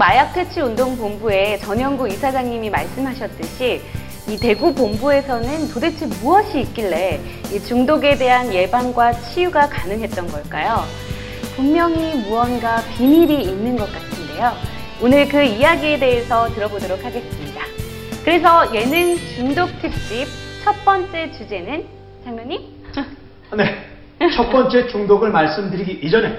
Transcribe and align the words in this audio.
한국마약퇴치운동본부의 0.00 1.60
전영구 1.60 2.08
이사장님이 2.08 2.70
말씀하셨듯이 2.70 3.82
이 4.28 4.36
대구 4.38 4.74
본부에서는 4.74 5.68
도대체 5.68 6.06
무엇이 6.06 6.60
있길래 6.60 7.20
이 7.52 7.60
중독에 7.60 8.16
대한 8.16 8.52
예방과 8.52 9.12
치유가 9.12 9.68
가능했던 9.68 10.28
걸까요? 10.28 10.84
분명히 11.54 12.14
무언가 12.14 12.82
비밀이 12.96 13.42
있는 13.42 13.76
것 13.76 13.90
같은데요. 13.92 14.52
오늘 15.02 15.28
그 15.28 15.42
이야기에 15.42 15.98
대해서 15.98 16.48
들어보도록 16.54 17.04
하겠습니다. 17.04 17.60
그래서 18.24 18.74
예능 18.74 19.16
중독 19.34 19.68
특집 19.80 20.26
첫 20.64 20.74
번째 20.84 21.30
주제는 21.32 21.86
장로님? 22.24 22.60
네. 23.56 24.30
첫 24.34 24.50
번째 24.50 24.88
중독을 24.88 25.30
말씀드리기 25.30 26.06
이전에. 26.06 26.38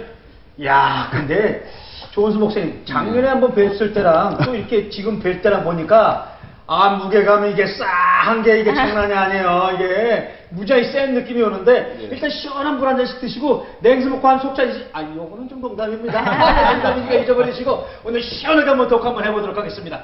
야, 0.65 1.09
근데 1.11 1.63
조은수 2.11 2.39
목사님, 2.39 2.83
작년에 2.85 3.27
한번 3.27 3.53
뵀을 3.55 3.93
때랑 3.93 4.37
또 4.43 4.53
이렇게 4.55 4.89
지금 4.89 5.19
뵐 5.19 5.41
때랑 5.41 5.63
보니까 5.63 6.27
아, 6.67 6.89
무게감이 6.95 7.51
이게 7.51 7.65
싸한 7.67 8.43
게 8.43 8.59
이게 8.61 8.73
장난이 8.73 9.13
아니에요. 9.13 9.71
이게 9.75 10.45
무지하게 10.51 10.83
센 10.91 11.13
느낌이 11.13 11.41
오는데 11.41 11.97
일단 12.11 12.29
시원한 12.29 12.77
물 12.77 12.87
한 12.87 12.97
잔씩 12.97 13.19
드시고 13.21 13.67
냉수 13.81 14.09
먹고 14.09 14.27
한 14.27 14.39
속잔 14.39 14.87
아, 14.93 15.01
요거는 15.01 15.47
좀 15.49 15.61
농담입니다. 15.61 16.21
농담이니까 16.73 17.13
잊어버리시고 17.15 17.87
오늘 18.05 18.21
시원하게 18.21 18.69
한번 18.69 18.87
독 18.89 19.03
한번 19.05 19.23
해보도록 19.25 19.57
하겠습니다. 19.57 20.01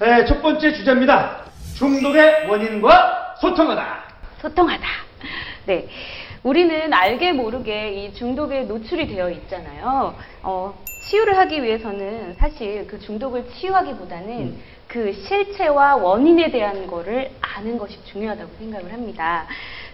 에, 0.00 0.24
첫 0.26 0.40
번째 0.42 0.72
주제입니다. 0.72 1.38
중독의 1.76 2.46
원인과 2.48 3.36
소통하다. 3.40 3.98
소통하다. 4.42 4.86
네. 5.66 5.88
우리는 6.42 6.92
알게 6.92 7.32
모르게 7.32 7.92
이 7.94 8.14
중독에 8.14 8.62
노출이 8.62 9.08
되어 9.08 9.30
있잖아요. 9.30 10.14
어, 10.42 10.74
치유를 11.08 11.36
하기 11.38 11.62
위해서는 11.62 12.34
사실 12.34 12.86
그 12.86 12.98
중독을 13.00 13.48
치유하기보다는 13.50 14.30
음. 14.30 14.62
그 14.86 15.12
실체와 15.12 15.96
원인에 15.96 16.50
대한 16.50 16.86
거를 16.86 17.30
아는 17.40 17.76
것이 17.76 17.98
중요하다고 18.04 18.50
생각을 18.58 18.92
합니다. 18.92 19.46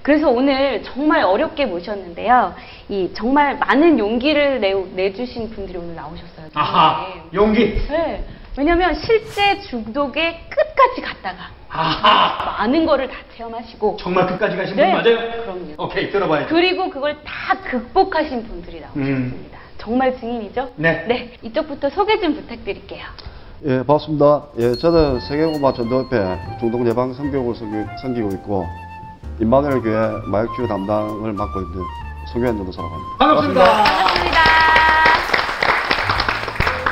그래서 0.03 0.29
오늘 0.29 0.83
정말 0.83 1.25
어렵게 1.25 1.67
모셨는데요. 1.67 2.55
이 2.89 3.11
정말 3.15 3.59
많은 3.59 3.99
용기를 3.99 4.61
내, 4.61 4.75
내주신 4.75 5.51
분들이 5.51 5.79
오늘 5.79 5.95
나오셨어요. 5.95 6.49
아하, 6.55 7.07
네. 7.09 7.23
용기. 7.33 7.87
네. 7.89 8.25
왜냐면 8.57 8.95
실제 8.95 9.61
중독의 9.63 10.49
끝까지 10.49 11.01
갔다가 11.01 11.51
아하, 11.77 12.59
많은 12.63 12.87
거를 12.87 13.09
다 13.09 13.17
체험하시고 13.37 13.97
정말 14.01 14.27
끝까지 14.29 14.57
가신 14.57 14.77
네, 14.77 14.85
분 14.85 14.93
맞아요? 14.93 15.43
그럼요. 15.43 15.75
오케이, 15.79 16.09
들어봐야죠. 16.11 16.49
그리고 16.49 16.89
그걸 16.89 17.17
다 17.25 17.57
극복하신 17.69 18.47
분들이 18.47 18.81
나오셨습니다. 18.81 19.59
정말 19.79 20.17
증인이죠? 20.19 20.63
음. 20.63 20.71
네. 20.77 21.05
네, 21.09 21.33
이쪽부터 21.43 21.91
소개 21.91 22.21
좀 22.21 22.35
부탁드릴게요. 22.37 23.05
예, 23.67 23.79
반갑습니다. 23.79 24.43
예, 24.59 24.73
저는 24.75 25.19
세계고마 25.21 25.73
전도협회 25.73 26.39
중독 26.61 26.87
예방 26.87 27.13
섬기- 27.13 27.99
섬기고 28.01 28.29
있고 28.35 28.67
임마누엘 29.41 29.81
교회 29.83 29.97
마약치유 30.27 30.69
담당을 30.69 31.33
맡고 31.33 31.61
있는 31.61 31.83
송교현 32.33 32.57
전도사라고 32.57 32.95
합니다. 32.95 33.17
반갑습니다. 33.19 33.65
반갑습니다. 33.65 34.41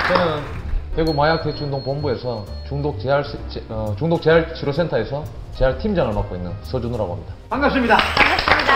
저는 0.08 0.61
대구 0.94 1.14
마약대치운동 1.14 1.82
본부에서 1.82 2.44
중독 2.68 3.00
재활 3.00 3.24
제- 3.48 3.62
어, 3.70 3.94
중독 3.98 4.20
재활 4.20 4.54
치료센터에서 4.54 5.24
재활 5.54 5.78
팀장을 5.78 6.12
맡고 6.12 6.36
있는 6.36 6.52
서준우라고 6.62 7.12
합니다. 7.14 7.34
반갑습니다. 7.48 7.96
반갑습니다. 7.96 8.72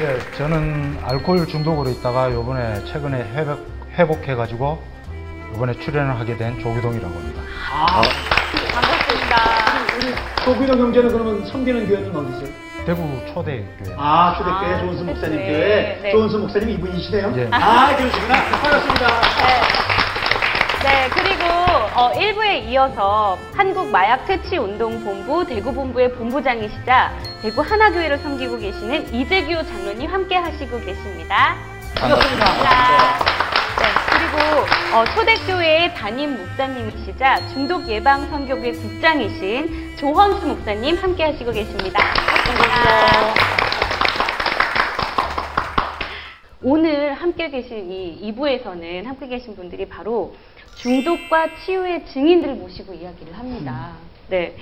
예, 0.00 0.18
저는 0.36 0.98
알코올 1.02 1.46
중독으로 1.46 1.90
있다가 1.90 2.32
요번에 2.32 2.84
최근에 2.84 3.22
회복, 3.34 3.60
회복해 3.96 4.34
가지고 4.34 4.80
요번에 5.54 5.72
출연을 5.74 6.18
하게 6.18 6.36
된 6.36 6.60
조규동이라고 6.60 7.12
합니다. 7.14 7.42
아, 7.72 8.02
반갑습니다. 8.72 9.36
우리 9.96 10.14
조규동 10.44 10.80
형제는 10.86 11.08
그러면 11.12 11.46
섬기는 11.46 11.88
교회는 11.88 12.14
어디세요? 12.16 12.54
대구 12.86 13.02
초대 13.32 13.64
교회. 13.82 13.94
아, 13.96 14.34
초대 14.36 14.50
교회 14.50 14.74
아, 14.74 14.80
조은수 14.80 15.04
목사님 15.04 15.36
네, 15.38 15.46
교회. 15.46 15.98
네. 16.02 16.10
조은수 16.12 16.38
목사님 16.38 16.68
이분이시네요? 16.70 17.32
예. 17.36 17.48
아, 17.52 17.96
그러시구나. 17.96 18.34
반갑습니다. 18.60 19.06
네. 19.08 19.63
네, 20.84 21.08
그리고 21.14 21.44
어, 21.94 22.10
1부에 22.12 22.68
이어서 22.68 23.38
한국마약퇴치운동본부 23.54 25.46
대구본부의 25.46 26.12
본부장이시자 26.12 27.10
대구 27.40 27.62
하나교회를 27.62 28.18
섬기고 28.18 28.58
계시는 28.58 29.14
이재규 29.14 29.64
장로님 29.64 30.12
함께 30.12 30.36
하시고 30.36 30.78
계십니다. 30.80 31.56
반갑습니다. 31.94 32.44
네, 33.78 33.86
그리고 34.10 34.36
어, 34.94 35.04
초대교회의 35.14 35.94
담임 35.94 36.36
목사님이시자 36.36 37.48
중독 37.54 37.88
예방 37.88 38.28
선교회 38.28 38.72
국장이신 38.72 39.96
조헌수 39.96 40.46
목사님 40.46 40.96
함께 40.96 41.24
하시고 41.24 41.50
계십니다. 41.50 41.98
반갑습니다. 41.98 43.54
오늘 46.66 47.12
함께 47.12 47.50
계신 47.50 47.90
이 47.90 48.32
2부에서는 48.32 49.04
함께 49.04 49.28
계신 49.28 49.54
분들이 49.54 49.86
바로 49.86 50.34
중독과 50.76 51.56
치유의 51.64 52.06
증인들을 52.06 52.54
모시고 52.54 52.94
이야기를 52.94 53.36
합니다. 53.38 53.92
네. 54.28 54.56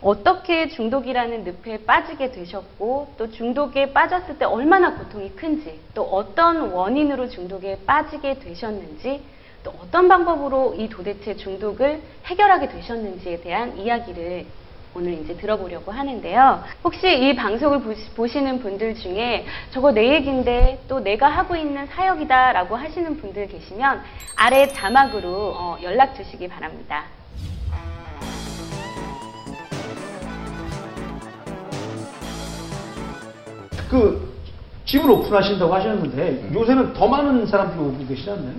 어떻게 0.00 0.68
중독이라는 0.68 1.44
늪에 1.44 1.84
빠지게 1.84 2.30
되셨고, 2.30 3.14
또 3.16 3.30
중독에 3.30 3.92
빠졌을 3.92 4.38
때 4.38 4.44
얼마나 4.44 4.94
고통이 4.94 5.30
큰지, 5.34 5.80
또 5.94 6.02
어떤 6.02 6.72
원인으로 6.72 7.30
중독에 7.30 7.78
빠지게 7.86 8.38
되셨는지, 8.40 9.22
또 9.62 9.72
어떤 9.82 10.08
방법으로 10.08 10.74
이 10.76 10.90
도대체 10.90 11.36
중독을 11.36 12.02
해결하게 12.26 12.68
되셨는지에 12.68 13.40
대한 13.40 13.78
이야기를 13.78 14.46
오늘 14.96 15.14
이제 15.14 15.34
들어보려고 15.36 15.90
하는데요. 15.90 16.62
혹시 16.84 17.08
이 17.08 17.34
방송을 17.34 17.80
보시- 17.80 18.08
보시 18.14 18.40
는 18.40 18.60
분들 18.60 18.94
중에 18.94 19.44
저거 19.72 19.90
내 19.92 20.14
얘기인데 20.14 20.82
또 20.88 21.00
내가 21.00 21.28
하고 21.28 21.56
있는 21.56 21.86
사역이다 21.86 22.52
라고 22.52 22.76
하시는 22.76 23.16
분들 23.16 23.48
계시면 23.48 24.02
아래 24.36 24.68
자막으로 24.68 25.54
어, 25.56 25.76
연락 25.82 26.14
주시기 26.14 26.46
바랍니다. 26.48 27.04
그, 33.90 34.34
집을 34.86 35.10
오픈하신다고 35.10 35.72
하셨는데, 35.74 36.50
요새는 36.52 36.92
더 36.94 37.06
많은 37.08 37.46
사람들이 37.46 37.80
오고 37.80 38.06
계시지 38.06 38.30
않나요? 38.30 38.54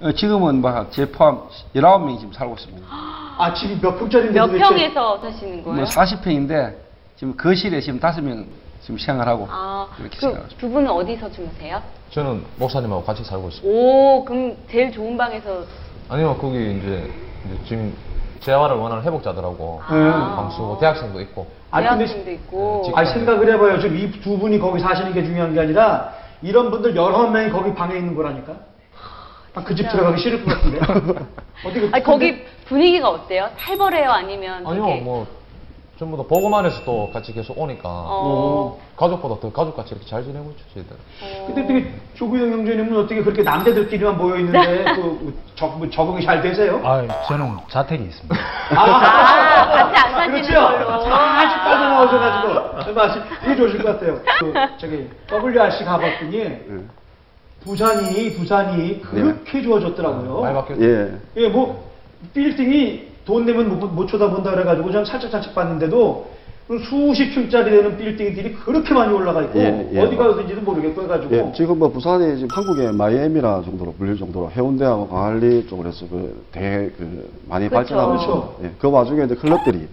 어, 0.00 0.12
지금은 0.12 0.60
막제 0.60 1.10
포함 1.12 1.42
19명이 1.74 2.18
지금 2.18 2.32
살고 2.32 2.54
있습니다. 2.54 2.86
아, 3.38 3.54
집이 3.54 3.80
몇 3.80 3.96
평짜리인데 3.98 4.38
몇 4.38 4.46
도대체? 4.46 4.64
평에서 4.64 5.20
사시는 5.20 5.62
거예요? 5.62 5.76
뭐 5.76 5.84
40평인데 5.84 6.74
지금 7.16 7.36
거실에 7.36 7.80
지금 7.80 8.00
5명 8.00 8.44
지금 8.80 8.98
생활하고 8.98 9.46
아, 9.50 9.88
이렇게 10.00 10.16
그 10.16 10.20
생활하고 10.22 10.48
두 10.58 10.68
분은 10.68 10.90
어디서 10.90 11.30
주무세요? 11.30 11.80
저는 12.10 12.42
목사님하고 12.56 13.04
같이 13.04 13.22
살고 13.22 13.48
있습니다. 13.48 13.68
오, 13.78 14.24
그럼 14.24 14.56
제일 14.70 14.90
좋은 14.92 15.16
방에서 15.16 15.62
아니요, 16.08 16.36
거기 16.40 16.56
이제, 16.78 17.10
이제 17.46 17.58
지금 17.66 17.94
재활을 18.40 18.76
원하는 18.76 19.02
회복자들하고 19.04 19.82
아. 19.86 20.34
방수고 20.36 20.78
대학생도 20.78 21.20
있고 21.22 21.46
아니, 21.70 21.86
근데 21.86 22.06
대학생도 22.06 22.30
있고. 22.32 22.82
네, 22.86 22.92
아니, 22.96 23.10
생각을 23.10 23.52
해봐요. 23.52 23.78
지금 23.80 23.96
이 23.98 24.10
두 24.22 24.38
분이 24.38 24.58
거기 24.58 24.80
사시는 24.80 25.12
게 25.12 25.22
중요한 25.22 25.52
게 25.54 25.60
아니라, 25.60 26.14
이런 26.40 26.70
분들 26.70 26.96
여러 26.96 27.28
명이 27.28 27.50
거기 27.50 27.74
방에 27.74 27.96
있는 27.96 28.14
거라니까? 28.14 28.54
아, 29.54 29.62
그집 29.62 29.84
진짜. 29.84 29.92
들어가기 29.92 30.20
싫을 30.20 30.44
것 30.44 30.54
같은데. 30.54 30.78
어떻게. 31.64 31.88
아니, 31.92 32.04
거기 32.04 32.44
분위기가 32.66 33.08
어때요? 33.10 33.48
살벌해요? 33.58 34.10
아니면 34.10 34.66
아니요, 34.66 34.84
되게- 34.86 35.00
뭐 35.00 35.26
전부 35.98 36.16
다 36.16 36.22
보고만 36.28 36.64
해서 36.64 36.80
또 36.84 37.10
같이 37.12 37.32
계속 37.32 37.58
오니까 37.58 37.82
어, 37.88 38.78
가족보다 38.96 39.40
더 39.40 39.50
가족같이 39.52 39.94
이렇게 39.94 40.06
잘 40.08 40.22
지내고 40.22 40.50
있죠, 40.52 40.62
저희들. 40.74 40.94
어. 41.22 41.44
근데 41.48 41.62
어떻게 41.64 41.92
조구영 42.14 42.52
형제님은 42.52 42.96
어떻게 42.96 43.20
그렇게 43.20 43.42
남자들끼리만 43.42 44.16
모여 44.16 44.36
있는데 44.38 44.84
그 44.94 45.34
적, 45.56 45.76
뭐 45.76 45.90
적응이 45.90 46.24
잘 46.24 46.40
되세요? 46.40 46.80
아, 46.84 47.04
저는 47.26 47.56
자택이 47.68 48.04
있습니다. 48.04 48.36
아, 48.76 49.68
같이 49.72 49.96
안 49.96 50.12
사시는 50.12 50.30
그렇죠. 50.42 50.52
걸로. 50.52 51.00
살짝 51.02 51.64
빠져나오셔가지고 51.64 52.94
마시 52.94 53.20
되게 53.42 53.56
좋으실 53.56 53.82
것 53.82 53.98
같아요. 53.98 54.20
그 54.38 54.52
저기 54.78 55.10
WRC 55.32 55.84
가봤더니 55.84 56.38
예. 56.38 56.64
부산이 57.64 58.32
부산이 58.34 59.02
그렇게 59.02 59.62
좋아졌더라고요. 59.62 60.40
많이 60.40 60.54
바뀌었죠. 60.54 60.84
예. 60.84 61.12
예, 61.36 61.48
뭐 61.48 61.90
빌딩이 62.34 63.08
돈 63.24 63.44
내면 63.44 63.78
못, 63.78 63.86
못 63.86 64.06
쳐다본다 64.06 64.50
그래가지고 64.52 64.90
전 64.90 65.04
살짝 65.04 65.30
살짝 65.30 65.54
봤는데도 65.54 66.38
그 66.68 66.78
수십 66.80 67.32
층짜리 67.32 67.70
되는 67.70 67.96
빌딩들이 67.96 68.54
그렇게 68.54 68.92
많이 68.92 69.12
올라가 69.12 69.42
있고 69.42 69.58
예, 69.58 69.88
예. 69.92 70.00
어디 70.00 70.16
가서인지도 70.16 70.60
모르겠고 70.60 71.02
해가지고 71.02 71.34
예, 71.34 71.52
지금 71.56 71.78
뭐 71.78 71.90
부산이 71.90 72.36
지금 72.36 72.48
한국의 72.50 72.92
마이애미라 72.92 73.62
정도로 73.62 73.94
불릴 73.94 74.18
정도로 74.18 74.50
해운대하고 74.50 75.08
광안리 75.08 75.66
쪽으로 75.66 75.88
해서 75.88 76.06
그 76.10 76.44
되게 76.52 76.90
그 76.98 77.30
많이 77.48 77.68
그렇죠. 77.68 77.74
발전하고 77.74 78.10
그렇죠. 78.12 78.52
있습니다. 78.58 78.68
예, 78.68 78.78
그 78.78 78.90
와중에 78.90 79.24
이제 79.24 79.34
클럽들이 79.34 79.88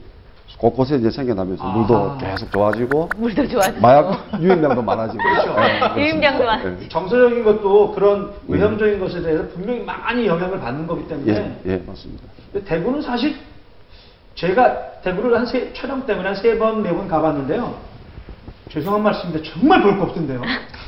곳곳에 0.57 0.95
이제 0.95 1.11
생겨나면서 1.11 1.63
물도 1.65 2.17
계속 2.17 2.51
좋아지고 2.51 3.09
물도 3.17 3.47
좋아지고. 3.47 3.81
마약 3.81 4.27
유입량도 4.39 4.81
많아지고 4.81 5.21
그렇죠. 5.21 5.49
예, 5.51 5.53
그렇습니다. 5.79 5.97
유입량도 5.97 6.41
예. 6.43 6.45
많아지고. 6.45 6.89
정서적인 6.89 7.43
것도 7.43 7.91
그런 7.93 8.33
외형적인 8.47 8.99
것에 8.99 9.21
대해서 9.21 9.47
분명히 9.49 9.81
많이 9.81 10.25
영향을 10.25 10.59
받는 10.59 10.87
거기 10.87 11.07
때문에 11.07 11.33
예, 11.65 11.71
예, 11.73 11.83
맞습니다. 11.85 12.23
대구는 12.65 13.01
사실 13.01 13.35
제가 14.35 15.01
대구를 15.01 15.37
한 15.37 15.45
세, 15.45 15.71
촬영 15.73 16.05
때문에 16.05 16.27
한 16.27 16.35
세 16.35 16.57
번, 16.57 16.83
네 16.83 16.91
번 16.93 17.07
가봤는데요. 17.07 17.73
죄송한 18.69 19.03
말씀인데 19.03 19.43
정말 19.43 19.81
볼 19.81 19.97
거 19.97 20.03
없던데요. 20.05 20.41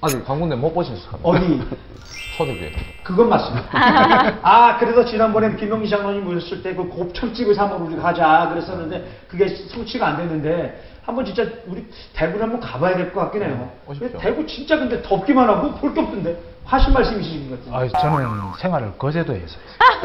아직 0.00 0.28
한 0.28 0.38
군데 0.40 0.54
못 0.54 0.72
보셨어요? 0.72 1.18
어디? 1.22 1.60
초대교회. 2.36 2.72
그건 3.02 3.28
맞습니다. 3.30 3.68
아, 4.42 4.76
그래서 4.78 5.04
지난번에 5.04 5.56
김영기 5.56 5.88
장로님 5.88 6.24
모셨을 6.24 6.62
때 6.62 6.74
그 6.74 6.88
곱창 6.88 7.34
집을 7.34 7.54
사먹으러 7.54 7.86
우리 7.86 7.96
가자 8.00 8.48
그랬었는데 8.50 9.22
그게 9.28 9.48
성취가 9.48 10.06
안 10.06 10.16
됐는데 10.18 10.84
한번 11.04 11.24
진짜 11.24 11.42
우리 11.66 11.84
대구를 12.14 12.42
한번 12.42 12.60
가봐야 12.60 12.96
될 12.96 13.12
것 13.12 13.20
같긴 13.22 13.42
해요. 13.42 13.70
오십시오. 13.86 14.08
근데 14.12 14.22
대구 14.24 14.46
진짜 14.46 14.76
근데 14.76 15.02
덥기만 15.02 15.48
하고 15.48 15.72
볼 15.74 15.92
게 15.94 16.00
없던데 16.00 16.36
하신 16.64 16.92
말씀이신 16.92 17.50
것 17.50 17.64
같아요. 17.64 17.88
아, 17.96 18.00
저는 18.00 18.52
생활을 18.58 18.96
거제도에 18.98 19.40
했어요. 19.40 19.60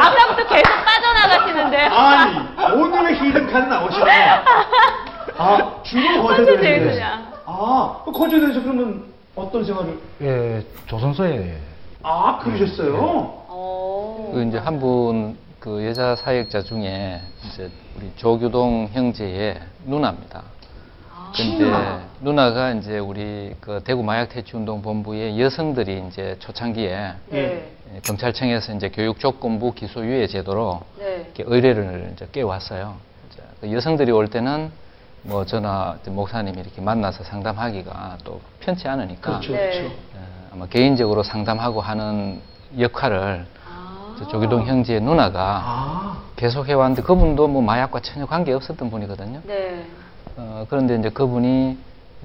아까부터 0.00 0.46
계속 0.48 0.70
빠져나가시는데. 0.84 1.76
아니 1.88 2.38
오늘의 2.80 3.16
히든카드 3.20 3.66
나오시네. 3.68 4.28
아 5.36 5.82
거제도에 5.82 6.22
거제도에서. 6.22 7.33
아그 7.64 8.10
거제도에서 8.12 8.62
그러면 8.62 9.04
어떤 9.36 9.64
생활을? 9.64 9.98
예, 10.22 10.64
조선소에 10.86 11.56
아 12.02 12.38
그러셨어요? 12.42 12.96
어. 13.48 14.30
그 14.34 14.42
이제 14.44 14.58
한 14.58 14.78
분 14.80 15.36
그 15.60 15.82
여자 15.86 16.14
사역자 16.14 16.60
중에 16.62 17.22
이제 17.46 17.70
우리 17.96 18.10
조규동 18.16 18.90
형제의 18.92 19.58
누나입니다. 19.86 20.42
근데 21.34 21.42
친누나. 21.56 22.00
누나가 22.20 22.72
이제 22.72 22.98
우리 22.98 23.54
그 23.62 23.80
대구 23.82 24.02
마약 24.02 24.28
퇴치 24.28 24.54
운동 24.56 24.82
본부의 24.82 25.40
여성들이 25.40 26.04
이제 26.08 26.36
초창기에 26.40 27.12
네. 27.30 27.72
예, 27.94 28.00
경찰청에서 28.02 28.74
이제 28.74 28.90
교육 28.90 29.18
조건부 29.18 29.72
기소 29.72 30.04
유예 30.04 30.26
제도로 30.26 30.82
네. 30.98 31.22
이렇게 31.34 31.44
의뢰를 31.46 32.10
이제 32.14 32.28
깨왔어요. 32.30 32.96
이제 33.32 33.42
그 33.62 33.72
여성들이 33.72 34.12
올 34.12 34.28
때는 34.28 34.70
뭐 35.24 35.44
저나 35.44 35.96
목사님이 36.06 36.60
이렇게 36.60 36.80
만나서 36.80 37.24
상담하기가 37.24 38.18
또 38.24 38.40
편치 38.60 38.86
않으니까 38.88 39.30
그렇죠, 39.38 39.52
네. 39.52 39.70
그렇죠. 39.70 39.86
어, 40.14 40.48
아마 40.52 40.66
개인적으로 40.66 41.22
상담하고 41.22 41.80
하는 41.80 42.40
역할을 42.78 43.46
아. 43.66 44.14
저 44.18 44.28
조기동 44.28 44.66
형제의 44.66 45.00
누나가 45.00 45.60
아 45.64 46.18
계속 46.36 46.68
해왔는데 46.68 47.02
그분도 47.02 47.48
뭐 47.48 47.62
마약과 47.62 48.00
전혀 48.00 48.26
관계 48.26 48.52
없었던 48.52 48.90
분이거든요. 48.90 49.40
네. 49.46 49.86
어, 50.36 50.66
그런데 50.68 50.96
이제 50.96 51.08
그분이 51.08 51.78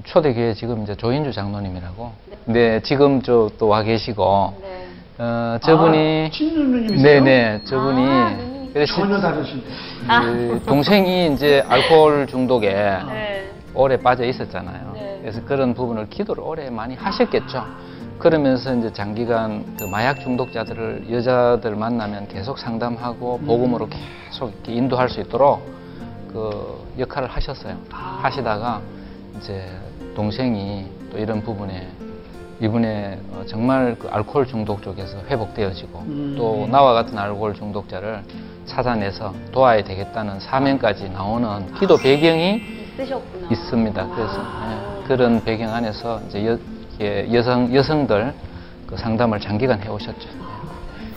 초대교회 0.03 0.53
지금 0.53 0.83
이제 0.83 0.95
조인주 0.95 1.31
장로님이라고. 1.33 2.11
근데 2.45 2.81
지금 2.83 3.21
저 3.21 3.49
또 3.57 3.67
와 3.67 3.83
계시고, 3.83 4.57
네. 4.61 4.87
어, 5.19 5.57
저분이. 5.61 6.31
아? 6.33 7.01
네네, 7.01 7.63
저분이. 7.65 8.58
아, 8.75 8.85
전혀 8.85 9.19
다르신데. 9.19 9.65
그 10.07 10.61
동생이 10.65 11.33
이제 11.33 11.63
알코올 11.67 12.27
중독에 12.27 12.69
네. 12.69 13.51
오래 13.73 13.97
빠져 13.97 14.25
있었잖아요. 14.25 14.91
네. 14.93 15.17
그래서 15.21 15.43
그런 15.45 15.73
부분을 15.73 16.09
기도를 16.09 16.43
오래 16.43 16.69
많이 16.69 16.95
하셨겠죠. 16.95 17.65
그러면서 18.19 18.75
이제 18.75 18.91
장기간 18.91 19.77
그 19.79 19.85
마약 19.85 20.19
중독자들을 20.19 21.07
여자들 21.09 21.75
만나면 21.75 22.27
계속 22.27 22.59
상담하고 22.59 23.39
복음으로 23.39 23.87
계속 23.87 24.49
이렇게 24.49 24.73
인도할 24.73 25.09
수 25.09 25.21
있도록 25.21 25.61
그 26.27 26.85
역할을 26.99 27.29
하셨어요. 27.29 27.77
하시다가 27.89 28.81
이제 29.37 29.65
동생이 30.15 30.85
또 31.11 31.17
이런 31.17 31.41
부분에 31.41 31.87
이분의 32.61 33.19
어, 33.31 33.43
정말 33.47 33.95
그 33.97 34.09
알코올 34.09 34.45
중독 34.47 34.83
쪽에서 34.83 35.19
회복되어지고 35.29 35.99
음. 35.99 36.35
또 36.37 36.67
나와 36.69 36.91
같은 36.93 37.17
알코올 37.17 37.53
중독자를 37.53 38.21
찾아내서 38.69 39.33
도와야 39.51 39.83
되겠다는 39.83 40.39
사명까지 40.39 41.09
나오는 41.09 41.73
기도 41.73 41.97
배경이 41.97 42.61
있으셨구나. 42.97 43.47
있습니다. 43.51 44.07
그래서 44.15 44.33
아. 44.39 44.99
예, 45.03 45.07
그런 45.07 45.43
배경 45.43 45.73
안에서 45.73 46.21
이제 46.27 46.45
여, 46.47 46.57
예, 47.01 47.27
여성 47.33 47.73
여성들 47.73 48.33
그 48.87 48.95
상담을 48.95 49.39
장기간 49.39 49.81
해오셨죠. 49.81 50.29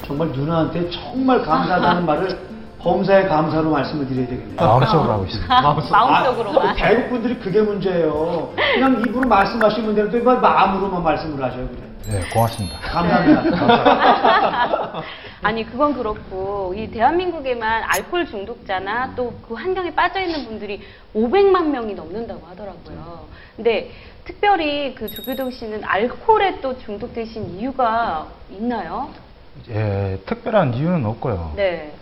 정말 0.06 0.28
누나한테 0.28 0.90
정말 0.90 1.42
감사하다는 1.42 2.06
말을 2.06 2.52
범사에 2.80 3.28
감사로 3.28 3.70
말씀을 3.70 4.08
드려야 4.08 4.26
되겠네요. 4.26 4.56
마음속으로 4.56 5.12
하고 5.12 5.24
있습니다. 5.24 5.62
마음속으로만. 5.62 6.66
아, 6.66 6.74
대국 6.74 7.10
분들이 7.10 7.38
그게 7.38 7.60
문제예요. 7.62 8.50
그냥 8.74 9.00
입으로 9.06 9.28
말씀하시면 9.28 9.94
되는데 9.94 10.18
왜 10.18 10.34
마음으로만 10.34 11.02
말씀을 11.04 11.42
하셔요, 11.44 11.68
그래. 11.68 11.80
예, 12.10 12.20
고맙습니다. 12.32 12.78
감사합니다. 12.80 15.02
아니 15.42 15.64
그건 15.64 15.94
그렇고 15.94 16.74
이 16.76 16.88
대한민국에만 16.90 17.84
알코올 17.84 18.26
중독자나 18.26 19.14
또 19.14 19.32
그 19.46 19.54
환경에 19.54 19.94
빠져 19.94 20.20
있는 20.20 20.46
분들이 20.46 20.80
500만 21.14 21.66
명이 21.66 21.94
넘는다고 21.94 22.46
하더라고요. 22.46 23.26
근데 23.56 23.90
특별히 24.24 24.94
그 24.94 25.08
조규동 25.08 25.50
씨는 25.50 25.84
알코올에 25.84 26.60
또 26.60 26.78
중독되신 26.78 27.58
이유가 27.58 28.28
있나요? 28.50 29.10
예, 29.68 30.18
특별한 30.26 30.74
이유는 30.74 31.04
없고요. 31.04 31.52
네. 31.56 31.92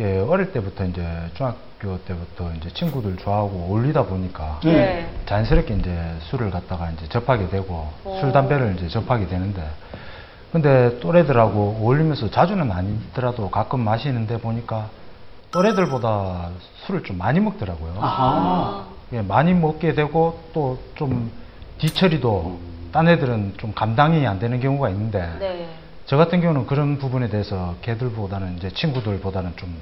예, 0.00 0.18
어릴 0.18 0.52
때부터 0.52 0.84
이제 0.84 1.02
중학 1.34 1.56
교 1.80 1.98
때부터 2.04 2.52
이제 2.54 2.70
친구들 2.70 3.16
좋아하고 3.16 3.68
어울리다 3.68 4.04
보니까 4.04 4.60
네. 4.64 4.72
네. 4.72 5.10
자연스럽게 5.26 5.74
이제 5.74 6.14
술을 6.22 6.50
갖다가 6.50 6.90
이제 6.90 7.06
접하게 7.08 7.48
되고 7.48 7.88
어. 8.04 8.18
술 8.20 8.32
담배를 8.32 8.76
이제 8.76 8.88
접하게 8.88 9.26
되는데 9.26 9.62
근데 10.52 10.98
또래들하고 11.00 11.80
어울리면서 11.82 12.30
자주는 12.30 12.70
아니더라도 12.70 13.50
가끔 13.50 13.80
마시는데 13.80 14.38
보니까 14.38 14.88
또래들보다 15.50 16.50
술을 16.86 17.02
좀 17.02 17.18
많이 17.18 17.40
먹더라고요. 17.40 17.94
아하. 18.00 18.86
예, 19.12 19.22
많이 19.22 19.52
먹게 19.54 19.94
되고 19.94 20.40
또 20.52 20.78
좀 20.94 21.30
뒤처리도 21.78 22.58
딴 22.92 23.08
애들은 23.08 23.54
좀 23.58 23.72
감당이 23.74 24.26
안 24.26 24.38
되는 24.38 24.60
경우가 24.60 24.88
있는데 24.90 25.30
네. 25.38 25.68
저 26.06 26.16
같은 26.16 26.40
경우는 26.40 26.66
그런 26.66 26.98
부분에 26.98 27.28
대해서 27.28 27.74
걔들보다는 27.82 28.56
이제 28.56 28.70
친구들보다는 28.70 29.56
좀 29.56 29.76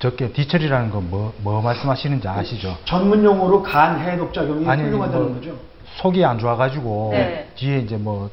적게 0.00 0.32
뒤처리라는 0.32 0.90
건 0.90 1.08
뭐 1.10 1.32
뭐 1.42 1.60
말씀하시는지 1.62 2.26
아시죠? 2.26 2.76
전문 2.84 3.22
용어로 3.24 3.62
간 3.62 4.00
해독 4.00 4.32
작용이 4.32 4.66
아니, 4.68 4.82
훌륭하다는 4.82 5.26
뭐 5.26 5.34
거죠. 5.34 5.54
속이 5.98 6.24
안 6.24 6.38
좋아가지고 6.38 7.10
네. 7.12 7.48
뒤에 7.56 7.78
이제 7.80 7.96
뭐 7.96 8.30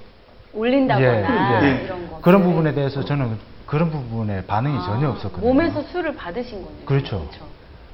올린다거나 0.53 1.61
예, 1.63 1.65
예. 1.67 1.83
이런 1.85 2.09
거. 2.09 2.19
그런 2.21 2.41
부분에 2.43 2.73
대해서 2.73 3.03
저는 3.03 3.37
그런 3.65 3.91
부분에 3.91 4.45
반응이 4.45 4.79
전혀 4.85 5.09
없었거든요. 5.09 5.49
아, 5.49 5.53
몸에서 5.53 5.81
술을 5.83 6.15
받으신 6.15 6.63
거네요. 6.63 6.85
그렇죠. 6.85 7.27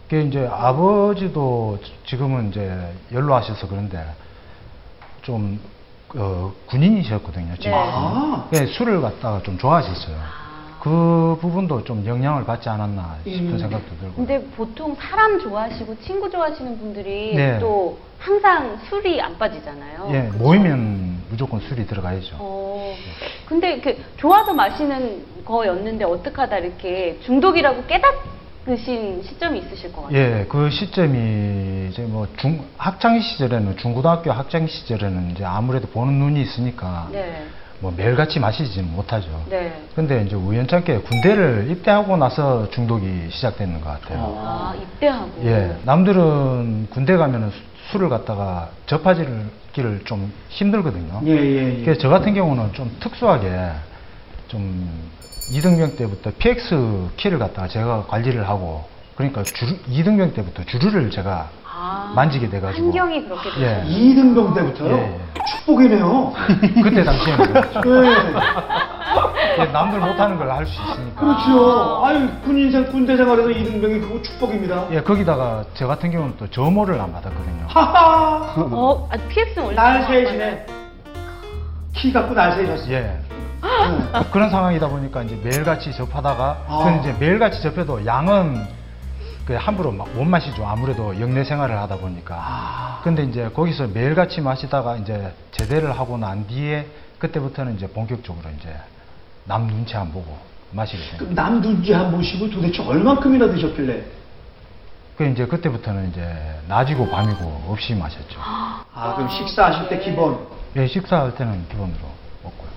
그게 0.08 0.22
이제 0.22 0.48
아버지도 0.52 1.80
지금은 2.06 2.50
이제 2.50 2.94
연로하셔서 3.12 3.68
그런데 3.68 4.06
좀 5.24 5.60
어, 6.16 6.54
군인이셨거든요. 6.68 7.56
지금. 7.56 7.72
네. 7.72 7.76
아. 7.76 8.48
예, 8.54 8.66
술을 8.68 9.02
갖다가 9.02 9.42
좀 9.42 9.58
좋아하셨어요. 9.58 10.16
그 10.84 11.38
부분도 11.40 11.86
좀 11.86 12.06
영향을 12.06 12.44
받지 12.44 12.68
않았나 12.68 13.20
싶은 13.24 13.54
음. 13.54 13.58
생각도 13.58 13.98
들고. 13.98 14.16
근데 14.16 14.44
보통 14.48 14.94
사람 14.96 15.40
좋아하시고 15.40 15.98
친구 16.00 16.30
좋아하시는 16.30 16.78
분들이 16.78 17.34
네. 17.34 17.58
또 17.60 18.02
항상 18.18 18.78
술이 18.90 19.22
안 19.22 19.38
빠지잖아요. 19.38 20.10
예, 20.12 20.24
모이면 20.38 21.28
무조건 21.30 21.62
술이 21.62 21.86
들어가야죠. 21.86 22.36
어, 22.38 22.94
근데 23.46 23.80
그 23.80 23.98
좋아서 24.18 24.54
마시는 24.54 25.46
거였는데 25.46 26.04
어떻게 26.04 26.36
하다 26.36 26.58
이렇게 26.58 27.18
중독이라고 27.22 27.86
깨닫으신 27.86 29.24
시점이 29.24 29.60
있으실 29.60 29.94
것 29.94 30.02
같아요. 30.02 30.20
예, 30.20 30.46
그 30.50 30.70
시점이 30.70 31.88
이제 31.92 32.02
뭐 32.02 32.28
중, 32.36 32.68
학창 32.78 33.22
시절에는, 33.22 33.78
중고등학교 33.78 34.34
학창 34.34 34.68
시절에는 34.68 35.32
이제 35.32 35.46
아무래도 35.46 35.88
보는 35.88 36.20
눈이 36.20 36.42
있으니까 36.42 37.08
네. 37.14 37.46
뭐 37.84 37.94
매일같이 37.98 38.40
마시지는 38.40 38.94
못하죠. 38.94 39.28
네. 39.50 39.84
근데 39.94 40.24
이제 40.24 40.38
우연찮게 40.38 41.00
군대를 41.00 41.68
입대하고 41.70 42.16
나서 42.16 42.70
중독이 42.70 43.28
시작되는 43.30 43.82
것 43.82 43.90
같아요. 44.02 44.36
아, 44.40 44.74
입대하고. 44.82 45.32
예, 45.44 45.76
남들은 45.84 46.88
군대 46.90 47.18
가면은 47.18 47.50
수- 47.52 47.58
술을 47.92 48.08
갖다가 48.08 48.70
접하기를 48.86 50.02
좀 50.06 50.32
힘들거든요. 50.48 51.24
예, 51.26 51.32
예, 51.32 51.80
예. 51.80 51.84
그래서 51.84 52.00
저 52.00 52.08
같은 52.08 52.34
경우는 52.34 52.72
좀 52.72 52.90
특수하게 53.02 53.52
좀 54.48 54.90
이등병 55.52 55.98
때부터 55.98 56.32
PX 56.40 57.10
키를 57.18 57.38
갖다가 57.38 57.68
제가 57.68 58.06
관리를 58.08 58.48
하고 58.48 58.86
그러니까 59.16 59.44
주류, 59.44 59.76
이등병 59.90 60.34
때부터 60.34 60.64
주류를 60.64 61.12
제가 61.12 61.50
아, 61.76 62.12
만지게 62.16 62.50
돼가지고. 62.50 62.86
환경이 62.86 63.24
그렇게 63.26 63.50
예. 63.60 63.76
되죠. 63.82 63.88
이등병 63.90 64.54
때부터요? 64.54 64.94
예, 64.96 65.02
예. 65.02 65.20
축복이네요. 65.60 66.34
그때 66.84 67.04
당시에는 67.04 67.46
그렇죠. 67.54 68.06
예. 68.06 68.10
예, 69.60 69.66
남들 69.66 70.00
못하는 70.00 70.38
걸 70.38 70.50
할 70.52 70.66
수 70.66 70.74
있으니까. 70.74 71.20
그렇죠. 71.22 72.06
아유 72.06 72.28
군인생 72.44 72.92
군대 72.92 73.18
생활에서 73.18 73.50
이등병이 73.50 74.00
그거 74.02 74.22
축복입니다. 74.22 74.86
예, 74.92 75.02
거기다가 75.02 75.64
저 75.74 75.88
같은 75.88 76.12
경우는 76.12 76.36
또 76.38 76.48
점호를 76.48 77.00
안 77.02 77.12
받았거든요. 77.12 77.66
하하. 77.68 78.54
어, 78.56 79.10
아, 79.12 79.18
PX는 79.30 79.64
원래 79.66 79.76
날새시네. 79.76 80.66
키 81.94 82.14
갖고 82.14 82.34
날새셨어. 82.36 82.92
예. 82.92 83.20
그런 84.32 84.50
상황이다 84.50 84.88
보니까 84.90 85.24
이제 85.24 85.40
매일같이 85.44 85.92
접하다가 85.94 86.58
아. 86.68 86.84
그 86.84 87.00
이제 87.00 87.16
매일같이 87.20 87.62
접해도 87.62 88.06
양은 88.06 88.83
그 89.46 89.54
함부로 89.56 89.92
막 89.92 90.08
못 90.14 90.24
마시죠. 90.24 90.66
아무래도 90.66 91.20
영내 91.20 91.44
생활을 91.44 91.78
하다 91.80 91.98
보니까. 91.98 92.36
아. 92.38 93.02
근데 93.04 93.24
이제 93.24 93.50
거기서 93.50 93.88
매일같이 93.88 94.42
마시다가 94.42 94.96
이제 94.98 95.34
제대를 95.52 95.98
하고 95.98 96.18
난 96.18 96.48
뒤에 96.48 96.88
그때부터는 97.20 97.76
이제 97.76 97.88
본격적으로 97.88 98.50
이제 98.58 98.74
남 99.46 99.68
눈치 99.68 99.96
안 99.98 100.12
보고 100.12 100.38
마시게 100.72 100.98
됩니다. 101.00 101.18
그럼 101.20 101.36
남 101.36 101.62
눈치 101.62 101.94
안 101.94 102.12
보시고 102.12 102.50
도대체 102.50 102.82
얼만큼이나 102.84 103.48
드셨길래? 103.52 104.04
그 105.18 105.26
이제 105.26 105.46
그때부터는 105.46 106.10
이제 106.10 106.60
낮이고 106.68 107.10
밤이고 107.10 107.66
없이 107.68 107.94
마셨죠. 107.96 108.40
아 108.40 109.14
그럼 109.16 109.30
식사하실 109.30 109.90
때 109.90 110.00
기본. 110.00 110.40
예, 110.76 110.88
식사할 110.88 111.36
때는 111.36 111.68
기본으로 111.70 112.00
먹고요. 112.44 112.70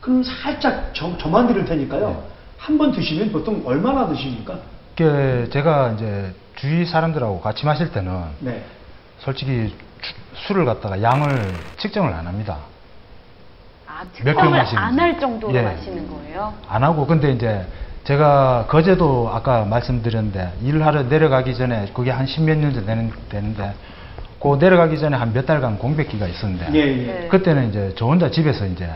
그럼 0.00 0.22
살짝 0.22 0.90
저, 0.92 1.16
저만 1.18 1.46
드릴 1.46 1.64
테니까요. 1.64 2.22
한번 2.58 2.92
드시면 2.92 3.32
보통 3.32 3.62
얼마나 3.64 4.06
드십니까? 4.08 4.58
그 5.04 5.48
제가 5.50 5.92
이제 5.92 6.30
주위 6.56 6.84
사람들하고 6.84 7.40
같이 7.40 7.64
마실 7.64 7.90
때는 7.90 8.22
네. 8.40 8.62
솔직히 9.18 9.74
주- 10.02 10.14
술을 10.46 10.66
갖다가 10.66 11.00
양을 11.00 11.58
측정을 11.78 12.12
안 12.12 12.26
합니다. 12.26 12.58
아, 13.86 14.02
몇병 14.22 14.52
측정을. 14.52 14.76
안 14.76 14.98
할 15.00 15.18
정도로 15.18 15.54
예. 15.54 15.62
마시는 15.62 16.06
거예요? 16.10 16.52
안 16.68 16.84
하고 16.84 17.06
근데 17.06 17.32
이제 17.32 17.64
제가 18.04 18.66
거제도 18.68 19.30
아까 19.32 19.64
말씀드렸는데 19.64 20.52
일하러 20.62 21.04
내려가기 21.04 21.54
전에 21.54 21.90
그게 21.94 22.10
한 22.10 22.26
십몇 22.26 22.58
년전 22.58 22.84
되는, 22.84 23.10
되는데 23.30 23.72
그 24.38 24.56
내려가기 24.60 24.98
전에 24.98 25.16
한 25.16 25.32
몇 25.32 25.46
달간 25.46 25.78
공백기가 25.78 26.26
있었는데 26.26 26.74
예, 26.74 26.78
예. 26.78 27.06
네. 27.22 27.28
그때는 27.28 27.70
이제 27.70 27.94
저 27.96 28.04
혼자 28.04 28.30
집에서 28.30 28.66
이제 28.66 28.86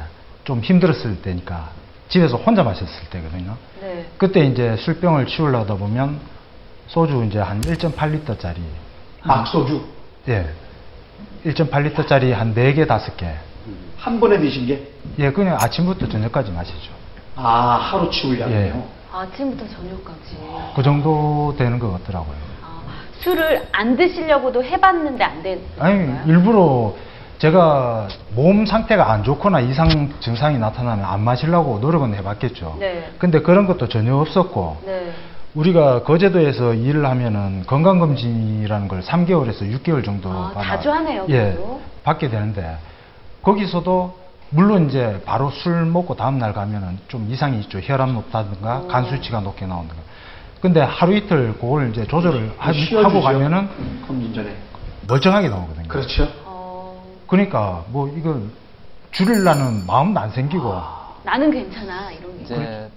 좀 0.45 0.61
힘들었을 0.61 1.23
때니까 1.23 1.71
집에서 2.09 2.37
혼자 2.37 2.63
마셨을 2.63 3.09
때거든요. 3.11 3.57
네. 3.81 4.07
그때 4.19 4.45
이제 4.45 4.77
술병을 4.77 5.27
치우려다 5.27 5.75
보면 5.75 6.21
소주 6.87 7.25
이제 7.25 7.39
한 7.39 7.61
1.8리터짜리 7.63 8.57
막소주 9.25 9.83
예. 10.29 10.47
1.8리터짜리 11.47 12.31
한 12.33 12.55
4개, 12.55 12.87
5개. 12.87 13.33
한 13.99 14.21
번에 14.21 14.39
드신 14.39 14.67
게? 14.67 14.91
예, 15.19 15.31
그냥 15.31 15.57
아침부터 15.61 16.09
저녁까지 16.09 16.53
마시죠. 16.53 16.93
아 17.37 17.79
하루 17.81 18.11
치우려고요. 18.11 18.55
예. 18.55 18.75
아침부터 19.13 19.65
저녁까지. 19.69 20.37
그 20.77 20.83
정도 20.83 21.55
되는 21.57 21.79
것 21.79 21.91
같더라고요. 21.93 22.37
아, 22.63 22.83
술을 23.21 23.69
안 23.73 23.97
드시려고도 23.97 24.63
해봤는데 24.65 25.25
안 25.25 25.43
되는 25.43 25.63
아니? 25.79 26.31
일부러 26.31 26.95
제가 27.39 28.09
몸 28.35 28.65
상태가 28.65 29.11
안 29.13 29.23
좋거나 29.25 29.61
이상 29.61 30.13
증상이 30.21 30.59
나타나면 30.59 31.05
안 31.05 31.21
마시려고 31.21 31.79
노력은 31.79 32.15
해봤겠죠. 32.15 32.77
네. 32.79 33.11
근데 33.19 33.41
그런 33.41 33.67
것도 33.67 33.89
전혀 33.89 34.15
없었고, 34.17 34.83
네. 34.87 35.13
우리가 35.55 36.03
거제도에서 36.03 36.75
일을 36.75 37.07
하면은 37.07 37.65
건강검진이라는 37.67 38.89
걸 38.89 39.03
3개월에서 39.03 39.63
6개월 39.79 40.05
정도 40.05 40.29
아, 40.31 40.53
받아- 40.55 40.63
자주 40.77 40.91
하네요, 40.91 41.27
예, 41.29 41.39
그래도. 41.55 41.81
받게 42.03 42.29
되는데 42.29 42.77
거기서도 43.43 44.19
물론 44.51 44.89
이제 44.89 45.21
바로 45.25 45.51
술 45.51 45.85
먹고 45.87 46.17
다음 46.17 46.39
날 46.39 46.53
가면은 46.53 46.99
좀 47.09 47.29
이상이 47.31 47.61
있죠. 47.61 47.79
혈압 47.81 48.11
높다든가 48.11 48.79
오. 48.85 48.89
간 48.89 49.05
수치가 49.05 49.41
높게 49.41 49.67
나온다든가. 49.67 50.03
근데 50.61 50.81
하루 50.81 51.15
이틀 51.15 51.55
그걸 51.61 51.91
이제 51.91 52.05
조절을 52.07 52.55
하, 52.59 52.73
쉬어주죠. 52.73 53.11
고 53.11 53.21
가면은 53.21 53.69
검진 54.07 54.33
전에. 54.35 54.57
멀쩡하게 55.07 55.49
나오거든요. 55.51 55.87
그렇죠. 55.89 56.27
어, 57.25 57.27
그러니까 57.27 57.85
뭐 57.89 58.09
이거 58.17 58.39
줄이려는 59.11 59.87
마음도 59.87 60.21
안 60.21 60.31
생기고 60.31 60.75
나는 61.25 61.51
괜찮아 61.51 62.11
이런 62.13 62.37
게. 62.39 62.45
이제 62.45 62.91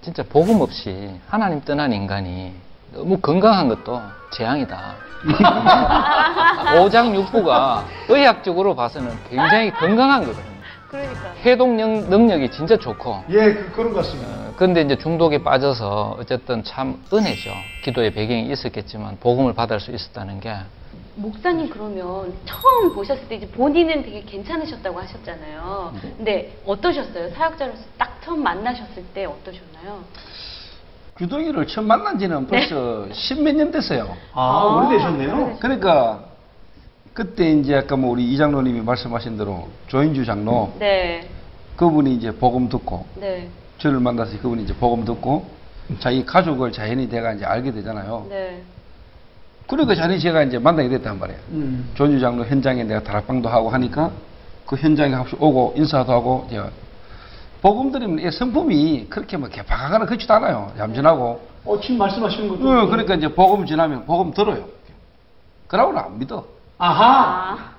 진짜 0.00 0.22
복음 0.22 0.60
없이 0.60 1.10
하나님 1.28 1.60
떠난 1.62 1.92
인간이 1.92 2.54
너무 2.92 3.18
건강한 3.18 3.68
것도 3.68 4.00
재앙이다. 4.32 4.94
오장 6.80 7.14
육부가 7.14 7.84
의학적으로 8.08 8.74
봐서는 8.74 9.10
굉장히 9.28 9.70
건강한 9.72 10.20
거거든요. 10.24 10.56
그러니까. 10.88 11.32
해독 11.44 11.70
능- 11.74 12.08
능력이 12.08 12.50
진짜 12.52 12.76
좋고. 12.76 13.24
예, 13.30 13.52
그, 13.54 13.72
그런 13.72 13.92
것 13.92 14.04
같습니다. 14.04 14.30
어, 14.30 14.52
근데 14.56 14.82
이제 14.82 14.96
중독에 14.96 15.42
빠져서 15.42 16.16
어쨌든 16.20 16.62
참 16.62 17.02
은혜죠. 17.12 17.50
기도의 17.82 18.12
배경이 18.12 18.50
있었겠지만 18.52 19.18
복음을 19.18 19.52
받을 19.52 19.80
수 19.80 19.90
있었다는 19.90 20.38
게 20.40 20.54
목사님 21.16 21.70
그러면 21.70 22.34
처음 22.44 22.94
보셨을 22.94 23.26
때 23.28 23.36
이제 23.36 23.48
본인은 23.48 24.02
되게 24.02 24.22
괜찮으셨다고 24.22 25.00
하셨잖아요. 25.00 25.92
네. 26.02 26.14
근데 26.16 26.58
어떠셨어요? 26.66 27.30
사역자로서 27.30 27.82
딱 27.96 28.20
처음 28.22 28.42
만나셨을 28.42 29.02
때 29.14 29.24
어떠셨나요? 29.24 30.04
규동이를 31.16 31.66
처음 31.66 31.86
만난 31.86 32.18
지는 32.18 32.46
벌써 32.46 33.08
십몇 33.12 33.54
년 33.56 33.70
됐어요. 33.70 34.14
아, 34.34 34.40
아, 34.42 34.86
오래되셨네요. 34.86 35.34
오래되셨- 35.34 35.60
그러니까 35.60 36.24
그때 37.14 37.50
이제 37.52 37.74
아까 37.76 37.96
뭐 37.96 38.10
우리 38.10 38.24
이 38.30 38.36
장로님이 38.36 38.82
말씀하신 38.82 39.38
대로 39.38 39.68
조인주 39.86 40.26
장로 40.26 40.74
네. 40.78 41.26
그분이 41.76 42.14
이제 42.14 42.30
복음 42.32 42.68
듣고 42.68 43.06
네. 43.14 43.48
저를 43.78 44.00
만나서 44.00 44.38
그분이 44.42 44.64
이제 44.64 44.74
복음 44.74 45.06
듣고 45.06 45.46
자기 46.00 46.26
가족을 46.26 46.72
자연히 46.72 47.08
내가 47.08 47.32
이제 47.32 47.46
알게 47.46 47.72
되잖아요. 47.72 48.26
네. 48.28 48.62
그러니까 49.66 49.94
자연히 49.94 50.20
제가 50.20 50.42
이제 50.44 50.58
만나게 50.58 50.88
됐단 50.88 51.18
말이에요. 51.18 51.40
음. 51.50 51.90
조인주 51.94 52.20
장로 52.20 52.44
현장에 52.44 52.84
내가 52.84 53.02
다락방도 53.02 53.48
하고 53.48 53.70
하니까 53.70 54.10
그 54.64 54.76
현장에 54.76 55.14
혹시 55.14 55.36
오고 55.38 55.74
인사도 55.76 56.12
하고 56.12 56.46
제가 56.50 56.70
복음 57.62 57.90
드리면 57.90 58.26
이 58.26 58.30
성품이 58.30 59.06
그렇게 59.08 59.36
뭐 59.36 59.48
개파가거나 59.48 60.06
그렇지도 60.06 60.34
않아요. 60.34 60.72
얌전하고 60.78 61.48
어, 61.64 61.80
지금 61.80 61.98
말씀하시는 61.98 62.48
것도. 62.48 62.68
어, 62.68 62.86
그러니까 62.86 63.14
이제 63.14 63.26
복음 63.28 63.66
지나면 63.66 64.06
복음 64.06 64.32
들어요. 64.32 64.68
그러고는 65.66 66.00
안 66.00 66.18
믿어. 66.18 66.44
아하. 66.78 67.04
아. 67.04 67.76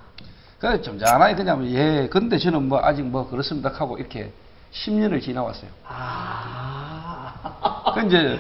그래서 0.60 0.82
점잖아요. 0.82 1.36
그냥 1.36 1.65
예, 1.67 2.10
근데 2.12 2.38
저는 2.38 2.67
뭐 2.67 2.79
아직 2.84 3.03
뭐 3.03 3.29
그렇습니다 3.29 3.70
하고 3.70 3.98
이렇게 3.98 4.32
10년을 4.74 5.22
지나왔어요. 5.22 5.70
아. 5.88 7.34
그 7.94 8.06
이제 8.08 8.39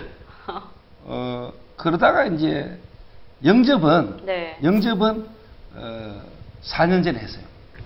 어 1.05 1.53
그러다가 1.77 2.25
이제 2.25 2.77
영접은 3.43 4.25
네. 4.25 4.57
영접은 4.63 5.27
어 5.75 6.21
4년 6.63 7.03
전에 7.03 7.19
했어요. 7.19 7.43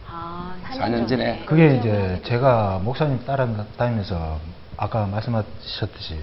아, 0.10 0.56
4년, 0.70 0.80
4년 0.80 1.08
전에. 1.08 1.44
그게 1.46 1.76
이제 1.76 2.22
제가 2.24 2.80
목사님 2.84 3.26
따라다니면서 3.26 4.40
아까 4.78 5.06
말씀하셨듯이 5.08 6.20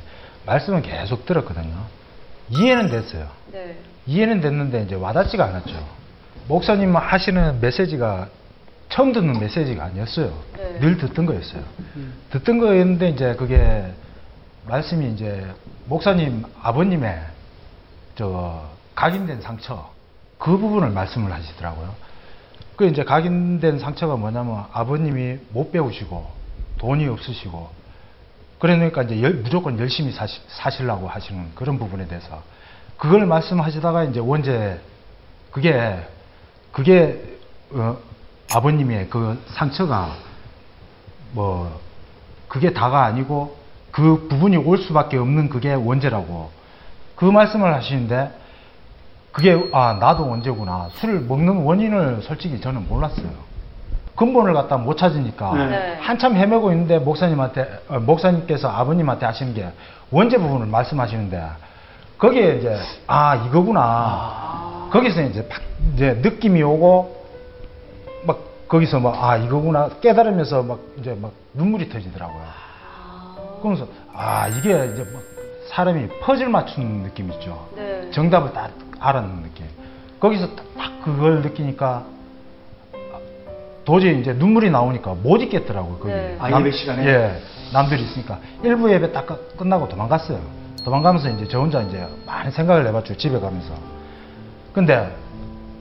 말씀은 0.47 0.83
계속 0.83 1.27
들었거든요. 1.27 1.75
이해는 2.51 2.89
됐어요. 2.89 3.29
네. 3.53 3.79
이해는 4.07 4.41
됐는데 4.41 4.83
이제 4.83 4.95
와닿지가 4.95 5.45
않았죠. 5.45 5.87
목사님 6.49 6.97
하시는 6.97 7.61
메시지가 7.61 8.29
처음 8.89 9.13
듣는 9.13 9.39
메시지가 9.39 9.85
아니었어요. 9.85 10.33
네. 10.57 10.79
늘 10.81 10.97
듣던 10.97 11.27
거였어요. 11.27 11.63
듣던 12.31 12.59
거였는데 12.59 13.11
이제 13.11 13.35
그게 13.35 13.93
말씀이 14.67 15.13
이제 15.13 15.47
목사님 15.85 16.45
아버님의 16.63 17.21
저 18.17 18.78
각인된 18.99 19.41
상처 19.43 19.91
그 20.39 20.59
부분을 20.59 20.91
말씀을 20.91 21.33
하시더라고요. 21.33 21.95
그 22.75 22.85
이제 22.89 23.05
각인된 23.05 23.79
상처가 23.79 24.17
뭐냐면 24.17 24.65
아버님이 24.73 25.39
못 25.51 25.71
배우시고 25.71 26.29
돈이 26.79 27.07
없으시고 27.07 27.71
그러니까 28.59 29.05
이제 29.05 29.23
열- 29.23 29.35
무조건 29.35 29.79
열심히 29.79 30.11
사시, 30.11 30.41
사시려고 30.49 31.07
하시는 31.07 31.55
그런 31.55 31.79
부분에 31.79 32.09
대해서 32.09 32.43
그걸 32.97 33.25
말씀하시다가 33.27 34.03
이제 34.03 34.19
원제 34.19 34.81
그게 35.53 36.05
그게 36.73 37.39
어, 37.71 37.99
아버님의 38.53 39.11
그 39.11 39.41
상처가 39.51 40.17
뭐 41.31 41.81
그게 42.49 42.73
다가 42.73 43.05
아니고 43.05 43.57
그 43.93 44.27
부분이 44.29 44.57
올 44.57 44.77
수밖에 44.79 45.19
없는 45.19 45.51
그게 45.51 45.73
원죄라고 45.73 46.51
그 47.15 47.25
말씀을 47.27 47.73
하시는데 47.73 48.48
그게 49.39 49.69
아 49.73 49.97
나도 50.01 50.29
원죄구나 50.29 50.89
술을 50.95 51.21
먹는 51.21 51.63
원인을 51.63 52.23
솔직히 52.23 52.61
저는 52.61 52.89
몰랐어요 52.89 53.29
근본을 54.17 54.53
갖다 54.53 54.77
못 54.77 54.97
찾으니까 54.97 55.55
네. 55.55 55.67
네. 55.69 55.99
한참 56.01 56.35
헤매고 56.35 56.73
있는데 56.73 56.99
목사님한테 56.99 57.83
어, 57.89 58.01
목사님께서 58.01 58.69
아버님한테 58.69 59.27
하시는 59.27 59.55
게 59.55 59.69
원죄 60.11 60.39
부분을 60.39 60.67
말씀하시는데 60.67 61.41
거기에 62.19 62.57
이제 62.57 62.77
아 63.07 63.37
이거구나 63.47 64.89
거기서 64.91 65.23
이제 65.23 65.47
팍 65.49 65.63
이제 65.95 66.19
느낌이 66.21 66.61
오고 66.65 67.17
막 68.27 68.41
거기서 68.67 68.99
막 68.99 69.23
아 69.23 69.37
이거구나 69.37 69.89
깨달으면서 70.01 70.65
막 70.65 70.81
이제 70.99 71.17
막 71.21 71.31
눈물이 71.55 71.89
터지더라고요. 71.89 72.43
아. 72.43 73.37
그러면서 73.61 73.87
아 74.13 74.49
이게 74.49 74.71
이제 74.71 75.05
뭐 75.13 75.23
사람이 75.69 76.09
퍼즐 76.23 76.49
맞추는 76.49 77.05
느낌 77.05 77.31
있죠. 77.35 77.69
네. 77.77 78.11
정답을 78.11 78.53
딱 78.53 78.71
알아는 79.01 79.43
느낌. 79.43 79.67
거기서 80.21 80.55
딱, 80.57 80.65
딱 80.77 81.03
그걸 81.05 81.43
느끼니까 81.43 82.05
도저히 83.85 84.21
이제 84.21 84.33
눈물이 84.35 84.71
나오니까 84.71 85.15
못 85.23 85.41
있겠더라고요. 85.43 85.99
거기. 85.99 86.13
네. 86.13 86.37
아, 86.39 86.51
예배 86.61 86.71
시간에? 86.73 87.07
예, 87.07 87.41
남들이 87.73 88.03
있으니까 88.03 88.39
일부 88.63 88.93
예배 88.93 89.13
딱 89.13 89.27
끝- 89.27 89.57
끝나고 89.57 89.89
도망갔어요. 89.89 90.39
도망가면서 90.85 91.31
이제 91.31 91.47
저 91.49 91.61
혼자 91.61 91.81
이제 91.83 92.07
많이 92.27 92.51
생각을 92.51 92.87
해봤죠. 92.89 93.17
집에 93.17 93.39
가면서. 93.41 93.73
근데 94.75 95.15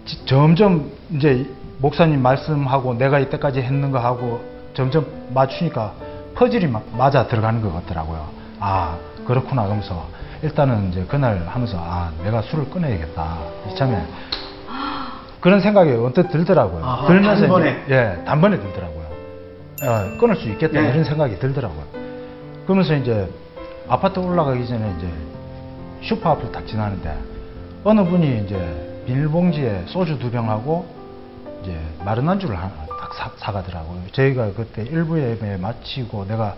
지- 0.06 0.26
점점 0.26 0.90
이제 1.12 1.50
목사님 1.80 2.22
말씀하고 2.22 2.94
내가 2.94 3.20
이때까지 3.20 3.62
했는 3.62 3.92
거 3.92 4.00
하고 4.00 4.42
점점 4.74 5.06
맞추니까 5.34 5.94
퍼즐이 6.36 6.68
막 6.68 6.84
맞아 6.98 7.28
들어가는 7.28 7.62
것 7.62 7.74
같더라고요. 7.74 8.28
아 8.60 8.98
그렇구나 9.26 9.64
하면서 9.64 10.08
일단은 10.44 10.90
이제 10.92 11.04
그날 11.08 11.44
하면서 11.48 11.78
아 11.80 12.12
내가 12.24 12.42
술을 12.44 12.70
끊어야겠다 12.70 13.38
이참에 13.72 14.06
그런 15.42 15.62
생각이 15.62 15.92
언뜻 15.92 16.30
들더라고요. 16.30 16.84
아하, 16.84 17.08
들면서 17.08 17.36
이제- 17.36 17.48
단번에? 17.48 17.86
예 17.90 18.24
단번에 18.26 18.60
들더라고요. 18.60 19.08
어, 19.84 20.18
끊을 20.20 20.36
수 20.36 20.50
있겠다 20.50 20.84
예. 20.84 20.90
이런 20.90 21.04
생각이 21.04 21.38
들더라고요. 21.40 21.84
그러면서 22.66 22.96
이제 22.96 23.30
아파트 23.88 24.20
올라가기 24.20 24.68
전에 24.68 24.94
이제 24.98 25.08
슈퍼 26.02 26.32
앞을 26.32 26.52
딱 26.52 26.66
지나는데 26.68 27.16
어느 27.84 28.04
분이 28.04 28.44
이제 28.46 29.04
비닐봉지에 29.06 29.84
소주 29.88 30.18
두 30.20 30.30
병하고 30.32 30.86
이제 31.64 31.80
마른 32.04 32.28
안주를 32.28 32.56
하나 32.58 32.72
딱 33.00 33.14
사, 33.14 33.32
사가더라고요. 33.38 34.02
저희가 34.12 34.52
그때 34.56 34.84
일부 34.84 35.20
예배 35.20 35.58
마치고 35.58 36.26
내가 36.28 36.56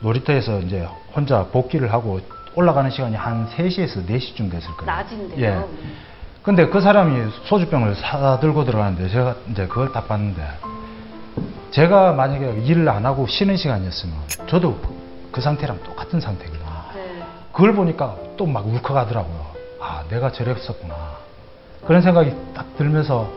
놀이터에서 0.00 0.60
이제 0.60 0.86
혼자 1.16 1.44
복귀를 1.46 1.92
하고 1.92 2.20
올라가는 2.54 2.90
시간이 2.90 3.16
한 3.16 3.48
3시에서 3.48 4.06
4시쯤 4.06 4.50
됐을 4.50 4.70
거예요. 4.76 4.86
낮인데요. 4.86 5.40
예. 5.40 5.64
근데 6.42 6.68
그 6.68 6.80
사람이 6.80 7.30
소주병을 7.44 7.94
사 7.96 8.38
들고 8.38 8.64
들어가는데 8.64 9.08
제가 9.08 9.34
이제 9.50 9.66
그걸 9.66 9.92
딱 9.92 10.06
봤는데 10.08 10.42
제가 11.70 12.12
만약에 12.12 12.62
일을 12.64 12.88
안 12.88 13.04
하고 13.06 13.26
쉬는 13.26 13.56
시간이었으면 13.56 14.14
저도 14.46 14.78
그 15.32 15.40
상태랑 15.40 15.82
똑같은 15.82 16.20
상태거든요. 16.20 16.64
네. 16.94 17.22
그걸 17.52 17.74
보니까 17.74 18.14
또 18.36 18.46
막 18.46 18.66
울컥하더라고요. 18.66 19.46
아, 19.80 20.04
내가 20.08 20.30
저랬었구나. 20.30 20.94
그런 21.86 22.02
생각이 22.02 22.32
딱 22.54 22.76
들면서 22.76 23.28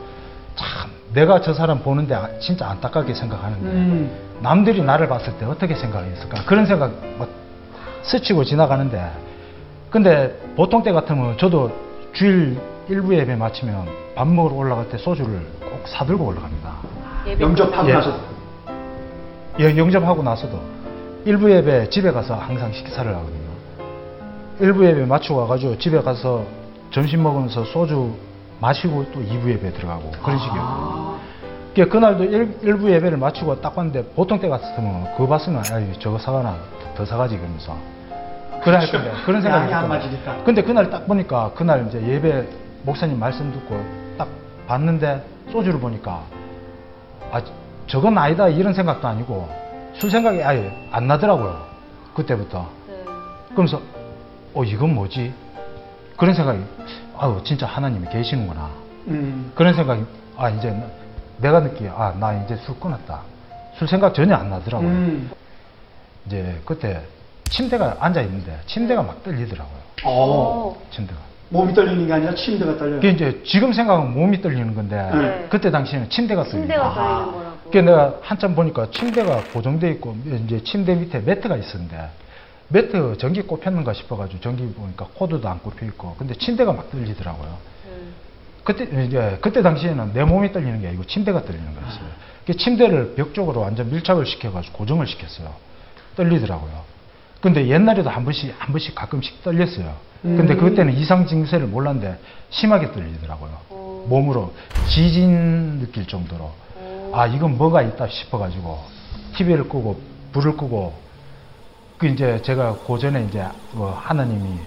참 0.55 0.91
내가 1.13 1.41
저 1.41 1.53
사람 1.53 1.79
보는데 1.79 2.13
아- 2.13 2.29
진짜 2.39 2.67
안타깝게 2.69 3.13
생각하는데 3.13 3.65
음. 3.67 4.37
남들이 4.41 4.81
나를 4.83 5.07
봤을 5.07 5.33
때 5.37 5.45
어떻게 5.45 5.75
생각했을까? 5.75 6.43
그런 6.45 6.65
생각 6.65 6.91
막 7.17 7.29
스치고 8.07 8.43
지나가는데 8.45 9.11
근데 9.89 10.37
보통 10.55 10.81
때 10.81 10.91
같으면 10.91 11.37
저도 11.37 11.71
주일 12.13 12.57
일부 12.89 13.15
예배 13.15 13.35
마치면 13.35 13.87
밥 14.15 14.27
먹으러 14.27 14.55
올라갈 14.55 14.89
때 14.89 14.97
소주를 14.97 15.45
꼭 15.59 15.87
사들고 15.87 16.25
올라갑니다. 16.25 16.75
영접하고 17.39 17.89
예. 17.89 17.93
나서 17.93 18.19
예, 19.59 19.77
영접하고 19.77 20.23
나서도 20.23 20.59
일부 21.25 21.51
예배 21.51 21.89
집에 21.89 22.11
가서 22.11 22.35
항상 22.35 22.71
식사를 22.71 23.13
하거든요. 23.13 23.47
일부 24.59 24.85
예배 24.85 25.05
마치고 25.05 25.35
와가지고 25.35 25.77
집에 25.77 26.01
가서 26.01 26.45
점심 26.91 27.21
먹으면서 27.23 27.65
소주 27.65 28.15
마시고 28.59 29.05
또 29.13 29.19
2부 29.19 29.49
예배 29.49 29.73
들어가고 29.73 30.11
그런 30.23 30.39
식이에요. 30.39 31.19
그러니까 31.73 31.93
그날도 31.93 32.23
일, 32.23 32.77
부 32.77 32.91
예배를 32.91 33.17
마치고 33.17 33.61
딱 33.61 33.75
봤는데 33.75 34.03
보통 34.15 34.39
때 34.39 34.49
같으면 34.49 35.13
그거 35.15 35.27
봤으면 35.27 35.61
아이 35.71 35.87
저거 35.99 36.17
사가나 36.17 36.57
더 36.95 37.05
사가지 37.05 37.37
그러면서 37.37 37.77
그래 38.63 38.77
할 38.77 38.91
건데 38.91 39.11
그런 39.25 39.41
생각이 39.41 39.73
안. 39.73 39.87
맞으니까. 39.87 40.43
근데 40.43 40.61
그날 40.61 40.89
딱 40.89 41.07
보니까 41.07 41.51
그날 41.55 41.85
이제 41.87 42.01
예배 42.01 42.47
목사님 42.83 43.19
말씀 43.19 43.51
듣고 43.51 43.81
딱 44.17 44.27
봤는데 44.67 45.23
소주를 45.51 45.79
보니까 45.79 46.23
아 47.31 47.41
저건 47.87 48.17
아니다 48.17 48.47
이런 48.47 48.73
생각도 48.73 49.07
아니고 49.07 49.49
술 49.93 50.11
생각이 50.11 50.43
아예 50.43 50.71
안 50.91 51.07
나더라고요 51.07 51.65
그때부터 52.13 52.67
네. 52.87 53.03
그러면서 53.49 53.81
어 54.53 54.63
이건 54.63 54.93
뭐지 54.95 55.33
그런 56.17 56.33
생각이 56.33 56.59
아유 57.17 57.39
진짜 57.43 57.65
하나님이 57.65 58.07
계시는구나 58.09 58.69
음. 59.07 59.51
그런 59.55 59.73
생각이 59.73 60.03
아 60.37 60.49
이제 60.49 60.71
나- 60.71 60.87
내가 61.39 61.59
느끼기에 61.61 61.89
아나 61.89 62.33
이제 62.43 62.55
술 62.57 62.79
끊었다 62.79 63.21
술 63.75 63.87
생각 63.87 64.13
전혀 64.13 64.35
안 64.35 64.49
나더라고요 64.49 64.89
음. 64.89 65.31
이제 66.25 66.59
그때 66.65 67.01
침대가 67.49 67.97
앉아 67.99 68.21
있는데 68.21 68.59
침대가 68.65 69.01
막 69.03 69.23
떨리더라고요 69.23 69.77
어. 70.05 70.77
침대가 70.91 71.19
몸이 71.49 71.73
떨리는 71.73 72.05
게 72.07 72.11
아니라 72.13 72.35
침대가 72.35 72.77
떨려요. 72.77 72.95
그게 72.99 73.09
이제 73.11 73.41
지금 73.45 73.71
생각은 73.71 74.13
몸이 74.13 74.41
떨리는 74.41 74.75
건데 74.75 75.09
네. 75.13 75.47
그때 75.49 75.71
당시에는 75.71 76.09
침대가 76.09 76.43
떨리는 76.43 76.61
침대가 76.67 76.93
거예요. 76.93 77.07
떨리는 77.07 77.33
거라고. 77.33 77.57
그게 77.63 77.81
내가 77.81 78.15
한참 78.21 78.53
보니까 78.55 78.89
침대가 78.91 79.41
고정돼 79.53 79.89
있고 79.91 80.15
이제 80.45 80.61
침대 80.63 80.95
밑에 80.95 81.19
매트가 81.19 81.55
있었는데 81.55 82.09
매트 82.69 83.17
전기 83.17 83.41
꼽혔는가 83.43 83.93
싶어가지고 83.93 84.41
전기 84.41 84.67
보니까 84.73 85.07
코드도 85.13 85.47
안 85.47 85.59
꼽혀 85.59 85.85
있고 85.85 86.15
근데 86.17 86.33
침대가 86.33 86.73
막 86.73 86.91
떨리더라고요. 86.91 87.57
네. 87.85 87.91
그때 88.65 89.05
이제 89.05 89.37
그때 89.39 89.61
당시에는 89.61 90.11
내 90.13 90.25
몸이 90.25 90.51
떨리는 90.51 90.81
게 90.81 90.87
아니고 90.89 91.05
침대가 91.05 91.41
떨리는 91.43 91.65
거였어요. 91.73 92.05
그 92.45 92.53
침대를 92.57 93.15
벽 93.15 93.33
쪽으로 93.33 93.61
완전 93.61 93.89
밀착을 93.89 94.25
시켜가지고 94.25 94.77
고정을 94.77 95.07
시켰어요. 95.07 95.53
떨리더라고요. 96.17 96.96
근데 97.41 97.67
옛날에도 97.67 98.09
한 98.09 98.23
번씩 98.23 98.53
한 98.57 98.71
번씩 98.71 98.95
가끔씩 98.95 99.43
떨렸어요. 99.43 99.93
근데 100.23 100.53
음. 100.53 100.59
그때는 100.59 100.93
이상 100.93 101.27
증세를 101.27 101.67
몰랐는데 101.67 102.19
심하게 102.49 102.91
떨리더라고요. 102.91 103.51
어. 103.69 104.05
몸으로 104.09 104.53
지진 104.87 105.79
느낄 105.79 106.07
정도로 106.07 106.51
어. 106.75 107.11
아 107.13 107.27
이건 107.27 107.57
뭐가 107.57 107.81
있다 107.83 108.07
싶어가지고 108.07 108.79
TV를 109.35 109.69
끄고 109.69 109.99
불을 110.33 110.57
끄고 110.57 110.93
그 111.97 112.07
이제 112.07 112.41
제가 112.41 112.77
그 112.85 112.97
전에 112.97 113.23
이제 113.25 113.45
그 113.73 113.83
하나님이 113.95 114.59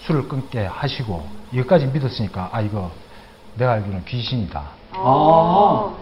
술을 0.00 0.28
끊게 0.28 0.66
하시고 0.66 1.26
이것까지 1.52 1.86
믿었으니까 1.86 2.50
아 2.52 2.60
이거 2.60 2.90
내가 3.56 3.72
알기로는 3.72 4.04
귀신이다. 4.04 4.62
아. 4.92 5.94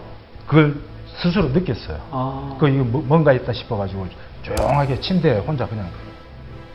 그걸 0.45 0.81
스스로 1.21 1.49
느꼈어요. 1.49 1.97
아. 2.11 2.55
그 2.59 2.67
이거 2.69 2.83
뭐- 2.83 3.01
뭔가 3.05 3.33
있다 3.33 3.53
싶어가지고 3.53 4.07
조용하게 4.43 4.99
침대에 4.99 5.39
혼자 5.39 5.65
그냥 5.67 5.89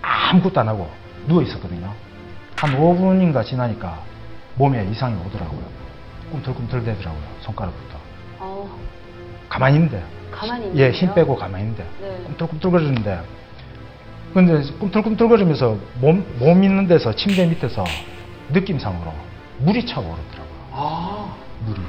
아무것도 0.02 0.60
안 0.60 0.68
하고 0.68 0.90
누워 1.26 1.42
있었거든요. 1.42 1.92
한 2.56 2.70
5분인가 2.76 3.44
지나니까 3.44 4.00
몸에 4.56 4.84
이상이 4.90 5.14
오더라고요. 5.26 5.62
꿈틀꿈틀 6.30 6.84
대더라고요. 6.84 7.22
손가락부터. 7.40 7.98
어. 8.38 8.78
가만히 9.48 9.76
있는데. 9.76 10.02
가만히 10.30 10.64
예, 10.64 10.68
있는데요? 10.68 10.90
힘 10.90 11.14
빼고 11.14 11.36
가만히 11.36 11.64
있는데. 11.64 11.86
네. 12.00 12.22
꿈틀꿈틀거리는데. 12.26 13.22
근데 14.34 14.62
꿈틀꿈틀거리면서 14.78 15.76
몸, 16.00 16.24
몸 16.38 16.64
있는 16.64 16.86
데서 16.86 17.14
침대 17.14 17.46
밑에서 17.46 17.84
느낌상으로 18.50 19.12
물이 19.58 19.84
차오르더라고요. 19.84 20.68
아. 20.72 21.34
물이. 21.66 21.80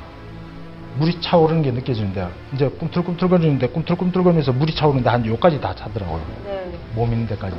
물이 0.97 1.21
차오르는 1.21 1.63
게 1.63 1.71
느껴지는데, 1.71 2.27
이제 2.53 2.67
꿈틀꿈틀거리는데, 2.67 3.67
꿈틀꿈틀거리면서 3.69 4.51
물이 4.51 4.75
차오르는데 4.75 5.09
한 5.09 5.25
요까지 5.25 5.59
다 5.59 5.73
차더라고요. 5.73 6.21
네. 6.45 6.71
몸 6.93 7.11
있는 7.11 7.25
데까지. 7.27 7.55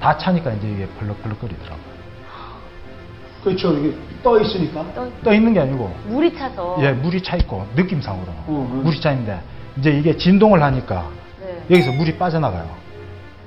다 0.00 0.16
차니까 0.16 0.52
이제 0.52 0.68
이게 0.70 0.86
벌럭벌럭거리더라고요. 0.98 1.94
그렇죠. 3.42 3.72
이게 3.74 3.94
떠 4.22 4.40
있으니까. 4.40 4.84
떠, 4.94 5.08
떠 5.22 5.34
있는 5.34 5.52
게 5.52 5.60
아니고, 5.60 5.94
물이 6.06 6.34
차서. 6.34 6.78
예, 6.80 6.92
물이 6.92 7.22
차 7.22 7.36
있고, 7.36 7.66
느낌상으로. 7.76 8.32
음. 8.48 8.80
물이 8.84 9.00
차 9.00 9.10
있는데, 9.12 9.38
이제 9.78 9.90
이게 9.90 10.16
진동을 10.16 10.62
하니까, 10.62 11.10
네. 11.40 11.62
여기서 11.70 11.92
물이 11.92 12.16
빠져나가요. 12.16 12.66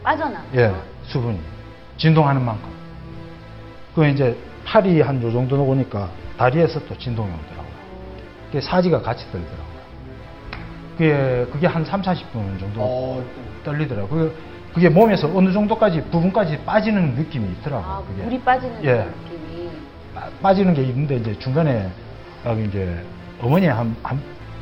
빠져나. 0.03 0.43
예, 0.55 0.71
수분이. 1.03 1.39
진동하는 1.97 2.43
만큼. 2.45 2.69
그 3.95 4.07
이제 4.07 4.38
팔이 4.65 5.01
한 5.01 5.19
요 5.23 5.31
정도 5.31 5.60
오니까 5.63 6.10
다리에서 6.38 6.79
또 6.86 6.95
진동이 6.95 7.27
오더라고요. 7.29 7.73
그게 8.47 8.62
사지가 8.62 9.01
같이 9.01 9.25
떨더라고요. 9.31 9.67
그게, 10.97 11.47
그게 11.51 11.65
한 11.67 11.83
3, 11.83 12.01
40분 12.03 12.60
정도 12.60 12.81
어. 12.81 13.23
떨리더라고요. 13.63 14.29
그게, 14.77 14.89
몸에서 14.89 15.27
어느 15.33 15.51
정도까지, 15.51 16.03
부분까지 16.11 16.59
빠지는 16.63 17.15
느낌이 17.15 17.49
있더라고요. 17.53 17.91
아, 17.91 18.03
그게. 18.07 18.21
물이 18.21 18.39
빠지는 18.41 18.83
예. 18.85 19.07
느낌이. 19.25 19.69
빠- 20.13 20.29
빠지는 20.39 20.75
게 20.75 20.83
있는데 20.83 21.15
이제 21.15 21.37
중간에 21.39 21.89
아, 22.45 22.51
이제 22.51 23.03
어머니 23.41 23.65
한, 23.65 23.95
한 24.03 24.21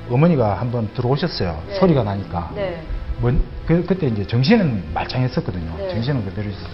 어머니가 0.09 0.53
한번 0.53 0.87
들어오셨어요. 0.93 1.61
네. 1.67 1.73
소리가 1.75 2.03
나니까. 2.03 2.49
네. 2.55 2.81
뭔, 3.19 3.41
그, 3.67 3.85
그때 3.85 4.07
이제 4.07 4.25
정신은 4.25 4.85
말짱했었거든요. 4.93 5.75
네. 5.79 5.89
정신은 5.89 6.23
그대로 6.23 6.49
있어요. 6.49 6.69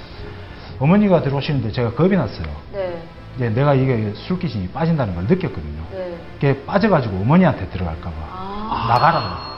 어머니가 0.79 1.23
들어오시는데 1.23 1.71
제가 1.71 1.91
겁이 1.93 2.15
났어요. 2.15 2.45
네. 2.73 3.01
이제 3.37 3.49
내가 3.49 3.73
이게 3.73 4.13
술기신이 4.15 4.67
빠진다는 4.69 5.15
걸 5.15 5.23
느꼈거든요. 5.25 5.81
네. 5.93 6.15
그게 6.35 6.63
빠져가지고 6.65 7.17
어머니한테 7.21 7.67
들어갈까봐. 7.69 8.13
아. 8.19 8.85
나가라고. 8.89 9.50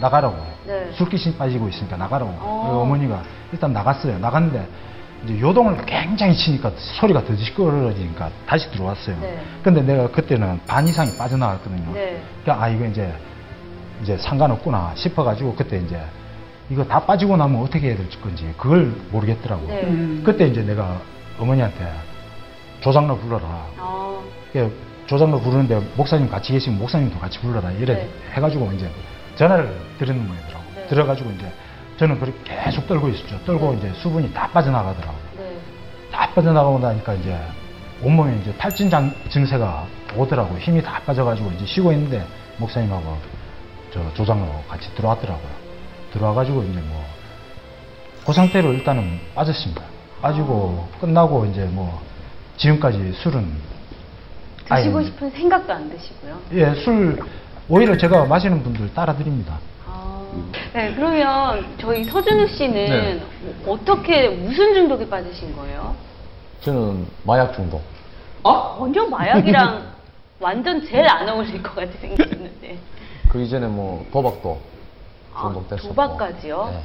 나가라고. 0.00 0.36
네. 0.66 0.90
술기신 0.92 1.36
빠지고 1.36 1.68
있으니까 1.68 1.96
나가라고. 1.96 2.30
어. 2.40 2.80
어머니가 2.82 3.22
일단 3.52 3.72
나갔어요. 3.72 4.18
나갔는데 4.18 4.66
이제 5.24 5.40
요동을 5.40 5.84
굉장히 5.84 6.34
치니까 6.34 6.72
소리가 6.76 7.24
더 7.24 7.36
시끄러워지니까 7.36 8.30
다시 8.46 8.70
들어왔어요. 8.70 9.16
네. 9.20 9.38
근데 9.62 9.82
내가 9.82 10.08
그때는 10.10 10.60
반 10.66 10.86
이상이 10.88 11.16
빠져나갔거든요. 11.16 11.92
네. 11.92 12.22
그러니까 12.42 12.64
아 12.64 12.68
이거 12.68 12.86
이제 12.86 13.12
이제 14.02 14.16
상관없구나 14.16 14.92
싶어가지고 14.94 15.54
그때 15.54 15.78
이제 15.78 16.00
이거 16.70 16.84
다 16.84 17.00
빠지고 17.00 17.36
나면 17.36 17.60
어떻게 17.60 17.88
해야 17.88 17.96
될 17.96 18.08
건지 18.20 18.52
그걸 18.56 18.92
모르겠더라고. 19.10 19.66
네. 19.66 19.82
음. 19.84 20.22
그때 20.24 20.46
이제 20.46 20.62
내가 20.62 20.98
어머니한테 21.38 21.92
조장로 22.80 23.18
불러라. 23.18 23.66
어, 23.78 24.22
그 24.52 24.72
조장로 25.06 25.40
부르는데 25.40 25.82
목사님 25.96 26.30
같이 26.30 26.52
계시면 26.52 26.78
목사님도 26.78 27.18
같이 27.18 27.38
불러라. 27.40 27.72
이래 27.72 27.94
네. 27.94 28.10
해가지고 28.32 28.72
이제 28.72 28.88
전화를 29.40 29.74
드리는 29.98 30.26
모양이더라고. 30.26 30.64
네. 30.74 30.86
들어가지고 30.88 31.30
이제 31.30 31.50
저는 31.96 32.20
그렇게 32.20 32.38
계속 32.44 32.86
떨고 32.86 33.08
있었죠. 33.08 33.42
떨고 33.44 33.72
네. 33.72 33.78
이제 33.78 33.92
수분이 34.00 34.32
다 34.34 34.46
빠져나가더라고. 34.48 35.16
네. 35.38 35.56
다 36.12 36.30
빠져나가고 36.34 36.78
나니까 36.78 37.14
이제 37.14 37.36
온몸에 38.02 38.36
이제 38.38 38.52
탈진 38.54 38.90
장, 38.90 39.12
증세가 39.30 39.86
오더라고. 40.16 40.58
힘이 40.58 40.82
다 40.82 41.00
빠져가지고 41.06 41.52
이제 41.52 41.64
쉬고 41.64 41.92
있는데 41.92 42.24
목사님하고 42.58 43.16
저 43.92 44.14
조장로 44.14 44.46
같이 44.68 44.94
들어왔더라고요. 44.94 45.50
들어와가지고 46.12 46.62
이제 46.64 46.80
뭐 46.80 47.20
그 48.26 48.34
상태로 48.34 48.72
일단은 48.74 49.18
빠졌습니다. 49.34 49.82
빠지고 50.20 50.88
끝나고 51.00 51.46
이제 51.46 51.64
뭐 51.64 52.00
지금까지 52.56 53.12
술은 53.14 53.44
드시고 54.68 54.98
아예 54.98 55.04
싶은 55.06 55.30
생각도 55.30 55.72
안 55.72 55.90
드시고요. 55.90 56.38
예, 56.52 56.74
술 56.74 57.18
오히려 57.70 57.96
제가 57.96 58.24
마시는 58.24 58.62
분들 58.64 58.92
따라 58.94 59.14
드립니다. 59.14 59.58
아, 59.86 60.22
네, 60.74 60.92
그러면 60.94 61.64
저희 61.80 62.02
서준우 62.02 62.48
씨는 62.48 62.74
네. 62.74 63.22
어떻게 63.66 64.28
무슨 64.28 64.74
중독에 64.74 65.08
빠지신 65.08 65.54
거예요? 65.54 65.94
저는 66.62 67.06
마약 67.24 67.54
중독. 67.54 67.80
아? 68.42 68.74
전혀 68.76 69.06
마약이랑 69.06 69.84
완전 70.40 70.84
제일 70.84 71.06
안 71.08 71.28
어울릴 71.28 71.62
것 71.62 71.76
같이 71.76 71.92
생겼는데. 71.98 72.76
그 73.28 73.40
이전에 73.40 73.68
뭐 73.68 74.04
도박도 74.12 74.58
아, 75.32 75.42
중독됐었고. 75.42 75.88
도박까지요? 75.88 76.70
네. 76.72 76.80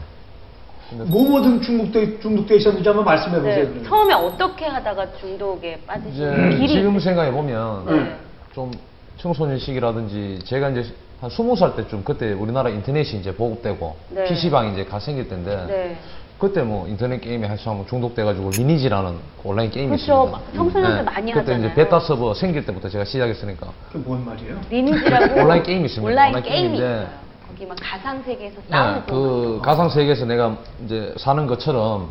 근데 0.90 1.04
뭐뭐든 1.06 1.64
중독돼 1.64 2.20
중독돼 2.20 2.58
있었는지 2.58 2.88
한번 2.88 3.06
말씀해 3.06 3.38
보세요. 3.38 3.74
네. 3.74 3.84
처음에 3.84 4.14
어떻게 4.14 4.66
하다가 4.68 5.14
중독에 5.20 5.82
빠지신 5.88 6.14
이제 6.14 6.58
계기가 6.58 6.68
지금? 6.68 7.00
생각해 7.00 7.32
보면 7.32 7.86
네. 7.88 8.16
좀 8.54 8.70
청소년 9.18 9.58
시기라든지 9.60 10.40
제가 10.46 10.70
이제 10.70 10.94
한 11.22 11.30
스무 11.30 11.56
살 11.56 11.76
때쯤 11.76 12.04
그때 12.04 12.34
우리나라 12.34 12.70
인터넷이 12.70 13.20
이제 13.20 13.34
보급되고 13.34 13.96
네. 14.10 14.26
PC방이 14.26 14.74
이제 14.74 14.86
가 14.86 15.00
생길 15.00 15.28
때인데 15.30 15.66
네. 15.68 15.98
그때 16.38 16.62
뭐 16.62 16.86
인터넷 16.88 17.22
게임에 17.22 17.48
한번 17.48 17.88
중독돼가지고 17.88 18.52
리니지라는 18.58 19.16
온라인 19.44 19.72
게임이 19.72 19.88
그렇죠. 19.96 20.04
있습니다. 20.04 20.26
네. 20.26 20.32
막 20.32 20.54
청소년들 20.54 21.04
많이 21.06 21.32
그때 21.32 21.40
하잖아요. 21.54 21.66
이제 21.66 21.74
베타 21.74 22.00
서버 22.00 22.34
생길 22.34 22.66
때부터 22.66 22.90
제가 22.90 23.06
시작했으니까 23.06 23.72
그게 23.88 24.00
뭔 24.00 24.26
말이에요? 24.26 24.60
리니지라고 24.70 25.36
온라인 25.42 25.64
게임이 25.64 25.86
있습니다. 25.86 26.12
온라인 26.12 26.34
게임이 26.44 26.50
게임인데 26.50 26.78
있어요. 26.86 27.08
거기 27.48 27.66
막 27.66 27.78
가상 27.82 28.22
세계에서 28.22 28.56
네, 28.56 28.68
싸우고 28.70 29.06
그 29.06 29.60
가상 29.64 29.88
세계에서 29.90 30.26
내가 30.26 30.58
이제 30.84 31.14
사는 31.18 31.48
것처럼 31.48 32.10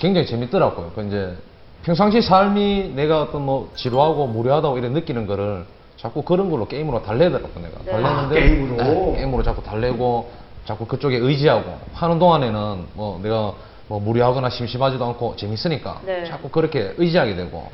굉장히 0.00 0.26
재밌더라고요. 0.26 0.90
그 0.96 1.06
이제 1.06 1.36
평상시 1.84 2.20
삶이 2.20 2.92
내가 2.96 3.22
어떤 3.22 3.46
뭐 3.46 3.70
지루하고 3.76 4.26
무료하다고 4.26 4.78
이런 4.78 4.92
느끼는 4.94 5.28
거를 5.28 5.64
자꾸 6.00 6.22
그런 6.22 6.50
걸로 6.50 6.66
게임으로 6.66 7.02
달래더라고 7.02 7.60
내가. 7.60 7.78
네. 7.84 7.92
달래는데 7.92 8.36
아, 8.36 8.42
게임으로? 8.42 8.76
네, 8.76 9.16
게임으로 9.16 9.42
자꾸 9.42 9.62
달래고 9.62 10.30
자꾸 10.64 10.86
그쪽에 10.86 11.16
의지하고 11.16 11.78
하는 11.92 12.18
동안에는 12.18 12.86
뭐 12.94 13.20
내가 13.22 13.52
뭐 13.86 14.00
무료하거나 14.00 14.48
심심하지도 14.48 15.04
않고 15.04 15.36
재밌으니까 15.36 16.00
네. 16.06 16.24
자꾸 16.24 16.48
그렇게 16.48 16.94
의지하게 16.96 17.34
되고 17.34 17.70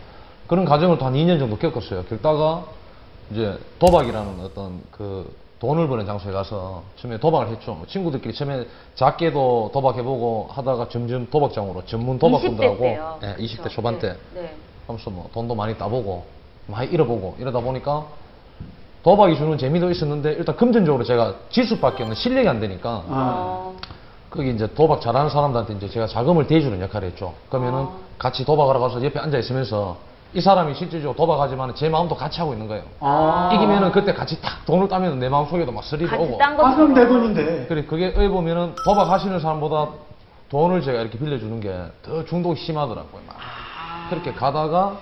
그런 0.49 0.65
과정을 0.65 0.99
또한 0.99 1.15
2년 1.15 1.39
정도 1.39 1.57
겪었어요. 1.57 2.05
겪다가 2.05 2.65
이제 3.31 3.59
도박이라는 3.79 4.41
어떤 4.41 4.81
그 4.91 5.33
돈을 5.61 5.89
버는 5.89 6.05
장소에 6.07 6.33
가서 6.33 6.83
처음에 6.97 7.19
도박을 7.19 7.49
했죠. 7.49 7.75
뭐 7.75 7.87
친구들끼리 7.87 8.35
처음에 8.35 8.67
작게도 8.95 9.71
도박해보고 9.73 10.49
하다가 10.51 10.89
점점 10.89 11.29
도박장으로 11.31 11.85
전문 11.87 12.17
20대 12.17 12.21
도박꾼들하고 12.21 12.79
때요. 12.79 13.19
네, 13.21 13.37
20대 13.37 13.59
그렇죠. 13.59 13.75
초반 13.75 13.99
네. 13.99 14.01
때 14.01 14.17
네. 14.35 14.57
하면서 14.87 15.11
뭐 15.11 15.31
돈도 15.33 15.55
많이 15.55 15.77
따보고 15.79 16.36
많이 16.67 16.89
잃어보고 16.91 17.37
이러다 17.39 17.61
보니까 17.61 18.05
도박이 19.03 19.37
주는 19.37 19.57
재미도 19.57 19.91
있었는데 19.91 20.33
일단 20.33 20.57
금전적으로 20.57 21.05
제가 21.05 21.35
지수밖에 21.51 22.03
없는 22.03 22.17
실력이 22.17 22.49
안 22.49 22.59
되니까 22.61 22.91
아. 22.91 23.05
어, 23.09 23.77
거기 24.31 24.51
이제 24.51 24.67
도박 24.75 25.01
잘하는 25.01 25.31
사람들한테 25.31 25.75
이제 25.75 25.89
제가 25.89 26.07
자금을 26.09 26.47
대주는 26.49 26.81
역할을 26.81 27.09
했죠. 27.09 27.35
그러면은 27.49 27.81
아. 27.85 27.91
같이 28.19 28.45
도박하러 28.45 28.81
가서 28.81 29.05
옆에 29.05 29.19
앉아 29.21 29.39
있으면서 29.39 29.97
이 30.35 30.41
사람이 30.41 30.75
실질적으로 30.75 31.15
도박하지만 31.17 31.75
제 31.77 31.89
마음도 31.89 32.17
같이 32.17 32.41
하고 32.41 32.53
있는 32.53 32.67
거예요. 32.67 32.83
아. 33.01 33.51
이기면은 33.55 33.93
그때 33.93 34.13
같이 34.13 34.41
탁 34.43 34.67
돈을 34.67 34.89
따면 34.89 35.21
내 35.21 35.29
마음 35.29 35.47
속에도 35.47 35.71
막 35.71 35.85
스릴이 35.85 36.13
오고. 36.13 36.39
딴아 36.39 36.57
것처럼 36.57 36.93
내 36.95 37.07
돈인데. 37.07 37.67
그래 37.69 37.85
그게 37.85 38.13
어이 38.17 38.29
보면은 38.29 38.75
도박하시는 38.85 39.39
사람보다 39.39 39.89
돈을 40.51 40.83
제가 40.83 41.01
이렇게 41.01 41.17
빌려주는 41.19 41.61
게 41.61 41.73
더 42.03 42.25
중독이 42.25 42.61
심하더라고요. 42.61 43.23
막. 43.27 43.37
그렇게 44.11 44.33
가다가 44.33 44.97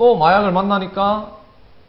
또 0.00 0.16
마약을 0.16 0.50
만나니까 0.52 1.30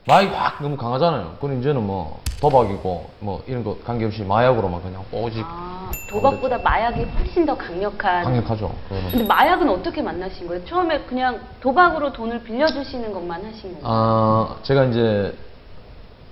마약이 0.05 0.27
확 0.35 0.61
너무 0.61 0.75
강하잖아요. 0.75 1.37
그럼 1.39 1.61
이제는 1.61 1.81
뭐 1.87 2.19
도박이고 2.41 3.09
뭐 3.21 3.41
이런 3.47 3.63
거 3.63 3.77
관계없이 3.85 4.25
마약으로만 4.25 4.81
그냥 4.83 5.01
오직 5.13 5.45
아, 5.47 5.89
도박보다 6.09 6.57
마약이 6.57 7.03
훨씬 7.05 7.45
더 7.45 7.55
강력한 7.55 8.25
강력하죠. 8.25 8.69
그거는. 8.89 9.11
근데 9.11 9.23
마약은 9.23 9.69
어떻게 9.69 10.01
만나신 10.01 10.45
거예요? 10.49 10.65
처음에 10.65 10.99
그냥 11.03 11.39
도박으로 11.61 12.11
돈을 12.11 12.43
빌려주시는 12.43 13.13
것만 13.13 13.45
하신 13.45 13.75
건가요? 13.75 13.81
아, 13.85 14.55
제가 14.63 14.83
이제 14.85 15.33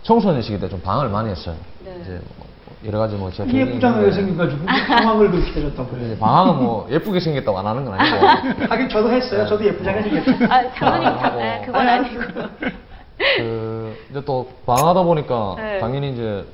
청소년 0.03 0.41
시기 0.41 0.59
때 0.59 0.67
좀 0.67 0.81
방황을 0.81 1.07
많이 1.09 1.29
했어요. 1.29 1.55
네. 1.85 1.97
이제 2.01 2.11
뭐 2.37 2.45
여러 2.85 2.99
가지 2.99 3.15
뭐 3.15 3.29
제가 3.29 3.51
예쁘장하게 3.51 4.11
생겨가지고 4.11 4.65
상황을 4.87 5.31
그렇게 5.31 5.51
해줬다고 5.51 5.97
이제 5.97 6.05
그래요. 6.05 6.17
방황은 6.19 6.63
뭐 6.63 6.87
예쁘게 6.89 7.19
생겼다고 7.19 7.59
안 7.59 7.67
하는 7.67 7.83
건 7.83 7.93
아니고. 7.99 8.25
하긴 8.69 8.87
저도 8.89 9.11
했어요. 9.11 9.45
저도 9.47 9.65
예쁘장하게 9.65 10.09
생겼죠. 10.09 10.45
아, 10.45 10.71
장모님, 10.73 11.07
아, 11.07 11.19
자, 11.19 11.29
뭐. 11.29 11.41
네, 11.41 11.61
그건 11.65 11.87
아니, 11.87 12.07
아니고. 12.07 12.21
그 13.37 13.97
이제 14.11 14.23
또 14.23 14.49
방황하다 14.65 15.03
보니까 15.03 15.55
네. 15.57 15.79
당연히 15.79 16.13
이제 16.13 16.45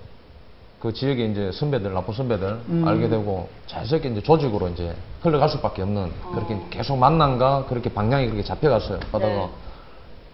그 0.80 0.92
지역에 0.94 1.26
이제 1.26 1.52
선배들 1.54 1.94
나쁜 1.94 2.14
선배들 2.14 2.60
음. 2.70 2.88
알게 2.88 3.08
되고 3.10 3.48
자연스럽게 3.68 4.10
이제 4.10 4.22
조직으로 4.22 4.70
이제 4.70 4.96
흘러갈 5.22 5.48
수밖에 5.50 5.84
없는 5.84 6.12
그렇게 6.34 6.58
계속 6.72 6.98
만난가 6.98 7.66
그렇게 7.70 7.94
방향이 7.94 8.26
그렇게 8.26 8.44
잡혀갔어요. 8.44 9.00
가다가 9.12 9.28
네. 9.28 9.50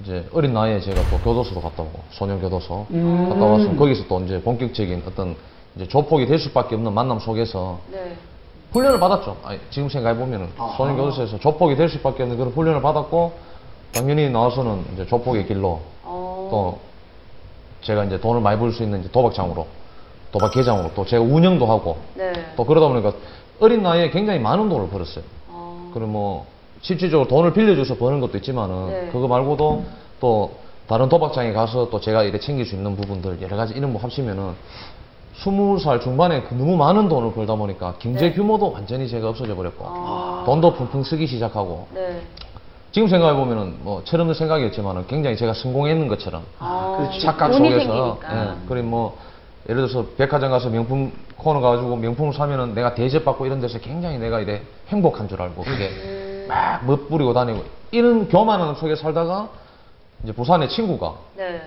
이제 0.01 0.29
어린 0.33 0.53
나이에 0.53 0.79
제가 0.79 1.01
또 1.09 1.17
교도소도 1.19 1.61
갔다 1.61 1.83
오고 1.83 1.99
소년 2.11 2.39
교도소 2.39 2.87
음. 2.91 3.29
갔다 3.29 3.45
와서 3.45 3.75
거기서 3.75 4.05
또 4.07 4.21
이제 4.21 4.41
본격적인 4.41 5.03
어떤 5.05 5.35
이제 5.75 5.87
조폭이 5.87 6.25
될 6.25 6.39
수밖에 6.39 6.75
없는 6.75 6.93
만남 6.93 7.19
속에서 7.19 7.79
네. 7.91 8.15
훈련을 8.71 8.99
받았죠. 8.99 9.37
아니, 9.43 9.59
지금 9.69 9.89
생각해 9.89 10.17
보면은 10.17 10.49
아하. 10.57 10.75
소년 10.77 10.95
교도소에서 10.97 11.39
조폭이 11.39 11.75
될 11.75 11.89
수밖에 11.89 12.23
없는 12.23 12.37
그런 12.37 12.51
훈련을 12.53 12.81
받았고 12.81 13.33
당연히 13.93 14.29
나와서는 14.29 14.85
이제 14.93 15.05
조폭의 15.05 15.47
길로 15.47 15.81
어, 16.03 16.47
또 16.49 16.79
제가 17.81 18.05
이제 18.05 18.19
돈을 18.19 18.41
많이 18.41 18.57
벌 18.59 18.71
수 18.71 18.83
있는 18.83 19.01
이제 19.01 19.09
도박장으로 19.11 19.67
도박 20.31 20.51
계장으로 20.53 20.91
또 20.95 21.05
제가 21.05 21.21
운영도 21.23 21.65
하고 21.65 21.97
네. 22.15 22.31
또 22.55 22.63
그러다 22.65 22.87
보니까 22.87 23.13
어린 23.59 23.83
나이에 23.83 24.09
굉장히 24.11 24.39
많은 24.39 24.69
돈을 24.69 24.89
벌었어요. 24.89 25.23
어, 25.49 25.91
그리고 25.93 26.07
뭐 26.07 26.45
실질적으로 26.81 27.27
돈을 27.27 27.53
빌려줘서 27.53 27.95
버는 27.97 28.21
것도 28.21 28.37
있지만은 28.37 28.87
네. 28.89 29.09
그거 29.11 29.27
말고도 29.27 29.83
또 30.21 30.51
다른 30.87 31.09
도박장에 31.09 31.51
가서 31.53 31.89
또 31.89 31.99
제가 31.99 32.23
이렇게 32.23 32.39
챙길 32.39 32.65
수 32.65 32.75
있는 32.75 32.95
부분들 32.95 33.41
여러 33.41 33.57
가지 33.57 33.73
이런 33.73 33.91
거 33.93 33.99
합치면은 33.99 34.53
스무 35.35 35.79
살 35.79 35.99
중반에 36.01 36.43
그 36.43 36.53
너무 36.53 36.75
많은 36.77 37.09
돈을 37.09 37.33
벌다 37.33 37.55
보니까 37.55 37.95
경제 37.99 38.29
네. 38.29 38.33
규모도 38.33 38.71
완전히 38.71 39.07
제가 39.07 39.29
없어져 39.29 39.55
버렸고 39.55 39.85
아. 39.87 40.43
돈도 40.45 40.73
펑펑 40.73 41.03
쓰기 41.03 41.25
시작하고 41.25 41.87
네. 41.93 42.21
지금 42.91 43.07
생각해 43.07 43.33
보면은 43.35 43.77
뭐 43.81 44.03
철없는 44.03 44.33
생각이었지만은 44.33 45.07
굉장히 45.07 45.37
제가 45.37 45.53
성공했는 45.53 46.07
것처럼 46.09 46.43
아, 46.59 46.95
그렇지. 46.97 47.21
착각 47.21 47.53
속에서. 47.53 48.19
예, 48.29 48.67
그리고 48.67 48.87
뭐 48.87 49.17
예를 49.69 49.87
들어서 49.87 50.05
백화점 50.17 50.51
가서 50.51 50.69
명품 50.69 51.13
코너 51.37 51.61
가지고 51.61 51.95
명품을 51.95 52.33
사면은 52.33 52.75
내가 52.75 52.93
대접받고 52.93 53.45
이런 53.45 53.61
데서 53.61 53.79
굉장히 53.79 54.17
내가 54.17 54.41
이래 54.41 54.61
행복한 54.89 55.29
줄 55.29 55.41
알고 55.41 55.63
그게 55.63 55.89
음, 55.89 56.45
막 56.49 56.85
멋부리고 56.85 57.33
다니고 57.33 57.63
이런 57.91 58.27
교만한 58.27 58.75
속에 58.75 58.95
살다가 58.95 59.49
이제 60.23 60.33
부산에 60.33 60.67
친구가 60.67 61.15
네. 61.37 61.61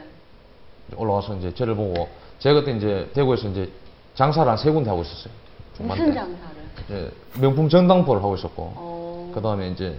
올라와서 0.97 1.37
이제 1.37 1.55
저를 1.55 1.75
보고 1.75 2.09
제가 2.39 2.61
그때 2.61 2.73
이제 2.77 3.11
대구에서 3.15 3.49
이제 3.49 3.71
장사를 4.15 4.49
한 4.51 4.57
세 4.59 4.71
군데 4.71 4.91
하고 4.91 5.03
있었어요. 5.03 5.33
중반 5.77 5.97
무슨 5.99 6.13
때. 6.13 6.19
장사를? 6.21 6.55
이제 6.85 7.11
명품 7.41 7.69
전당포를 7.69 8.23
하고 8.23 8.35
있었고 8.35 8.73
어, 8.77 9.33
그 9.35 9.41
다음에 9.41 9.69
이제 9.69 9.99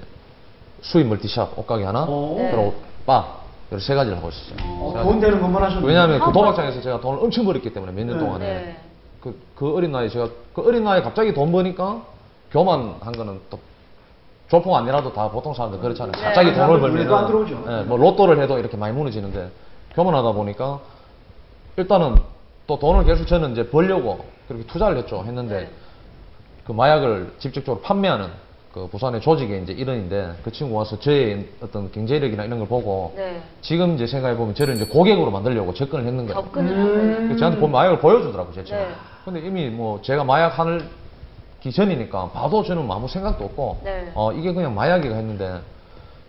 수입 0.82 1.08
멀티샵 1.08 1.58
옷가게 1.58 1.84
하나 1.84 2.04
오. 2.06 2.36
네. 2.38 2.52
그리고 2.52 2.76
바 3.06 3.26
이렇게 3.72 3.84
세 3.86 3.96
가지를 3.96 4.18
하고 4.18 4.30
있었어요. 4.30 4.58
어, 4.62 4.90
세 4.92 4.98
가지. 5.00 5.10
돈 5.10 5.20
되는 5.20 5.42
것만 5.42 5.64
하셨네. 5.64 5.88
왜냐하면 5.88 6.20
그 6.20 6.26
사업 6.26 6.34
도박장에서 6.34 6.82
제가 6.82 7.00
돈을 7.02 7.20
엄청 7.24 7.46
벌었기 7.46 7.74
때문에 7.74 7.92
몇 7.92 8.06
년 8.06 8.18
네. 8.18 8.24
동안에 8.26 8.46
네. 8.46 8.78
그, 9.22 9.40
그 9.56 9.76
어린 9.76 9.92
나이에 9.92 10.08
제가 10.10 10.30
그 10.54 10.62
어린 10.68 10.84
나이에 10.84 11.02
갑자기 11.02 11.34
돈 11.34 11.52
버니까 11.52 12.04
교만한 12.52 13.12
거는 13.12 13.40
또 13.50 13.60
조폭 14.48 14.76
아니라도 14.76 15.12
다 15.12 15.30
보통 15.30 15.54
사람들 15.54 15.80
그렇잖아요. 15.80 16.12
네. 16.12 16.22
갑자기 16.22 16.54
돈을 16.54 16.80
벌면 16.80 16.92
눈에도 16.92 17.16
안 17.18 17.26
들어오죠. 17.26 17.64
예, 17.68 17.84
뭐 17.84 17.98
로또를 17.98 18.40
해도 18.42 18.60
이렇게 18.60 18.78
많이 18.78 18.96
무너지는데 18.96 19.50
교만하다 19.96 20.32
보니까 20.34 20.80
일단은 21.78 22.18
또 22.68 22.80
돈을 22.80 23.06
계속 23.06 23.28
저는 23.28 23.52
이제 23.52 23.70
벌려고 23.70 24.26
그렇게 24.48 24.66
투자를 24.66 24.98
했죠. 24.98 25.24
했는데 25.26 25.62
네. 25.62 25.70
그 26.66 26.72
마약을 26.72 27.34
직접적으로 27.38 27.82
판매하는 27.82 28.30
그 28.74 28.88
부산의 28.88 29.22
조직의 29.22 29.64
이제 29.64 29.74
일원인데 29.74 30.34
그 30.44 30.52
친구 30.52 30.76
와서 30.76 31.00
저의 31.00 31.48
어떤 31.62 31.92
경제력이나 31.92 32.44
이런 32.44 32.60
걸 32.60 32.68
보고 32.68 33.14
네. 33.16 33.42
지금 33.62 33.96
이제 33.96 34.08
생각해 34.08 34.36
보면 34.36 34.56
저를 34.56 34.76
이제 34.76 34.86
고객으로 34.86 35.32
만들려고 35.32 35.74
접근을 35.74 36.06
했는 36.06 36.26
거예요. 36.26 36.42
접근을 36.42 36.72
음. 36.72 36.80
한 36.80 37.16
그래서 37.28 37.40
저한테 37.40 37.60
본 37.60 37.72
마약을 37.72 38.00
보여주더라고 38.00 38.52
제 38.52 38.64
친구. 38.64 38.82
네. 38.82 38.90
근데 39.24 39.40
이미 39.40 39.70
뭐 39.70 40.02
제가 40.02 40.24
마약 40.24 40.60
하기 40.60 41.72
전이니까 41.72 42.32
봐도 42.32 42.64
저는 42.64 42.90
아무 42.92 43.08
생각도 43.08 43.46
없고 43.46 43.82
네. 43.84 44.12
어 44.14 44.32
이게 44.34 44.54
그냥 44.54 44.76
마약이가 44.76 45.16
했는데 45.16 45.62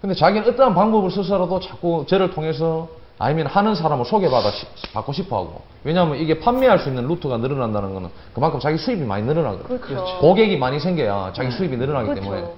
근데 0.00 0.14
자기는 0.14 0.48
어떠한 0.48 0.74
방법을 0.74 1.11
써서라도 1.11 1.59
자꾸 1.61 2.04
저를 2.06 2.30
통해서 2.30 2.88
아니면 3.18 3.46
하는 3.46 3.74
사람을 3.74 4.05
소개받아 4.05 4.50
시- 4.50 4.66
받고 4.92 5.12
싶어 5.12 5.38
하고 5.38 5.62
왜냐하면 5.85 6.18
이게 6.18 6.38
판매할 6.38 6.79
수 6.79 6.88
있는 6.88 7.07
루트가 7.09 7.38
늘어난다는 7.38 7.94
거는 7.94 8.11
그만큼 8.35 8.61
자기 8.61 8.76
수입이 8.76 9.05
많이 9.05 9.22
늘어나거든요. 9.24 9.81
그렇죠. 9.81 10.18
고객이 10.18 10.57
많이 10.59 10.79
생겨야 10.79 11.33
자기 11.35 11.50
수입이 11.50 11.76
늘어나기 11.76 12.09
그렇죠. 12.11 12.22
때문에 12.22 12.52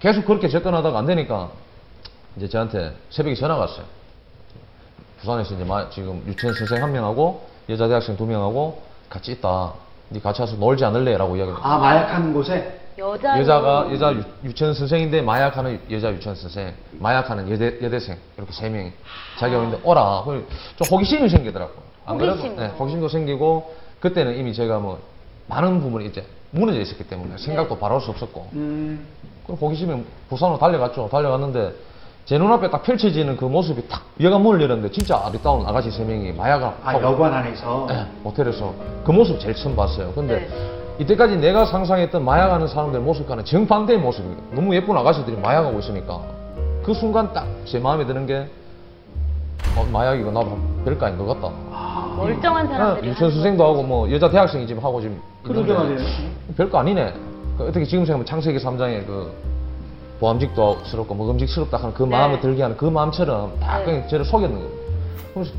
계속 0.00 0.24
그렇게 0.24 0.48
접근하다가 0.48 0.98
안 0.98 1.06
되니까 1.06 1.50
이제 2.36 2.48
저한테 2.48 2.92
새벽에 3.10 3.34
전화가 3.36 3.60
왔어요. 3.62 3.84
부산에서 5.20 5.54
이제 5.54 5.64
마- 5.64 5.88
지금 5.90 6.22
유치원 6.26 6.54
선생 6.56 6.82
한 6.82 6.90
명하고 6.92 7.46
여자 7.68 7.86
대학생 7.86 8.16
두 8.16 8.24
명하고 8.26 8.82
같이 9.08 9.32
있다. 9.32 9.74
네 10.08 10.18
같이 10.18 10.40
와서 10.40 10.56
놀지 10.56 10.84
않을래?라고 10.84 11.36
이야기를 11.36 11.58
아 11.62 11.78
마약하는 11.78 12.32
곳에 12.32 12.79
여자 13.00 13.40
여자가 13.40 13.88
여자 13.92 14.12
유, 14.12 14.22
유치원 14.44 14.74
선생인데 14.74 15.22
마약하는 15.22 15.80
여자 15.90 16.12
유치원 16.12 16.36
선생, 16.36 16.74
마약하는 16.98 17.50
여대 17.50 17.78
여대생 17.82 18.16
이렇게 18.36 18.52
세 18.52 18.68
명이 18.68 18.92
자기가 19.38 19.58
오는데 19.58 19.80
오라. 19.82 20.22
그래서 20.26 20.46
좀 20.76 20.86
호기심이 20.92 21.28
생기더라고. 21.30 21.72
안 22.04 22.18
그래도 22.18 22.36
호기심으로. 22.36 22.60
네, 22.60 22.68
호기심도 22.78 23.08
생기고 23.08 23.74
그때는 24.00 24.36
이미 24.36 24.52
제가 24.52 24.78
뭐 24.78 25.00
많은 25.46 25.80
부분이 25.80 26.06
이제 26.06 26.24
무너져 26.50 26.78
있었기 26.80 27.04
때문에 27.04 27.38
생각도 27.38 27.74
네. 27.74 27.80
바랄 27.80 28.00
수 28.00 28.10
없었고 28.10 28.50
음, 28.52 29.06
그 29.46 29.54
호기심에 29.54 30.04
부산으로 30.28 30.58
달려갔죠. 30.58 31.08
달려갔는데 31.10 31.72
제 32.26 32.36
눈앞에 32.36 32.70
딱 32.70 32.82
펼쳐지는 32.82 33.36
그 33.38 33.46
모습이 33.46 33.88
탁 33.88 34.04
여관 34.20 34.42
문을 34.42 34.60
열었는데 34.60 34.92
진짜 34.92 35.20
아리따운 35.24 35.66
아가씨 35.66 35.90
세 35.90 36.04
명이 36.04 36.32
마약을 36.32 36.66
아 36.66 36.74
하고 36.82 37.02
여관 37.02 37.32
안에서 37.32 37.86
네, 37.88 38.06
모텔에서 38.22 38.74
그 39.04 39.10
모습 39.10 39.40
제일 39.40 39.54
처음 39.54 39.74
봤어요. 39.74 40.12
근데 40.12 40.46
네. 40.46 40.79
이때까지 41.00 41.36
내가 41.38 41.64
상상했던 41.64 42.24
마약하는 42.24 42.68
사람들 42.68 43.00
모습과는 43.00 43.44
정반대의 43.44 43.98
모습이에요. 44.00 44.36
너무 44.52 44.74
예쁜 44.74 44.96
아가씨들이 44.96 45.36
마약하고 45.38 45.78
있으니까 45.78 46.20
그 46.82 46.92
순간 46.94 47.32
딱 47.32 47.46
제 47.64 47.78
마음에 47.78 48.04
드는 48.04 48.26
게 48.26 48.46
어, 49.76 49.86
마약이고 49.92 50.30
나도 50.30 50.58
별거 50.84 51.06
아닌 51.06 51.18
것 51.18 51.26
같다. 51.40 51.52
멀쩡한 52.16 52.66
사람들이 52.68 53.02
네, 53.06 53.10
유치원 53.12 53.32
선생도 53.32 53.64
하고 53.64 53.82
뭐 53.82 54.10
여자 54.10 54.28
대학생이 54.28 54.66
지금 54.66 54.84
하고 54.84 55.00
지금 55.00 55.20
그러게 55.42 55.72
말이에요. 55.72 55.98
별거 56.56 56.78
아니네. 56.78 57.14
그 57.56 57.64
어떻게 57.68 57.84
지금 57.84 58.04
생각하면 58.04 58.26
창세기 58.26 58.58
3장의 58.58 59.06
그 59.06 59.32
보암직도스럽고 60.20 61.14
먹음직스럽다 61.14 61.78
하는 61.78 61.94
그 61.94 62.02
네. 62.02 62.10
마음을 62.10 62.40
들게 62.40 62.62
하는 62.62 62.76
그 62.76 62.84
마음처럼 62.84 63.58
다 63.60 63.78
네. 63.78 63.84
그냥 63.84 64.08
저를 64.08 64.24
속였는 64.24 64.54
거예요. 64.58 64.70
그래서 65.34 65.50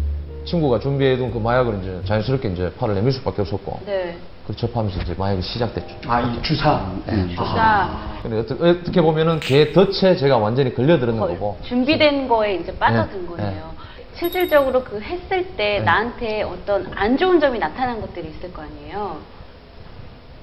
친구가 0.46 0.80
준비해둔 0.80 1.32
그 1.32 1.38
마약을 1.40 1.80
이제 1.82 2.02
자연스럽게 2.06 2.50
이제 2.50 2.72
팔을 2.78 2.94
내밀 2.96 3.12
수밖에 3.14 3.42
없었고 3.42 3.80
네. 3.86 4.18
그걸 4.42 4.56
접하면서 4.56 5.02
이제 5.02 5.14
마약이 5.18 5.42
시작됐죠. 5.42 6.12
아 6.12 6.22
이 6.22 6.42
주사. 6.42 6.92
예. 7.10 7.36
자, 7.36 8.18
근데 8.22 8.40
어떻게, 8.40 8.70
어떻게 8.70 9.02
보면은 9.02 9.40
걔 9.40 9.72
덫에 9.72 10.16
제가 10.16 10.38
완전히 10.38 10.74
걸려들었는 10.74 11.20
거의 11.20 11.36
거고 11.36 11.58
준비된 11.64 12.28
거에 12.28 12.56
이제 12.56 12.76
빠져든 12.78 13.22
네, 13.22 13.28
거네요. 13.28 13.72
실질적으로 14.16 14.84
그 14.84 15.00
했을 15.02 15.56
때 15.56 15.80
네. 15.80 15.82
나한테 15.82 16.44
어떤 16.44 16.92
안 16.96 17.18
좋은 17.18 17.40
점이 17.40 17.60
나타난 17.60 18.02
것들이 18.02 18.30
있을 18.30 18.52
거 18.54 18.62
아니에요. 18.64 19.18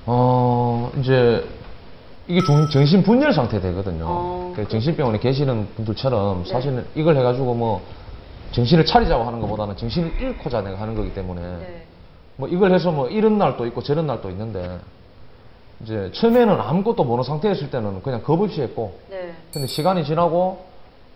어 0.06 0.90
이제 1.00 1.44
이게 2.28 2.40
정, 2.44 2.68
정신 2.70 3.02
분열 3.02 3.32
상태 3.32 3.60
되거든요. 3.60 4.04
어, 4.06 4.52
그 4.56 4.66
정신병원에 4.68 5.18
계시는 5.18 5.68
분들처럼 5.76 6.44
네. 6.44 6.50
사실은 6.52 6.86
이걸 6.94 7.16
해가지고 7.16 7.54
뭐 7.54 7.82
정신을 8.52 8.84
차리자고 8.86 9.24
하는 9.24 9.40
것보다는 9.40 9.76
정신을 9.76 10.12
잃고자 10.20 10.62
내가 10.62 10.80
하는 10.80 10.94
거기 10.94 11.12
때문에 11.14 11.40
네. 11.40 11.84
뭐 12.38 12.48
이걸 12.48 12.72
해서 12.72 12.92
뭐 12.92 13.08
이런 13.08 13.36
날도 13.36 13.66
있고 13.66 13.82
저런 13.82 14.06
날도 14.06 14.30
있는데 14.30 14.78
이제 15.82 16.10
처음에는 16.14 16.60
아무것도 16.60 17.02
모르는 17.04 17.24
상태였을 17.24 17.70
때는 17.70 18.00
그냥 18.02 18.22
겁 18.22 18.40
없이 18.40 18.62
했고 18.62 18.98
네. 19.10 19.34
근데 19.52 19.66
시간이 19.66 20.04
지나고 20.04 20.64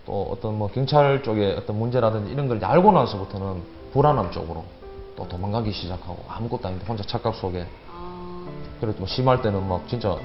또 0.04 0.28
어떤 0.32 0.58
뭐 0.58 0.68
경찰 0.68 1.22
쪽에 1.22 1.54
어떤 1.56 1.78
문제라든지 1.78 2.32
이런 2.32 2.48
걸 2.48 2.62
알고 2.62 2.90
나서부터는 2.90 3.62
불안함 3.92 4.32
쪽으로 4.32 4.64
또 5.16 5.28
도망가기 5.28 5.70
시작하고 5.70 6.24
아무것도 6.28 6.66
아닌데 6.66 6.84
혼자 6.88 7.04
착각 7.04 7.36
속에 7.36 7.66
아, 7.88 8.44
그래도 8.80 8.98
뭐 8.98 9.06
심할 9.06 9.42
때는 9.42 9.68
막 9.68 9.86
진짜 9.86 10.16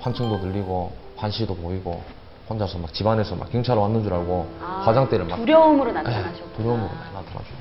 환청도 0.00 0.40
들리고 0.40 0.92
환시도 1.16 1.54
보이고 1.54 2.02
혼자서 2.50 2.78
막 2.78 2.92
집안에서 2.92 3.36
막 3.36 3.50
경찰 3.50 3.78
왔는 3.78 4.02
줄 4.02 4.12
알고 4.12 4.46
아, 4.62 4.82
화장대를 4.84 5.24
막 5.24 5.36
두려움으로 5.36 5.90
예, 5.90 5.92
나타나셨구나. 5.94 6.56
두려움으로 6.56 6.88
많이 6.88 7.14
나타나죠. 7.14 7.59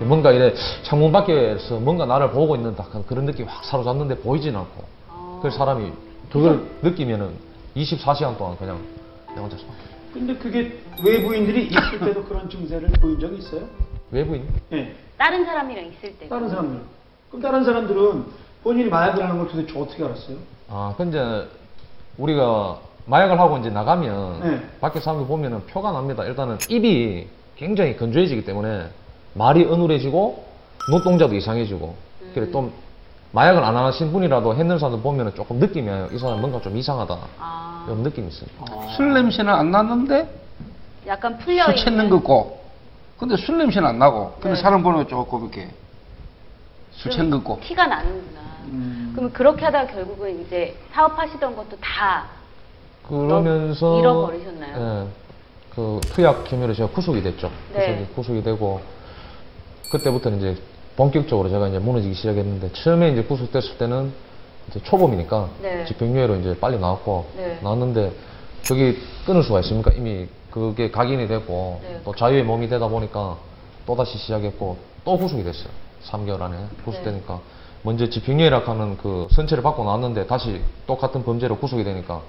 뭔가 0.00 0.30
이래 0.32 0.54
창문 0.84 1.10
밖에서 1.12 1.80
뭔가 1.80 2.06
나를 2.06 2.30
보고 2.30 2.54
있는 2.54 2.74
듯한 2.76 3.04
그런 3.06 3.24
느낌이 3.24 3.48
확 3.48 3.64
사로잡는데 3.64 4.18
보이진 4.18 4.54
않고 4.56 4.84
아. 5.08 5.40
그 5.42 5.50
사람이 5.50 5.92
그걸 6.30 6.66
느끼면은 6.82 7.32
24시간 7.76 8.36
동안 8.36 8.56
그냥 8.56 8.80
내 9.34 9.40
혼자서 9.40 9.64
막 9.66 9.74
근데 10.12 10.34
그게 10.36 10.78
외부인들이 11.04 11.66
있을 11.66 11.98
때도 12.00 12.24
그런 12.24 12.48
증세를 12.48 12.88
보인 13.00 13.18
적이 13.18 13.38
있어요? 13.38 13.62
외부인 14.10 14.48
예. 14.72 14.94
다른 15.16 15.44
사람이랑 15.44 15.86
있을 15.86 16.16
때. 16.18 16.28
다른 16.28 16.48
사람들. 16.48 16.80
그럼 17.28 17.42
다른 17.42 17.64
사람들은 17.64 18.24
본인이 18.62 18.88
마약을 18.88 19.22
하는 19.22 19.38
걸 19.38 19.48
도대체 19.48 19.78
어떻게 19.78 20.04
알았어요? 20.04 20.36
아 20.68 20.94
근데 20.96 21.46
우리가 22.16 22.80
마약을 23.06 23.38
하고 23.38 23.58
이제 23.58 23.70
나가면 23.70 24.40
네. 24.40 24.62
밖에 24.80 25.00
사람들 25.00 25.26
보면은 25.26 25.66
표가 25.66 25.92
납니다. 25.92 26.24
일단은 26.24 26.58
입이 26.68 27.26
굉장히 27.56 27.96
건조해지기 27.96 28.44
때문에 28.44 28.88
말이 29.38 29.64
어눌해지고 29.64 30.44
눈동자도 30.90 31.34
이상해지고 31.34 31.94
그래 32.34 32.50
또 32.50 32.70
마약을 33.30 33.62
안 33.62 33.76
하신 33.76 34.10
분이라도 34.12 34.56
했는 34.56 34.78
사람들 34.78 35.02
보면은 35.02 35.34
조금 35.34 35.58
느낌이 35.58 35.88
와요. 35.88 36.08
이 36.12 36.18
사람 36.18 36.40
뭔가 36.40 36.60
좀 36.60 36.76
이상하다. 36.76 37.18
아, 37.38 37.84
이런 37.86 38.02
느낌이 38.02 38.28
있어요. 38.28 38.48
술 38.96 39.14
냄새는 39.14 39.52
안 39.52 39.70
났는데 39.70 40.28
약간 41.06 41.38
풀려 41.38 41.64
술 41.64 41.74
있는. 41.74 41.84
찾는 41.84 42.10
것 42.10 42.16
같고 42.16 42.58
근데 43.18 43.36
술 43.36 43.58
냄새는 43.58 43.88
안 43.88 43.98
나고 43.98 44.32
근데 44.40 44.56
네. 44.56 44.62
사람 44.62 44.82
보는 44.82 45.04
거 45.04 45.08
조금 45.08 45.42
이렇게 45.42 45.68
술좀 46.92 47.18
챙것 47.18 47.44
같고 47.44 47.60
티가 47.64 47.86
나는구나. 47.86 48.40
음. 48.64 49.12
그러면 49.14 49.32
그렇게 49.32 49.64
하다가 49.64 49.92
결국은 49.92 50.42
이제 50.42 50.76
사업하시던 50.92 51.54
것도 51.54 51.76
다 51.80 52.26
그러면서 53.06 54.00
잃어버리셨나요? 54.00 54.76
예, 54.76 55.08
그 55.74 56.00
투약 56.12 56.44
겸유로 56.44 56.74
제가 56.74 56.90
구속이 56.90 57.22
됐죠. 57.22 57.50
네. 57.72 57.94
구속이, 57.94 58.14
구속이 58.14 58.42
되고 58.42 58.80
그때부터는 59.90 60.38
이제 60.38 60.62
본격적으로 60.96 61.48
제가 61.48 61.68
이제 61.68 61.78
무너지기 61.78 62.14
시작했는데 62.14 62.72
처음에 62.72 63.10
이제 63.10 63.22
구속됐을 63.22 63.78
때는 63.78 64.12
이제 64.68 64.80
초범이니까 64.82 65.48
네. 65.62 65.84
집행유예로 65.86 66.36
이제 66.36 66.58
빨리 66.58 66.78
나왔고 66.78 67.30
네. 67.36 67.58
나왔는데 67.62 68.12
저기 68.62 68.98
끊을 69.24 69.42
수가 69.42 69.60
있습니까? 69.60 69.92
이미 69.92 70.28
그게 70.50 70.90
각인이 70.90 71.28
되고 71.28 71.80
네. 71.82 72.00
또 72.04 72.14
자유의 72.14 72.44
몸이 72.44 72.68
되다 72.68 72.88
보니까 72.88 73.36
또 73.86 73.96
다시 73.96 74.18
시작했고 74.18 74.76
또 75.04 75.16
구속이 75.16 75.44
됐어요. 75.44 75.68
3개월 76.04 76.42
안에 76.42 76.56
구속되니까 76.84 77.34
네. 77.34 77.40
먼저 77.82 78.10
집행유예라고 78.10 78.70
하는 78.70 78.96
그 78.98 79.28
선체를 79.30 79.62
받고 79.62 79.84
나왔는데 79.84 80.26
다시 80.26 80.60
똑같은 80.86 81.24
범죄로 81.24 81.56
구속이 81.58 81.84
되니까 81.84 82.20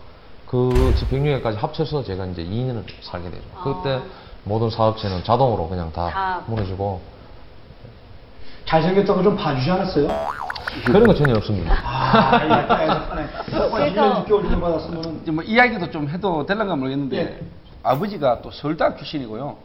그 0.46 0.94
집행유예까지 0.98 1.58
합쳐서 1.58 2.04
제가 2.04 2.26
이제 2.28 2.44
2년을 2.44 2.84
살게 3.02 3.32
되죠. 3.32 3.44
그때 3.64 3.96
아. 3.96 4.04
모든 4.44 4.70
사업체는 4.70 5.24
자동으로 5.24 5.68
그냥 5.68 5.92
다, 5.92 6.10
다. 6.10 6.44
무너지고 6.48 7.02
잘생겼다고 8.70 9.24
좀 9.24 9.36
봐주지 9.36 9.72
않았어요? 9.72 10.08
그런 10.86 11.04
거 11.08 11.14
전혀 11.16 11.36
없습니다. 11.38 11.74
아, 11.84 12.48
약간 12.48 12.82
애석하네. 12.82 13.22
한 13.24 13.46
그래서- 13.46 13.70
1년 13.76 14.26
6개월 14.26 14.42
정도 14.44 14.60
받았으면은. 14.62 15.20
이제 15.24 15.32
뭐 15.32 15.44
이야기도 15.44 15.90
좀 15.90 16.08
해도 16.08 16.46
될런가 16.46 16.76
모르겠는데 16.76 17.18
예. 17.18 17.40
아버지가 17.82 18.42
또 18.44 18.52
서울대학 18.52 18.98
출신이고요 18.98 19.58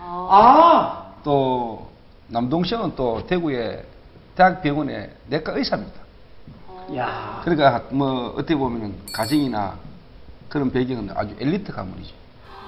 어, 0.00 0.28
아! 0.30 1.12
또 1.24 1.88
남동생은 2.28 2.94
또 2.94 3.26
대구의 3.26 3.82
대학병원의 4.36 5.10
내과 5.26 5.52
의사입니다 5.56 6.00
야 6.96 7.40
그러니까 7.42 7.82
뭐 7.90 8.28
어떻게 8.36 8.54
보면 8.54 8.94
가정이나 9.12 9.74
그런 10.48 10.70
배경은 10.70 11.10
아주 11.16 11.34
엘리트 11.40 11.72
가문이죠 11.72 12.14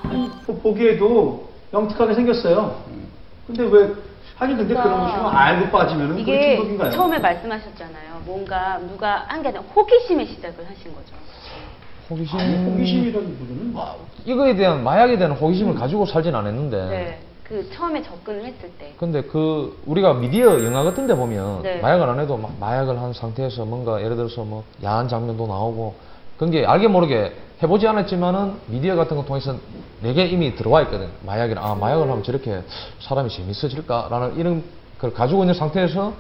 아니, 0.05 0.31
뭐 0.47 0.61
보기에도 0.61 1.49
영특하게 1.73 2.15
생겼어요. 2.15 2.83
근데 3.47 3.63
왜 3.65 3.93
하긴 4.37 4.57
근데 4.57 4.75
그런 4.75 4.85
그러니까 4.85 5.23
것이 5.23 5.37
알고 5.37 5.71
빠지면은 5.71 6.17
그게 6.17 6.23
이게 6.23 6.57
중독인가요? 6.57 6.91
처음에 6.91 7.19
말씀하셨잖아요. 7.19 8.23
뭔가 8.25 8.79
누가 8.81 9.25
한 9.29 9.43
게 9.43 9.49
아니라 9.49 9.63
호기심에 9.75 10.25
시작을 10.27 10.69
하신 10.69 10.95
거죠. 10.95 11.15
호기심. 12.11 12.39
아니, 12.39 12.65
호기심이라기보다는 12.65 13.75
이거에 14.27 14.57
대한 14.57 14.83
마약에 14.83 15.17
대한 15.19 15.33
호기심을 15.33 15.75
가지고 15.75 16.05
살진 16.07 16.35
않았는데. 16.35 16.77
네. 16.89 17.19
그 17.45 17.71
처음에 17.71 18.03
접근을 18.03 18.43
했을 18.45 18.71
때. 18.79 18.95
근데 18.97 19.23
그 19.23 19.79
우리가 19.87 20.15
미디어 20.15 20.65
영화 20.65 20.83
같은 20.83 21.07
데 21.07 21.15
보면 21.15 21.63
네. 21.63 21.79
마약을 21.81 22.09
안 22.09 22.19
해도 22.19 22.37
막 22.39 22.53
마약을 22.59 22.99
한 22.99 23.13
상태에서 23.13 23.67
뭔가 23.67 24.03
예를 24.03 24.17
들어서 24.17 24.43
뭐 24.45 24.65
야한 24.83 25.09
장면도 25.09 25.47
나오고 25.47 25.95
그런 26.37 26.51
게 26.51 26.65
알게 26.65 26.89
모르게 26.89 27.33
해보지 27.63 27.87
않았지만은 27.87 28.55
미디어 28.67 28.97
같은 28.97 29.17
거 29.17 29.25
통해서 29.25 29.57
내게 30.01 30.27
이미 30.27 30.55
들어와 30.55 30.83
있거든 30.83 31.09
마약이라 31.25 31.65
아 31.65 31.75
마약을 31.75 32.11
하면 32.11 32.23
저렇게 32.23 32.63
사람이 33.01 33.31
재밌어질까라는 33.31 34.37
이런 34.37 34.63
걸 35.01 35.13
가지고 35.13 35.43
있는 35.43 35.55
상태에서 35.55 36.13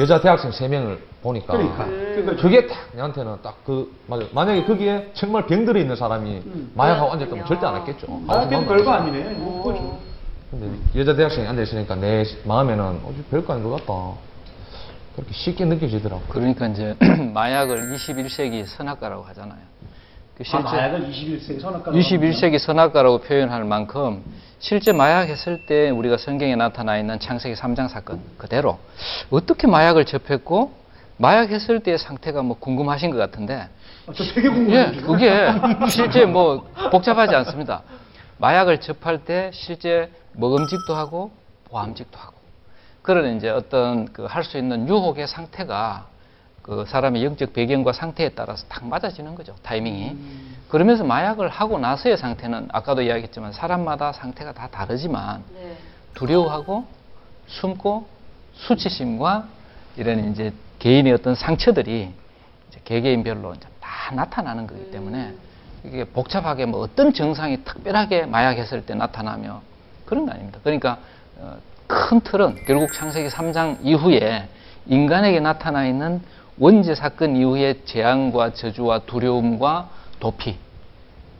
여자 0.00 0.20
대학생 0.20 0.52
세명을 0.52 1.02
보니까 1.22 1.52
그러니까. 1.54 1.84
음. 1.84 2.36
그게 2.40 2.66
딱 2.66 2.76
내한테는 2.94 3.42
딱 3.42 3.56
그 3.64 3.92
맞아 4.06 4.24
만약에 4.32 4.64
거기에 4.64 5.10
정말 5.14 5.44
병들어 5.46 5.78
있는 5.80 5.96
사람이 5.96 6.30
음. 6.46 6.70
마약하고 6.74 7.12
앉았다면. 7.12 7.46
절대 7.46 7.66
안 7.66 7.76
했겠죠 7.80 8.06
나한테는 8.26 8.58
아무 8.58 8.66
별거 8.68 8.84
상관없이. 8.84 9.18
아니네. 9.18 9.34
뭐. 9.38 10.00
근데 10.50 10.70
여자 10.96 11.14
대학생이 11.14 11.46
앉아 11.46 11.60
있으니까 11.62 11.96
내 11.96 12.24
마음에는 12.44 12.82
어, 12.84 13.12
저 13.14 13.22
별거 13.30 13.52
아닌 13.52 13.64
것 13.64 13.70
같다. 13.84 13.92
그렇게 15.18 15.32
쉽게 15.34 15.64
느껴지더라고. 15.64 16.22
그러니까 16.28 16.68
이제 16.68 16.94
마약을 17.34 17.92
21세기 17.92 18.64
선악과라고 18.66 19.24
하잖아요. 19.24 19.58
그 20.36 20.44
아, 20.52 20.60
마약을 20.60 21.10
21세기 21.10 21.60
선악과 21.60 21.90
21세기 21.90 22.58
선악과라고 22.58 23.22
표현할 23.22 23.64
만큼 23.64 24.22
실제 24.60 24.92
마약했을 24.92 25.66
때 25.66 25.90
우리가 25.90 26.18
성경에 26.18 26.54
나타나 26.54 26.98
있는 26.98 27.18
창세기 27.18 27.56
3장 27.56 27.88
사건 27.88 28.20
그대로 28.36 28.78
어떻게 29.30 29.66
마약을 29.66 30.04
접했고 30.04 30.72
마약했을 31.16 31.80
때의 31.80 31.98
상태가 31.98 32.42
뭐 32.42 32.56
궁금하신 32.56 33.10
것 33.10 33.16
같은데 33.16 33.68
아, 34.06 34.12
저 34.14 34.22
되게 34.22 34.46
예, 34.46 34.50
궁금해요. 34.52 34.92
지금. 34.92 35.06
그게 35.08 35.90
실제 35.90 36.24
뭐 36.26 36.64
복잡하지 36.92 37.34
않습니다. 37.34 37.82
마약을 38.36 38.80
접할 38.80 39.24
때 39.24 39.50
실제 39.52 40.12
먹음직도 40.34 40.94
하고 40.94 41.32
보암직도 41.64 42.16
하고 42.16 42.37
그런 43.08 43.38
이제 43.38 43.48
어떤 43.48 44.04
그 44.12 44.26
할 44.26 44.44
수 44.44 44.58
있는 44.58 44.86
유혹의 44.86 45.28
상태가 45.28 46.08
그 46.60 46.84
사람의 46.86 47.24
영적 47.24 47.54
배경과 47.54 47.94
상태에 47.94 48.28
따라서 48.28 48.66
딱 48.68 48.86
맞아지는 48.86 49.34
거죠 49.34 49.54
타이밍이. 49.62 50.14
그러면서 50.68 51.04
마약을 51.04 51.48
하고 51.48 51.78
나서의 51.78 52.18
상태는 52.18 52.68
아까도 52.70 53.00
이야기했지만 53.00 53.52
사람마다 53.52 54.12
상태가 54.12 54.52
다 54.52 54.68
다르지만 54.70 55.42
네. 55.54 55.78
두려워하고 56.12 56.84
숨고 57.46 58.06
수치심과 58.52 59.48
이런 59.96 60.30
이제 60.30 60.52
개인의 60.78 61.14
어떤 61.14 61.34
상처들이 61.34 62.12
이제 62.68 62.80
개개인별로 62.84 63.54
이제 63.54 63.66
다 63.80 64.14
나타나는 64.14 64.66
거기 64.66 64.90
때문에 64.90 65.32
이게 65.84 66.04
복잡하게 66.04 66.66
뭐 66.66 66.80
어떤 66.80 67.14
증상이 67.14 67.64
특별하게 67.64 68.26
마약했을 68.26 68.84
때 68.84 68.94
나타나며 68.94 69.62
그런 70.04 70.26
거 70.26 70.32
아닙니다. 70.32 70.60
그러니까 70.62 70.98
어, 71.38 71.56
큰 71.88 72.20
틀은 72.20 72.64
결국 72.66 72.92
창세기 72.92 73.28
3장 73.30 73.78
이후에 73.82 74.46
인간에게 74.86 75.40
나타나 75.40 75.86
있는 75.86 76.20
원죄 76.58 76.94
사건 76.94 77.34
이후의 77.34 77.82
재앙과 77.84 78.52
저주와 78.52 79.00
두려움과 79.00 79.88
도피. 80.20 80.56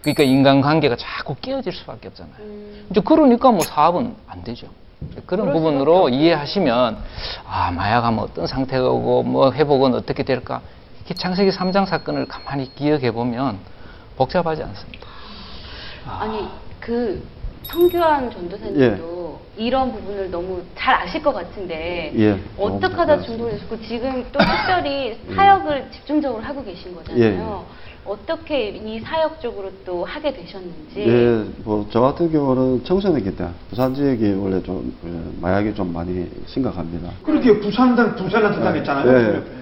그러니까 0.02 0.22
인간 0.22 0.61
관계가 0.61 0.96
자꾸 0.96 1.34
깨어질 1.34 1.72
수밖에 1.72 2.08
없잖아요. 2.08 2.34
이제 2.90 3.00
그러니까 3.04 3.50
뭐 3.50 3.61
사업은 3.61 4.14
안 4.26 4.42
되죠. 4.42 4.68
그런 5.26 5.52
부분으로 5.52 6.08
이해하시면 6.08 6.98
아 7.46 7.70
마약하면 7.70 8.20
어떤 8.20 8.46
상태가 8.46 8.88
오고 8.88 9.24
뭐 9.24 9.52
회복은 9.52 9.94
어떻게 9.94 10.22
될까 10.22 10.61
이렇게 10.96 11.14
창세기 11.14 11.50
3장 11.50 11.87
사건을 11.87 12.26
가만히 12.26 12.74
기억해 12.74 13.11
보면 13.11 13.58
복잡하지 14.16 14.62
않습니다. 14.62 15.06
아니 16.06 16.48
그 16.80 17.22
성규환 17.64 18.30
전도사님도 18.30 19.17
이런 19.59 19.92
부분을 19.92 20.31
너무 20.31 20.62
잘 20.77 20.94
아실 20.94 21.21
것 21.21 21.33
같은데 21.35 22.12
예, 22.16 22.38
어떻게 22.57 22.88
좀 22.88 23.01
하다 23.01 23.16
잘 23.16 23.27
중독되셨고 23.27 23.81
지금 23.83 24.25
또 24.33 24.38
특별히 24.38 25.18
사역을 25.35 25.90
집중적으로 25.90 26.42
하고 26.42 26.64
계신 26.64 26.94
거잖아요. 26.94 27.66
어떻게 28.05 28.68
이 28.68 29.01
사역 29.01 29.40
쪽으로 29.40 29.71
또 29.85 30.05
하게 30.05 30.33
되셨는지. 30.33 31.01
예, 31.07 31.44
뭐, 31.62 31.87
저 31.90 32.01
같은 32.01 32.33
경우는 32.33 32.83
청소년기 32.85 33.37
때, 33.37 33.49
부산 33.68 33.92
지역이 33.94 34.33
원래 34.33 34.62
좀, 34.62 34.97
그 35.03 35.37
마약이 35.42 35.75
좀 35.75 35.92
많이 35.92 36.27
심각합니다. 36.47 37.11
그렇게 37.23 37.61
부산당 37.61 38.16
부산한테 38.16 38.61
당했잖아요. 38.61 39.58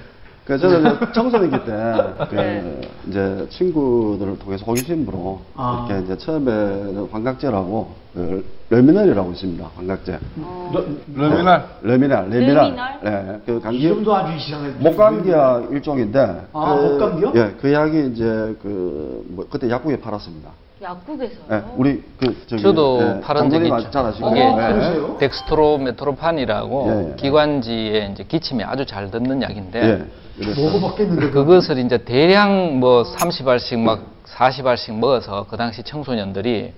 예. 0.48 0.52
그 0.54 0.58
저는 0.58 1.12
청소년기 1.12 1.64
때, 1.64 1.72
그, 2.30 2.34
네. 2.34 2.80
이제 3.08 3.46
친구들을 3.50 4.38
통해서 4.38 4.64
호기심으로, 4.64 5.40
아. 5.56 5.86
이렇게 5.88 6.04
이제 6.04 6.16
처음에는 6.16 7.08
환각제라고, 7.10 7.94
그, 8.14 8.44
레미널이라고 8.70 9.32
있습니다. 9.32 9.70
환각제. 9.76 10.18
어, 10.38 10.72
러미날 11.14 11.68
레미날, 11.82 12.28
레미날. 12.30 12.64
레미날? 12.64 13.00
예, 13.04 13.40
그 13.46 13.60
감기. 13.60 13.78
이름도 13.78 14.14
아주 14.14 14.36
이상해. 14.36 14.70
목감기약 14.78 15.72
일종인데. 15.72 16.48
아, 16.52 16.74
그, 16.74 16.82
목감기요? 16.82 17.32
예, 17.36 17.54
그 17.60 17.72
약이 17.72 18.10
이제 18.12 18.56
그, 18.62 19.24
뭐, 19.28 19.46
그때 19.48 19.70
약국에 19.70 20.00
팔았습니다. 20.00 20.50
약국에서요. 20.82 21.38
예, 21.52 21.62
우리 21.76 22.02
그, 22.18 22.46
저기. 22.46 22.62
저도 22.62 23.00
예, 23.16 23.20
판 23.20 23.48
적이 23.48 23.68
있죠. 23.68 23.90
잘 23.90 24.04
아시고. 24.06 24.28
그게 24.28 24.40
예. 24.42 24.52
그러세요? 24.52 25.16
덱스트로메토르판이라고 25.18 26.86
예, 26.88 27.10
예. 27.12 27.16
기관지에 27.16 28.10
이제 28.12 28.24
기침에 28.24 28.62
아주 28.62 28.84
잘 28.84 29.10
듣는 29.10 29.40
약인데 29.42 30.06
예. 30.42 30.62
먹어봤겠는데. 30.62 31.30
그것을 31.30 31.78
이제 31.78 31.98
대량 31.98 32.78
뭐 32.78 33.04
30알씩 33.04 33.78
막 33.78 34.02
40알씩 34.26 34.98
먹어서 34.98 35.46
그 35.48 35.56
당시 35.56 35.82
청소년들이 35.82 36.74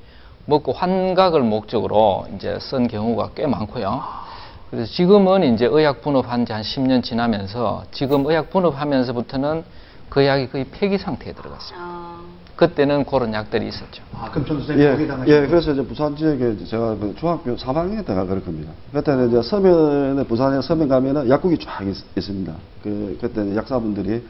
먹고 0.46 0.72
환각을 0.72 1.42
목적으로 1.42 2.26
이제 2.36 2.56
쓴 2.60 2.86
경우가 2.88 3.30
꽤 3.34 3.46
많고요. 3.46 4.00
그래서 4.70 4.90
지금은 4.92 5.54
이제 5.54 5.66
의약 5.66 6.02
분업한 6.02 6.46
지 6.46 6.52
한 6.52 6.62
10년 6.62 7.02
지나면서 7.02 7.84
지금 7.90 8.26
의약 8.26 8.50
분업하면서부터는 8.50 9.64
그 10.08 10.24
약이 10.24 10.50
거의 10.50 10.64
폐기 10.70 10.96
상태에 10.98 11.32
들어갔어요. 11.32 11.78
아, 11.80 12.17
그때는 12.58 13.04
그런 13.04 13.32
약들이 13.32 13.68
있었죠. 13.68 14.02
아, 14.12 14.28
그럼 14.32 14.44
전도사님 14.44 14.82
예, 14.82 14.90
거기 14.90 15.06
당하신 15.06 15.32
예? 15.32 15.46
그래서 15.46 15.70
이제 15.70 15.80
부산 15.86 16.16
지역에 16.16 16.56
제가 16.64 16.96
그 16.96 17.14
중학교 17.16 17.54
3학년 17.54 18.04
때가 18.04 18.24
그럴 18.24 18.44
겁니다. 18.44 18.72
그때는 18.92 19.28
이제 19.28 19.40
서면에, 19.42 20.24
부산에 20.24 20.60
서면 20.60 20.88
가면은 20.88 21.28
약국이 21.30 21.56
쫙 21.60 21.86
있, 21.86 21.94
습니다 22.20 22.54
그, 22.82 23.16
그때 23.20 23.54
약사분들이, 23.54 24.24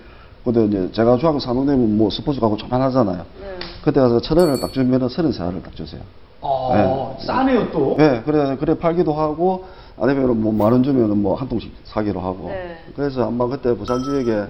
그때 0.45 0.63
이제 0.67 0.93
제가 0.93 1.17
중학교 1.17 1.39
3학년이면 1.39 1.97
뭐 1.97 2.11
스포츠 2.11 2.39
가고 2.39 2.55
조만하잖아요. 2.59 3.25
네. 3.41 3.59
그때 3.83 3.99
가서 3.99 4.21
천 4.21 4.37
원을 4.37 4.61
딱 4.61 4.75
주면은 4.75 5.09
서른 5.09 5.33
세 5.33 5.43
알을 5.45 5.63
딱 5.63 5.75
주세요. 5.75 6.03
아, 6.43 7.15
예. 7.19 7.25
싸네요 7.25 7.71
또. 7.73 7.97
예, 7.99 8.21
그래, 8.27 8.59
그래 8.61 8.75
팔기도 8.77 9.15
하고, 9.15 9.65
아니면 9.99 10.39
뭐만 10.43 10.73
원 10.73 10.83
주면은 10.83 11.17
뭐 11.23 11.35
한 11.35 11.49
통씩 11.49 11.73
사기로 11.85 12.21
하고. 12.21 12.49
네. 12.49 12.77
그래서 12.95 13.27
아마 13.27 13.47
그때 13.47 13.75
부산 13.75 14.05
지역에, 14.05 14.45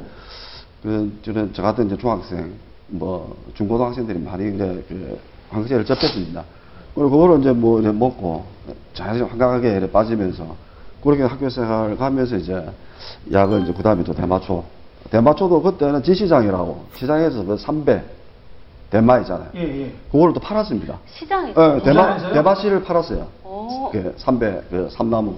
그, 0.83 1.17
저는 1.23 1.51
저 1.53 1.63
같은 1.63 1.87
이제 1.87 1.97
중학생, 1.97 2.55
뭐, 2.89 3.37
중고등학생들이 3.55 4.19
많이 4.19 4.51
그래, 4.53 4.83
그, 4.89 5.19
황제를 5.51 5.85
접했습니다. 5.85 6.45
그리고 6.95 7.11
그거를 7.11 7.41
이제 7.41 7.53
뭐, 7.53 7.81
이제 7.81 7.91
먹고, 7.93 8.45
자연스럽게 8.95 9.31
한가하게 9.31 9.91
빠지면서, 9.91 10.57
그렇게 11.03 11.23
학교 11.23 11.49
생활 11.49 11.97
가면서 11.97 12.37
이제, 12.37 12.67
약을 13.33 13.63
이제 13.63 13.73
그 13.73 13.83
다음에 13.83 14.03
또 14.05 14.13
대마초. 14.13 14.65
대마초도 15.11 15.63
그때는 15.63 16.03
지시장이라고, 16.03 16.87
시장에서 16.97 17.45
그 17.45 17.57
삼배, 17.57 18.03
대마 18.91 19.19
있잖아요. 19.19 19.49
예, 19.55 19.83
예. 19.83 19.93
그거를 20.11 20.33
또 20.33 20.41
팔았습니다. 20.41 20.99
시장에서. 21.13 21.77
예, 21.77 21.83
대마? 21.83 22.33
대마씨를 22.33 22.83
팔았어요. 22.85 23.27
어. 23.45 23.91
그 23.93 24.15
삼배, 24.17 24.63
그 24.71 24.89
삼나무. 24.91 25.37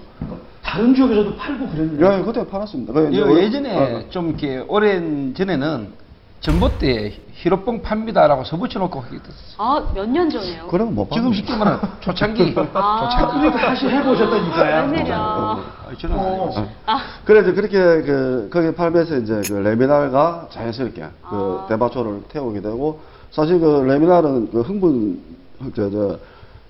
다른 0.62 0.94
지역에서도 0.94 1.34
팔고 1.34 1.68
그랬는데. 1.68 2.18
예, 2.18 2.22
그때 2.22 2.46
팔았습니다. 2.46 2.92
그 2.92 3.08
이제 3.10 3.20
예, 3.20 3.42
예전에 3.42 3.76
어, 3.76 4.04
좀 4.08 4.28
이렇게 4.28 4.58
오랜 4.68 5.34
전에는 5.34 5.88
전봇대에 6.40 7.12
히로뽕 7.34 7.82
팝니다라고 7.82 8.44
서붙여 8.44 8.78
놓고 8.80 9.00
하게 9.00 9.18
됐어요. 9.18 9.56
아, 9.58 9.92
몇 9.94 10.06
년 10.08 10.28
전에요? 10.30 10.66
그런 10.68 10.94
뭐 10.94 11.06
지금 11.12 11.32
쉽게 11.32 11.54
말하면 11.54 11.80
초창기. 12.00 12.54
아. 12.74 13.00
초창기. 13.10 13.38
그러니까 13.40 13.66
다시 13.66 13.86
해보셨다니까요. 13.86 14.90
웬일이야. 14.90 15.16
아, 15.16 15.62
저는 15.98 16.18
안 16.18 16.24
어. 16.24 16.32
해봤어요. 16.44 16.68
아, 16.86 17.00
그래 17.24 17.40
이제 17.42 17.52
그렇게 17.52 17.78
그 17.78 18.48
거기 18.50 18.74
팔면서 18.74 19.16
이제 19.18 19.40
그 19.48 19.52
레미날과 19.54 20.48
자연스럽게 20.50 21.00
그 21.02 21.08
아. 21.62 21.66
대마초를 21.68 22.22
태우게 22.28 22.60
되고 22.62 23.00
사실 23.30 23.60
그 23.60 23.84
레미날은 23.86 24.50
그 24.50 24.60
흥분 24.62 25.20
저 25.76 25.90
저 25.90 26.18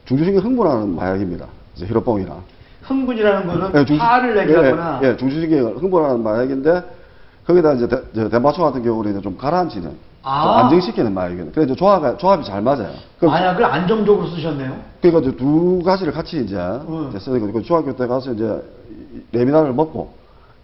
중추신경 0.06 0.42
흥분하는 0.44 0.96
마약입니다. 0.96 1.46
이제 1.76 1.86
히로뽕이나. 1.86 2.34
흥분이라는 2.82 3.46
거는 3.46 3.80
예, 3.80 3.84
중추- 3.84 4.02
화를 4.02 4.34
내게 4.34 4.52
예, 4.52 4.56
하거나 4.56 5.00
예, 5.04 5.16
중추신경을 5.16 5.76
흥분하는 5.76 6.22
마약인데 6.24 6.82
거기다 7.46 7.72
이제 7.74 7.88
대, 7.88 8.28
대마초 8.28 8.62
같은 8.62 8.82
경우는 8.82 9.12
이제 9.12 9.20
좀 9.20 9.36
가라앉히는 9.36 10.10
아. 10.22 10.42
좀 10.42 10.52
안정시키는 10.52 11.14
마약이거든요. 11.14 11.52
그래서 11.52 11.74
조합이, 11.74 12.18
조합이 12.18 12.44
잘 12.44 12.60
맞아요. 12.62 12.90
그럼 13.18 13.32
마약을 13.32 13.64
안정적으로 13.64 14.28
쓰셨네요. 14.28 14.76
그러니까 15.00 15.28
이제 15.28 15.36
두 15.36 15.82
가지를 15.82 16.12
같이 16.12 16.42
이제, 16.42 16.56
음. 16.56 17.08
이제 17.08 17.18
쓰는 17.18 17.40
거고, 17.40 17.62
중학교 17.62 17.94
때 17.96 18.06
가서 18.06 18.32
이제 18.32 18.62
레미나를 19.32 19.72
먹고, 19.72 20.12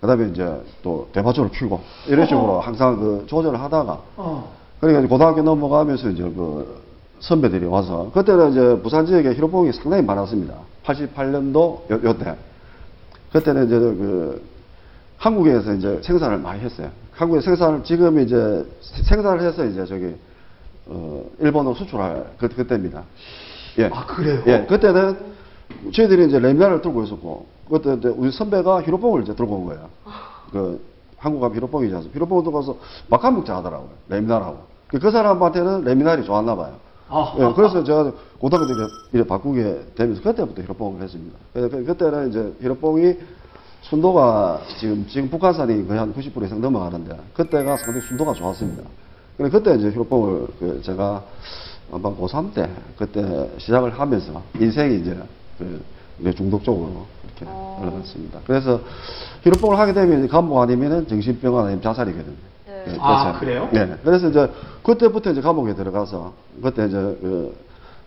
그 0.01 0.07
다음에 0.07 0.29
이제 0.29 0.62
또 0.83 1.09
대파초를 1.12 1.51
피우고, 1.51 1.81
이런 2.07 2.27
식으로 2.27 2.61
항상 2.61 2.97
그 2.99 3.24
조절을 3.27 3.61
하다가, 3.61 3.99
어. 4.16 4.53
그러니까 4.81 5.09
고등학교 5.09 5.43
넘어가면서 5.43 6.11
이제 6.11 6.22
그 6.22 6.83
선배들이 7.20 7.64
와서, 7.64 8.11
그때는 8.12 8.51
이제 8.51 8.81
부산 8.83 9.07
지역에 9.07 9.33
히로뽕이 9.33 9.72
상당히 9.72 10.03
많았습니다. 10.03 10.55
88년도 10.85 11.57
요, 11.91 12.01
요 12.05 12.18
때. 12.18 12.37
그때는 13.33 13.66
이제 13.66 13.79
그 13.79 14.43
한국에서 15.18 15.74
이제 15.74 16.00
생산을 16.02 16.38
많이 16.38 16.60
했어요. 16.60 16.90
한국에 17.12 17.40
생산을 17.40 17.82
지금 17.84 18.18
이제 18.20 18.66
생산을 19.04 19.40
해서 19.40 19.64
이제 19.64 19.84
저기 19.86 20.14
어 20.86 21.24
일본으로 21.40 21.74
수출할 21.74 22.32
그 22.38 22.48
그때입니다. 22.48 23.02
예. 23.78 23.90
아, 23.92 24.06
그래요? 24.06 24.42
예. 24.46 24.66
그때는 24.66 25.16
저희들이 25.92 26.28
이제 26.28 26.38
레미나를 26.38 26.80
들고 26.82 27.02
있었고 27.04 27.46
그때 27.70 27.94
이제 27.94 28.08
우리 28.08 28.30
선배가 28.30 28.82
히로뽕을 28.82 29.22
이제 29.22 29.34
들고 29.34 29.54
온 29.54 29.66
거예요. 29.66 29.88
그 30.52 30.80
한국 31.18 31.40
가면 31.40 31.56
히로뽕이지 31.56 31.94
않습니까? 31.94 32.16
히로뽕을 32.16 32.44
들고 32.44 32.58
가서 32.58 32.78
막한 33.08 33.34
먹자 33.34 33.56
하더라고요. 33.56 33.90
레미나라고. 34.08 34.58
그, 34.86 34.98
그 34.98 35.10
사람한테는 35.10 35.84
레미나리 35.84 36.24
좋았나 36.24 36.54
봐요. 36.54 36.74
아. 37.08 37.34
예, 37.38 37.52
그래서 37.54 37.82
제가 37.82 38.12
고등학교 38.38 38.66
때 39.12 39.24
바꾸게 39.26 39.92
되면서 39.96 40.22
그때부터 40.22 40.62
히로뽕을 40.62 41.02
했습니다. 41.02 41.38
그, 41.52 41.68
그, 41.68 41.84
그때는 41.84 42.28
이제 42.28 42.52
히로뽕이 42.60 43.16
순도가 43.91 44.62
지금 44.80 45.07
지금 45.09 45.30
북한산이 45.30 45.87
거의 45.87 45.99
한 45.99 46.12
90% 46.12 46.45
이상 46.45 46.61
넘어가는데 46.61 47.16
그때가 47.34 47.76
상당히 47.76 48.01
순도가 48.07 48.32
좋았습니다. 48.34 48.82
그래 49.37 49.49
그때 49.49 49.74
이제 49.76 49.91
히로뽕을 49.91 50.47
그 50.59 50.80
제가 50.82 51.22
아마 51.93 52.11
고3 52.11 52.53
때 52.53 52.68
그때 52.99 53.49
시작을 53.59 53.99
하면서 53.99 54.43
인생이 54.59 55.01
이제 55.01 55.16
그 55.59 55.82
이제 56.20 56.34
중독 56.34 56.64
쪽으로 56.64 57.07
이렇게 57.24 57.45
어. 57.47 57.78
흘러갔습니다. 57.80 58.41
그래서 58.47 58.80
히로뽕을 59.43 59.78
하게 59.78 59.93
되면 59.93 60.26
감옥 60.26 60.61
아니면은 60.61 61.07
정신병원 61.07 61.66
아니면 61.66 61.82
자살이거든요. 61.82 62.34
네. 62.66 62.84
예, 62.89 62.97
아, 63.01 63.39
그래서- 63.39 63.68
그래요? 63.70 63.87
네. 63.89 63.97
그래서 64.03 64.28
이제 64.28 64.51
그때부터 64.82 65.30
이제 65.30 65.41
감옥에 65.41 65.74
들어가서 65.74 66.32
그때 66.61 66.87
이제 66.87 66.97
그 66.97 67.55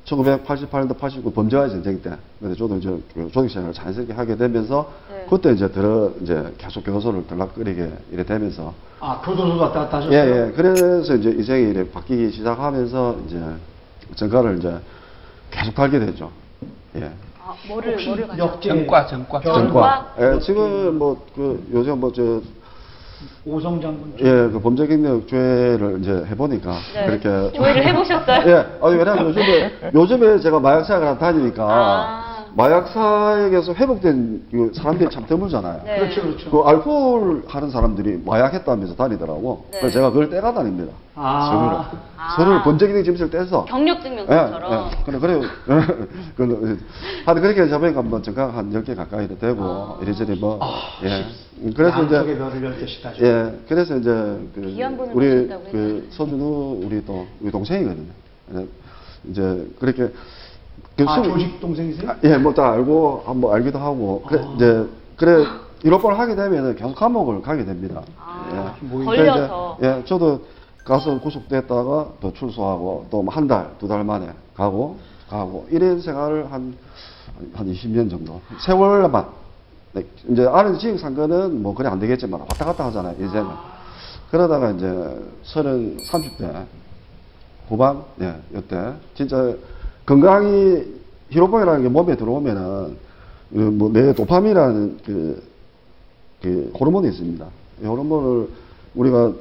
1988년도 0.10 0.98
89 0.98 1.32
범죄와의 1.32 1.70
전쟁 1.70 2.02
때, 2.02 2.12
근데 2.40 2.56
저도 2.56 2.78
이제 2.78 2.90
그 3.14 3.30
조직생활을 3.32 3.74
자연스럽게 3.74 4.14
하게 4.14 4.36
되면서 4.36 4.92
네. 5.12 5.26
그때 5.30 5.52
이제 5.52 5.70
들어 5.70 6.12
이제 6.22 6.52
계속 6.58 6.84
교도소를 6.84 7.28
들락거리게 7.28 7.92
이래 8.12 8.24
되면서 8.24 8.74
아, 9.00 9.22
교도소 9.24 9.58
갔다 9.60 9.80
왔다 9.82 9.98
하셨어요? 9.98 10.18
예, 10.18 10.48
예. 10.48 10.52
그래서 10.52 11.16
이제 11.16 11.30
인생이 11.30 11.70
이래 11.70 11.90
바뀌기 11.90 12.32
시작하면서 12.32 13.18
이제 13.28 13.42
전과를 14.16 14.58
이제 14.58 14.76
계속 15.52 15.76
갈게 15.76 16.00
되죠. 16.00 16.32
예. 16.96 17.12
아, 17.46 17.54
뭐를 17.68 18.04
뭐를 18.06 18.28
전과, 18.62 19.06
전과. 19.08 19.42
전과? 19.42 19.42
전과. 19.42 20.16
예, 20.20 20.40
지금 20.40 20.98
뭐 20.98 21.18
그 21.36 21.64
요즘 21.72 22.00
뭐저 22.00 22.42
오성 23.52 23.82
장군. 23.82 24.14
예, 24.20 24.24
그 24.52 24.60
범죄 24.62 24.86
경력죄를 24.86 25.98
이제 26.02 26.24
해보니까 26.30 26.72
네. 26.94 27.06
그렇게 27.20 27.58
조회를 27.58 27.88
해보셨어요? 27.88 28.44
예, 28.50 28.66
아니 28.82 28.96
왜냐면 28.96 29.28
요즘에 29.28 29.72
요즘에 29.94 30.40
제가 30.40 30.60
마약 30.60 30.84
사역을 30.84 31.18
다니니까 31.18 31.64
아. 31.68 32.39
마약 32.56 32.88
사역에서 32.88 33.74
회복된 33.74 34.48
그 34.52 34.72
사람들이 34.74 35.10
참 35.10 35.26
드물잖아요. 35.26 35.82
네. 35.86 36.00
그렇죠, 36.00 36.22
그렇죠. 36.22 36.52
그 36.52 36.62
알코올 36.62 37.44
하는 37.48 37.70
사람들이 37.70 38.22
마약 38.26 38.54
했다면서 38.54 38.96
다니더라고. 38.96 39.66
네. 39.72 39.80
그래서 39.80 39.94
제가 39.96 40.10
그걸 40.12 40.30
떼가 40.30 40.54
다닙니다. 40.54 40.94
아. 41.16 41.50
서류를. 41.52 42.02
아. 42.18 42.36
서류를 42.36 42.64
범죄기능 42.64 43.04
짐승을 43.04 43.30
떼서. 43.30 43.66
경력 43.66 44.00
예, 44.00 44.04
증명서처럼. 44.04 44.72
예. 44.92 45.04
그래, 45.06 45.20
그래. 45.20 45.42
그, 46.36 46.80
하여튼 47.26 47.42
그렇게 47.44 47.62
해서 47.62 47.78
보니까 47.78 48.02
뭐 48.02 48.22
전가 48.22 48.48
한 48.50 48.72
10개 48.72 48.96
가까이 48.96 49.28
되고, 49.28 49.64
아. 49.64 50.00
이래저래 50.02 50.36
뭐, 50.36 50.60
예. 51.04 51.26
그래서 51.76 52.04
이제. 52.04 52.16
예, 53.22 53.60
그래서 53.68 53.98
이제 53.98 54.10
그 54.56 54.78
우리 55.14 55.48
그? 55.72 56.08
서준우 56.12 56.82
우리 56.86 57.06
또 57.06 57.28
우리 57.42 57.52
동생이거든요. 57.52 58.12
예, 58.56 58.68
이제 59.30 59.68
그렇게 59.78 60.04
그 60.04 60.14
아, 61.06 61.16
술- 61.16 61.24
조직 61.32 61.60
동생이세요? 61.60 62.10
아, 62.12 62.16
예, 62.24 62.38
뭐 62.38 62.54
다 62.54 62.72
알고 62.72 63.24
한번 63.26 63.54
알기도 63.54 63.80
하고 63.80 64.24
그래 64.28 64.42
아. 64.44 64.54
이제 64.56 64.88
그래 65.16 65.46
이런 65.84 66.02
걸 66.02 66.18
하게 66.20 66.36
되면은 66.36 66.76
계속 66.76 66.94
감옥을 66.96 67.42
가게 67.42 67.64
됩니다. 67.66 68.02
아, 68.20 68.74
예. 68.82 68.88
걸려서. 69.06 69.06
그래서 69.06 69.78
이제, 69.80 69.88
예, 69.88 70.04
저도 70.06 70.42
가서 70.84 71.20
구속됐다가 71.20 72.08
또 72.20 72.34
출소하고 72.34 73.08
또 73.12 73.24
한 73.30 73.48
달, 73.48 73.70
두 73.80 73.88
달 73.88 74.04
만에 74.04 74.30
가고 74.56 74.98
가고 75.30 75.68
이런 75.72 76.02
생활을 76.02 76.52
한 76.52 76.74
한 77.54 77.66
20년 77.72 78.10
정도 78.10 78.42
세월만 78.60 79.26
네, 79.94 80.04
이제 80.28 80.46
아는 80.46 80.78
지역 80.78 81.00
상거는 81.00 81.62
뭐 81.64 81.74
그래 81.74 81.88
안 81.88 81.98
되겠지만 81.98 82.42
왔다 82.42 82.66
갔다 82.66 82.86
하잖아요 82.88 83.14
이제는 83.16 83.46
그러다가 84.30 84.72
이제 84.72 84.86
서른 85.44 85.96
30대 85.98 86.66
후반 87.70 88.04
예 88.22 88.36
이때 88.54 88.94
진짜 89.16 89.54
건강이 90.10 90.84
히로뽕이라는 91.30 91.84
게 91.84 91.90
몸에 91.90 92.16
들어오면은 92.16 92.98
뭐뇌 93.50 94.14
도파민이라는 94.14 94.98
그, 95.06 95.44
그 96.42 96.72
호르몬이 96.80 97.10
있습니다. 97.10 97.46
이 97.84 97.86
호르몬을 97.86 98.50
우리가 98.96 99.32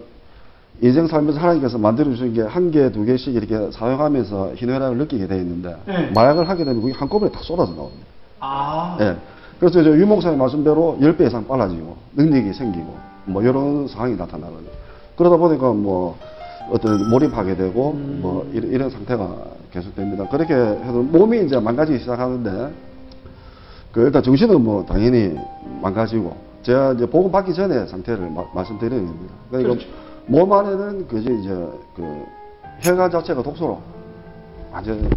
인생 0.83 1.07
살면서 1.07 1.41
하나님께서 1.41 1.79
만들어 1.79 2.11
주신 2.11 2.35
게 2.35 2.43
한 2.43 2.71
개, 2.71 2.93
두 2.93 3.07
개씩 3.07 3.35
이렇게 3.35 3.71
사용하면서 3.73 4.53
희노애락을 4.57 4.99
느끼게 4.99 5.27
돼 5.27 5.39
있는데 5.39 5.75
네. 5.87 6.11
마약을 6.15 6.47
하게 6.47 6.65
되면 6.65 6.83
그게 6.83 6.93
한꺼번에 6.93 7.33
다 7.33 7.41
쏟아져 7.43 7.73
나옵니다. 7.73 8.05
아. 8.41 8.99
예. 9.01 9.17
그래서 9.59 9.81
이제 9.81 9.91
유 9.91 10.07
목사님 10.07 10.39
말씀대로 10.39 10.99
10배 11.01 11.29
이상 11.29 11.47
빨라지고 11.47 11.97
능력이 12.15 12.53
생기고 12.53 12.95
뭐 13.25 13.43
이런 13.43 13.89
상황이 13.89 14.15
나타나거든요. 14.17 14.69
그러다 15.17 15.39
보니까 15.39 15.73
뭐 15.73 16.19
어떤 16.71 17.09
몰입하게 17.11 17.57
되고 17.57 17.93
음. 17.93 18.19
뭐 18.23 18.49
이런, 18.53 18.71
이런 18.71 18.91
상태가 18.91 19.35
계속됩니다. 19.73 20.27
그렇게 20.29 20.55
해도 20.55 21.03
몸이 21.03 21.45
이제 21.47 21.59
망가지기 21.59 21.99
시작하는데 22.01 22.73
그 23.93 24.01
일단 24.03 24.23
정신은 24.23 24.63
뭐 24.63 24.85
당연히 24.85 25.37
망가지고 25.81 26.37
제가 26.63 26.93
이제 26.93 27.07
복음 27.07 27.31
받기 27.33 27.55
전에 27.55 27.87
상태를 27.87 28.31
마- 28.31 28.45
말씀드리는 28.55 29.07
겁니다. 29.07 29.35
그러니까 29.51 29.75
그렇죠. 29.75 29.89
몸 30.27 30.53
안에는 30.53 31.09
그지 31.09 31.39
이제 31.41 31.49
그 31.97 32.25
혈관 32.81 33.11
자체가 33.11 33.43
독소로 33.43 33.81
완전 34.71 35.09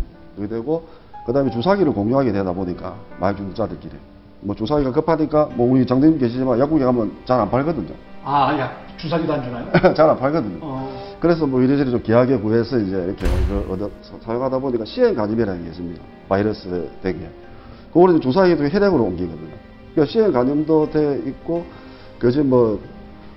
되고 0.50 0.84
그다음에 1.26 1.52
주사기를 1.52 1.92
공유하게 1.94 2.32
되다 2.32 2.52
보니까 2.54 2.96
마약 3.20 3.36
중독자들끼리 3.38 3.94
뭐 4.42 4.56
주사기가 4.56 4.92
급하니까 4.92 5.50
뭐 5.54 5.70
우리 5.72 5.86
장대님 5.86 6.18
계시지만 6.18 6.58
약국에 6.60 6.84
가면 6.86 7.12
잘 7.26 7.40
안 7.40 7.50
팔거든요. 7.52 7.94
아, 8.24 8.58
야, 8.58 8.72
주사기도 8.98 9.34
안 9.34 9.44
주나요? 9.44 9.66
잘 9.94 10.10
안 10.10 10.18
팔거든요. 10.18 10.58
어. 10.62 10.81
그래서 11.22 11.46
뭐 11.46 11.62
이래저래 11.62 11.92
좀 11.92 12.02
귀하게 12.02 12.36
구해서 12.38 12.80
이제 12.80 12.96
이렇게 12.98 13.28
그 13.48 13.68
얻어 13.72 13.90
사- 14.02 14.18
사용하다 14.26 14.58
보니까 14.58 14.84
시행 14.86 15.14
간염이라는 15.14 15.64
게 15.64 15.70
있습니다. 15.70 16.04
바이러스 16.28 16.90
된 17.04 17.20
게. 17.20 17.30
그거를 17.94 18.20
주사기도 18.20 18.64
혈액으로 18.68 19.04
옮기거든요. 19.04 19.50
그러니까 19.94 20.12
시행 20.12 20.32
간염도 20.32 20.90
돼 20.90 21.22
있고, 21.28 21.64
그지 22.18 22.40
뭐, 22.42 22.80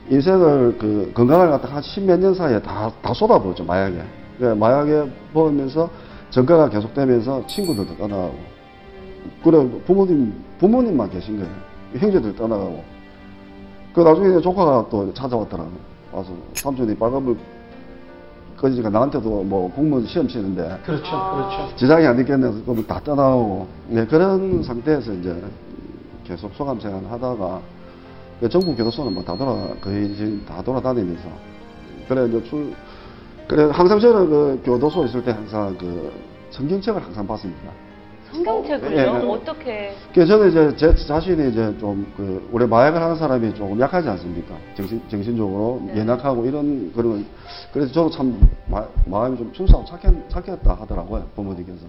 인생을 0.09 0.77
그 0.79 1.13
건강을 1.15 1.51
갖다 1.51 1.69
한 1.75 1.83
십몇 1.83 2.21
년 2.21 2.35
사이에 2.35 2.61
다, 2.63 2.91
다 3.03 3.13
쏟아부었죠, 3.13 3.65
마약에. 3.65 4.01
그러니까 4.39 4.67
마약에 4.67 5.11
보면서 5.35 5.91
전과가 6.31 6.71
계속되면서 6.71 7.47
친구들도 7.47 7.97
떠나가고, 7.99 8.35
그래, 9.43 9.69
부모님, 9.87 10.33
부모님만 10.59 11.11
계신 11.11 11.37
거예요. 11.39 11.51
형제들 11.99 12.35
떠나가고. 12.35 12.83
그 13.93 14.01
나중에 14.01 14.41
조카가 14.41 14.87
또 14.91 15.13
찾아왔더라고요. 15.13 15.95
와서 16.13 16.31
삼촌이 16.55 16.95
빨간불 16.97 17.37
꺼지니까 18.57 18.91
나한테도 18.91 19.43
뭐 19.45 19.71
공무원 19.73 20.07
시험 20.07 20.27
치는데 20.29 20.81
그렇죠, 20.85 21.03
그렇죠. 21.03 21.77
지장이 21.77 22.07
안 22.07 22.19
있겠네. 22.21 22.51
그러면 22.65 22.87
다 22.87 23.01
떠나오고. 23.03 23.67
네, 23.89 24.07
그런 24.07 24.63
상태에서 24.63 25.13
이제 25.13 25.43
계속 26.25 26.53
소감 26.55 26.79
생활 26.81 27.05
하다가 27.05 27.61
그 28.41 28.49
전국 28.49 28.77
교도소는 28.77 29.13
뭐 29.15 29.23
다 29.23 29.37
돌아, 29.37 29.53
거의 29.81 30.15
지금 30.17 30.45
다 30.47 30.63
돌아다니면서 30.63 31.29
그래, 32.09 32.27
이제 32.27 32.43
출, 32.45 32.75
그래, 33.49 33.69
항상 33.73 33.99
저는 34.01 34.29
그 34.29 34.61
교도소에 34.65 35.07
있을 35.07 35.25
때 35.25 35.31
항상 35.31 35.77
그 35.79 36.13
성경책을 36.51 37.03
항상 37.03 37.27
봤습니다. 37.27 37.71
성경책을요? 38.35 38.97
예, 38.97 39.03
예. 39.03 39.07
어떻게? 39.07 39.95
그래서 40.13 40.37
저는 40.37 40.51
이제 40.51 40.77
제 40.77 41.07
자신이 41.07 41.51
이제 41.51 41.77
좀그 41.79 42.49
우리 42.53 42.67
마약을 42.67 43.01
하는 43.01 43.17
사람이 43.17 43.55
조금 43.55 43.81
약하지 43.81 44.09
않습니까? 44.09 44.55
정신 44.77 45.01
정신적으로 45.09 45.83
네. 45.87 46.01
연약하고 46.01 46.45
이런 46.45 46.93
그런 46.93 47.25
그래서 47.73 47.93
저도 47.93 48.11
참 48.11 48.41
마, 48.67 48.85
마음이 49.07 49.37
좀 49.39 49.53
순수하고 49.55 49.87
착했, 49.87 50.13
착했다 50.29 50.75
하더라고요 50.75 51.25
부모님께서. 51.37 51.87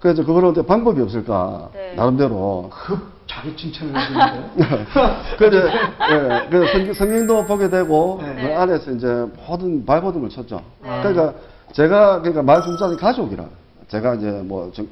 그래서 0.00 0.24
그거는 0.24 0.48
어때 0.48 0.62
방법이 0.62 1.00
없을까 1.02 1.70
네. 1.74 1.94
나름대로 1.94 2.70
급 2.72 2.98
자기 3.26 3.54
칭찬을 3.54 3.94
해주는데. 3.96 4.86
그래서 5.38 5.68
예, 5.68 6.48
그래서 6.48 6.72
성경, 6.72 6.94
성경도 6.94 7.44
보게 7.44 7.68
되고 7.68 8.18
네. 8.22 8.34
그 8.42 8.58
안에서 8.58 8.90
이제 8.92 9.26
모든 9.46 9.84
발버둥을 9.84 10.30
쳤죠. 10.30 10.62
네. 10.82 11.00
그러니까 11.02 11.34
제가 11.72 12.20
그러니까 12.20 12.42
말 12.42 12.62
중자는 12.62 12.96
가족이라 12.96 13.44
제가 13.88 14.14
이제 14.14 14.30
뭐 14.44 14.70
저, 14.72 14.82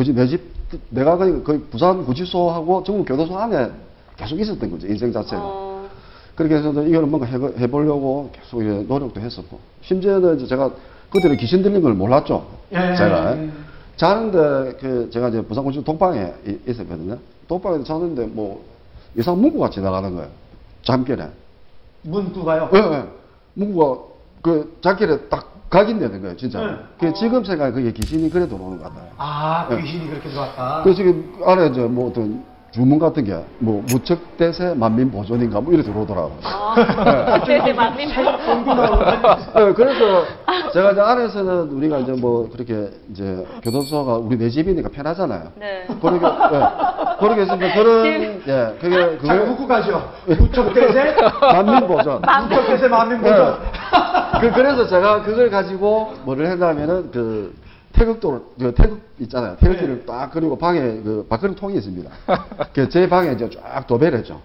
굳이 0.00 0.14
매집 0.14 0.40
내가 0.88 1.18
거의, 1.18 1.44
거의 1.44 1.60
부산 1.70 2.02
구치소하고 2.06 2.82
전국 2.84 3.04
교도소 3.04 3.38
안에 3.38 3.70
계속 4.16 4.40
있었던 4.40 4.70
거죠 4.70 4.86
인생 4.86 5.12
자체가. 5.12 5.42
어, 5.44 5.86
그렇게 6.34 6.54
해서 6.54 6.70
이거는 6.70 7.10
뭔가 7.10 7.26
해보, 7.26 7.48
해보려고 7.58 8.30
계속 8.32 8.62
이제 8.62 8.82
노력도 8.88 9.20
했었고 9.20 9.58
심지어는 9.82 10.36
이제 10.38 10.46
제가 10.46 10.70
그때는 11.10 11.36
귀신 11.36 11.62
들린 11.62 11.82
걸 11.82 11.92
몰랐죠. 11.92 12.46
예, 12.72 12.96
제가 12.96 13.36
예. 13.36 13.50
자는데 13.96 14.78
그 14.80 15.10
제가 15.12 15.28
이제 15.28 15.42
부산 15.42 15.64
구치 15.64 15.84
독방에 15.84 16.32
이- 16.46 16.58
있었거든요. 16.66 17.18
독방에서 17.46 17.84
자는데 17.84 18.24
뭐 18.24 18.64
이상 19.18 19.38
문구가 19.38 19.68
지나가는 19.68 20.14
거예요. 20.14 20.30
잠결에. 20.82 21.28
문구가요. 22.04 22.70
예, 22.72 22.78
예. 22.78 23.04
문구가 23.52 24.02
그 24.40 24.78
잠결에 24.80 25.18
딱 25.28 25.49
각인되는 25.70 26.20
거예요, 26.20 26.36
진짜. 26.36 26.60
네. 26.60 26.76
그 26.98 27.12
지금 27.14 27.44
생각에 27.44 27.70
그게 27.70 27.92
귀신이 27.92 28.28
그래 28.28 28.46
들어오는 28.46 28.78
것 28.78 28.84
같아요. 28.92 29.08
아, 29.16 29.68
귀신이 29.80 30.08
그렇게 30.10 30.28
들어왔다. 30.28 30.82
그래서 30.82 30.96
지금 30.96 31.32
안에 31.46 31.68
이제 31.68 31.80
뭐 31.82 32.10
어떤 32.10 32.44
주문 32.72 32.98
같은 32.98 33.24
게 33.24 33.40
뭐 33.58 33.82
무척 33.90 34.36
대세 34.38 34.74
만민 34.74 35.10
보존인가 35.10 35.60
뭐 35.60 35.72
이래 35.72 35.82
들어오더라고요. 35.82 36.38
아, 36.42 37.44
네, 37.46 37.72
만민 37.72 38.08
네, 38.08 39.72
그래서 39.74 40.24
제가 40.72 40.92
이제 40.92 41.00
안에서는 41.00 41.70
우리가 41.70 41.98
이제 41.98 42.12
뭐 42.12 42.48
그렇게 42.50 42.90
이제 43.10 43.46
교도소가 43.62 44.14
우리 44.14 44.38
내 44.38 44.48
집이니까 44.48 44.88
편하잖아요. 44.88 45.52
네. 45.56 45.86
그러게, 46.00 46.26
예. 46.26 47.18
그러게 47.18 47.40
했으니까 47.42 47.74
그런, 47.74 48.06
예, 48.46 48.76
그게, 48.80 48.96
잘 49.26 49.38
그게 49.40 49.50
묻고 49.50 49.66
가죠. 49.66 50.10
무척 50.26 50.72
대세, 50.72 51.14
만민 51.40 51.86
보전. 51.86 52.22
무척 52.48 52.66
대세 52.66 52.88
만민 52.88 53.18
예. 53.18 53.22
보전. 53.30 53.58
그, 54.40 54.52
그래서 54.52 54.86
제가 54.86 55.22
그걸 55.22 55.50
가지고 55.50 56.14
뭐를 56.24 56.46
했냐면은 56.46 57.10
그 57.12 57.52
태극도를, 57.92 58.40
그 58.58 58.74
태극 58.74 59.00
있잖아요. 59.20 59.56
태극기를 59.56 59.98
네. 60.00 60.06
딱 60.06 60.30
그리고 60.32 60.56
방에 60.56 60.80
그 60.80 61.26
밥그릇 61.28 61.56
통이 61.56 61.76
있습니다. 61.76 62.10
그제 62.72 63.08
방에 63.08 63.32
이제 63.32 63.50
쫙 63.50 63.86
도배를 63.86 64.18
했죠. 64.20 64.40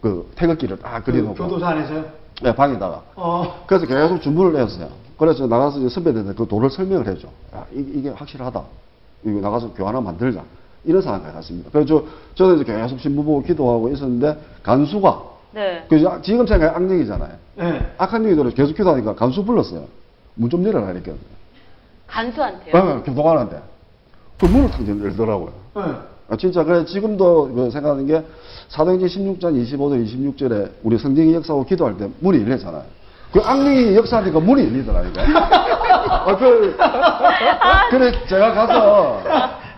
그 0.00 0.30
태극기를 0.34 0.78
딱그 0.78 1.10
그려놓고. 1.12 1.34
교도소 1.34 1.64
안에서요. 1.64 2.04
예, 2.44 2.54
방에다가. 2.54 3.02
어. 3.16 3.64
그래서 3.66 3.86
계속 3.86 4.20
주문을 4.20 4.60
했어요. 4.60 4.88
그래서 5.18 5.46
나가서 5.46 5.78
이제 5.80 5.88
선배들한테 5.88 6.34
그 6.34 6.46
도를 6.46 6.70
설명을 6.70 7.06
해줘. 7.06 7.28
야, 7.54 7.66
이, 7.72 8.02
게 8.02 8.08
확실하다. 8.10 8.62
이거 9.24 9.40
나가서 9.40 9.72
교환 9.74 9.94
하나 9.94 10.00
만들자. 10.00 10.42
이런 10.84 11.02
상황까지 11.02 11.34
갔습니다. 11.34 11.68
그래서 11.70 11.86
저, 11.86 12.04
저는 12.36 12.56
이제 12.62 12.72
계속 12.72 12.98
신부 13.00 13.22
보고 13.22 13.42
기도하고 13.42 13.90
있었는데, 13.90 14.38
간수가, 14.62 15.22
네. 15.52 15.84
그 15.90 15.98
지금 16.22 16.46
생각에 16.46 16.74
악령이잖아요. 16.74 17.32
네. 17.56 17.94
악한 17.98 18.24
영이들을 18.24 18.52
계속 18.52 18.74
기도하니까 18.74 19.14
간수 19.14 19.44
불렀어요. 19.44 19.84
문 20.34 20.48
좀 20.48 20.64
열어라, 20.66 20.92
이렇게. 20.92 21.12
간수한테요. 22.10 22.76
어, 22.76 23.02
교도관한테. 23.02 23.62
그 24.38 24.46
문을 24.46 24.70
탁 24.70 24.86
열더라고요. 24.86 25.52
네. 25.76 25.82
아, 26.30 26.36
진짜 26.36 26.62
그래 26.64 26.84
지금도 26.84 27.52
그 27.54 27.70
생각하는 27.70 28.06
게 28.06 28.24
사도행전 28.68 29.08
16장 29.08 29.52
25절 29.64 30.06
26절에 30.06 30.70
우리 30.82 30.96
성경이 30.96 31.34
역사하고 31.34 31.64
기도할 31.64 31.96
때 31.96 32.08
문이 32.20 32.42
열리잖아요. 32.42 32.84
그 33.32 33.40
악령이 33.40 33.96
역사하니까 33.96 34.40
문이 34.40 34.64
열리더라니까. 34.64 35.22
아, 35.22 36.34
그, 36.38 36.76
그래 37.90 38.12
제가 38.26 38.54
가서 38.54 39.22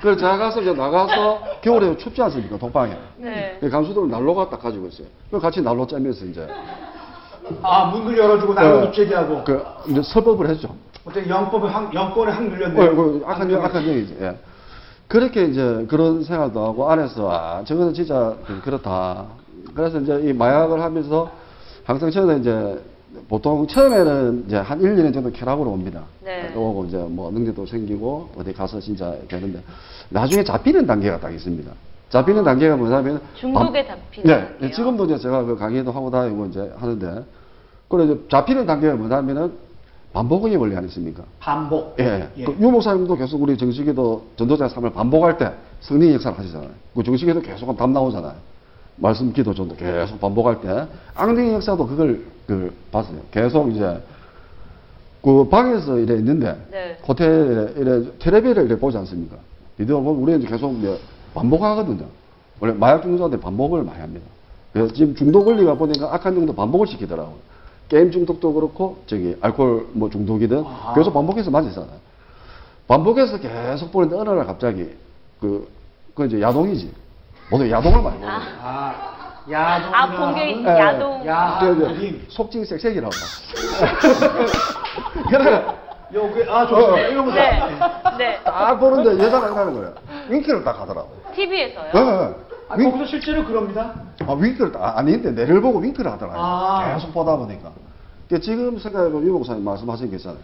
그래 0.01 0.17
제가 0.17 0.37
가서 0.37 0.61
이제 0.61 0.73
나가서 0.73 1.41
겨울에 1.63 1.97
춥지 1.97 2.21
않습니까 2.23 2.59
독방에. 2.59 2.97
네. 3.17 3.57
그 3.61 3.71
감수들을 3.71 4.09
난로가 4.11 4.51
딱 4.51 4.63
가지고 4.63 4.89
있어요. 4.89 5.07
그 5.31 5.39
같이 5.39 5.63
난로 5.63 5.87
쬐면서 5.87 6.29
이제 6.31 6.47
아, 7.63 7.87
문을 7.87 8.17
열어주고 8.17 8.55
나를 8.55 8.85
입제기하고. 8.87 9.45
그 9.45 9.65
이제 9.89 10.03
설법을 10.03 10.49
했죠. 10.51 10.75
어떻게 11.05 11.29
영법을 11.29 11.75
확, 11.75 11.93
영권에 11.95 12.31
확 12.33 12.41
어, 12.43 12.45
눌렸네요. 12.45 12.97
그 12.97 13.23
악한 13.27 13.51
영, 13.51 13.65
악한 13.65 13.85
영이지. 13.85 14.17
예. 14.21 14.37
그렇게 15.09 15.45
이제 15.45 15.85
그런 15.89 16.23
생활도 16.25 16.65
하고 16.65 16.91
안에서 16.91 17.31
아, 17.31 17.63
저거는 17.65 17.93
진짜 17.93 18.35
그- 18.47 18.61
그렇다. 18.63 19.27
그래서 19.75 19.99
이제 20.01 20.21
이 20.25 20.33
마약을 20.33 20.81
하면서 20.81 21.31
항상 21.85 22.11
저는 22.11 22.41
이제 22.41 22.81
보통 23.29 23.67
처음에는 23.67 24.45
이제 24.47 24.57
한 24.57 24.81
1, 24.81 24.97
2년 24.97 25.13
정도 25.13 25.31
쾌락으로 25.31 25.71
옵니다. 25.71 26.03
네. 26.25 26.53
오고 26.55 26.87
이제 26.87 26.97
뭐 26.97 27.31
능력도 27.31 27.67
생기고 27.67 28.31
어디 28.39 28.53
가서 28.55 28.81
진짜 28.81 29.15
되는데 29.29 29.61
나중에 30.09 30.43
잡히는 30.45 30.87
단계가 30.87 31.19
딱 31.19 31.31
있습니다. 31.31 31.71
잡히는 32.11 32.45
단계가 32.45 32.77
뭐냐면 32.77 33.21
중독에 33.35 33.87
반- 33.87 33.99
잡히는 33.99 34.27
네, 34.35 34.49
단계요? 34.49 34.71
지금도 34.71 35.05
이제 35.07 35.19
제가 35.19 35.43
그 35.45 35.57
강의도 35.57 35.91
하고 35.93 36.11
다니고 36.11 36.47
이제 36.47 36.73
하는데 36.79 37.25
그래 37.89 38.05
이제 38.05 38.19
잡히는 38.31 38.65
단계가 38.67 38.95
뭐냐면은 38.95 39.53
반복의 40.13 40.57
원리 40.57 40.77
아니십니까? 40.77 41.25
반복. 41.39 41.97
예. 41.99 42.29
예. 42.37 42.45
그 42.45 42.57
유목사님도 42.61 43.17
계속 43.17 43.41
우리 43.43 43.57
정식에도 43.57 44.25
전도자의 44.37 44.71
삶을 44.71 44.93
반복할 44.93 45.39
때 45.39 45.51
성령 45.81 46.13
역사를 46.13 46.39
하시잖아요. 46.39 46.71
그 46.95 47.03
정식에도 47.03 47.41
계속 47.41 47.75
답 47.77 47.91
나오잖아요. 47.91 48.35
말씀 48.97 49.33
기도 49.33 49.55
전도 49.55 49.75
계속 49.75 50.21
반복할 50.21 50.61
때 50.61 50.87
악령의 51.15 51.55
역사도 51.55 51.87
그걸 51.87 52.23
그 52.47 52.75
봤어요. 52.91 53.21
계속 53.31 53.71
이제 53.71 54.03
그 55.23 55.49
방에서 55.49 55.99
이래 55.99 56.15
있는데 56.17 56.57
네. 56.71 56.99
호텔에 57.09 57.73
이래 57.77 58.03
텔레비를 58.19 58.67
이래 58.67 58.79
보지 58.79 58.99
않습니까? 58.99 59.37
비디오를 59.79 60.05
보면 60.05 60.23
우리는 60.23 60.47
계속 60.47 60.75
이제 60.79 60.99
반복하거든요. 61.35 62.05
원래 62.61 62.75
마약 62.75 63.03
중독자들 63.03 63.41
반복을 63.41 63.83
많이 63.83 64.01
합니다. 64.01 64.27
그래서 64.73 64.93
지금 64.93 65.15
중독 65.15 65.47
원리가 65.47 65.75
보니까 65.75 66.15
악한 66.15 66.35
정도 66.35 66.55
반복을 66.55 66.87
시키더라고요. 66.87 67.37
게임 67.93 68.11
중독도 68.11 68.55
그렇고 68.55 69.03
저기 69.07 69.37
알코올 69.43 69.89
뭐 69.93 70.09
중독이든 70.09 70.65
아. 70.67 70.95
계속 70.97 71.13
반복해서 71.13 71.51
맞으잖아요. 71.51 72.01
반복해서 72.89 73.39
계속 73.39 73.93
보는데 73.93 74.17
어느 74.17 74.31
날 74.31 74.47
갑자기 74.47 74.89
그, 75.39 75.69
그 76.15 76.25
이제 76.25 76.41
야동이지. 76.41 76.91
모두 77.51 77.71
야동을 77.71 78.03
많이 78.03 78.17
보는. 78.19 78.31
아, 78.31 78.95
야동. 79.51 79.95
아, 79.95 80.11
본게 80.11 80.63
예. 80.63 80.67
야동. 80.67 81.27
야, 81.27 81.59
그 81.61 81.75
이제 81.75 81.85
그림. 81.85 82.27
속칭 82.31 82.65
색색이라고. 82.65 83.13
그래. 85.29 85.67
여기, 86.15 86.43
아, 86.49 86.67
좋습니다. 86.67 86.95
어. 86.95 86.99
이런 86.99 87.27
거. 87.27 87.33
네. 87.33 87.61
네. 88.17 88.41
딱 88.43 88.75
보는데 88.77 89.23
여자가 89.23 89.51
일하는 89.51 89.75
거예요. 89.75 89.95
윙크를 90.31 90.65
딱 90.65 90.81
하더라고. 90.81 91.11
TV에서요. 91.35 91.91
예, 91.95 91.99
예. 91.99 92.52
아, 92.73 92.77
윙- 92.77 92.91
거기서 92.91 93.07
실제로 93.11 93.45
그럽니다. 93.45 93.93
아, 94.27 94.33
윙크를, 94.33 94.73
딱- 94.73 94.99
아닌데, 94.99 95.31
내를 95.31 95.61
보고 95.61 95.79
윙크를 95.79 96.11
하더라고요. 96.13 96.41
아. 96.43 96.95
계속 96.95 97.13
보다 97.13 97.37
보니까. 97.37 97.71
그 98.29 98.41
지금 98.41 98.79
생각해보면 98.79 99.27
유 99.29 99.33
목사님 99.33 99.63
말씀하신 99.63 100.11
게 100.11 100.17
있잖아요. 100.17 100.41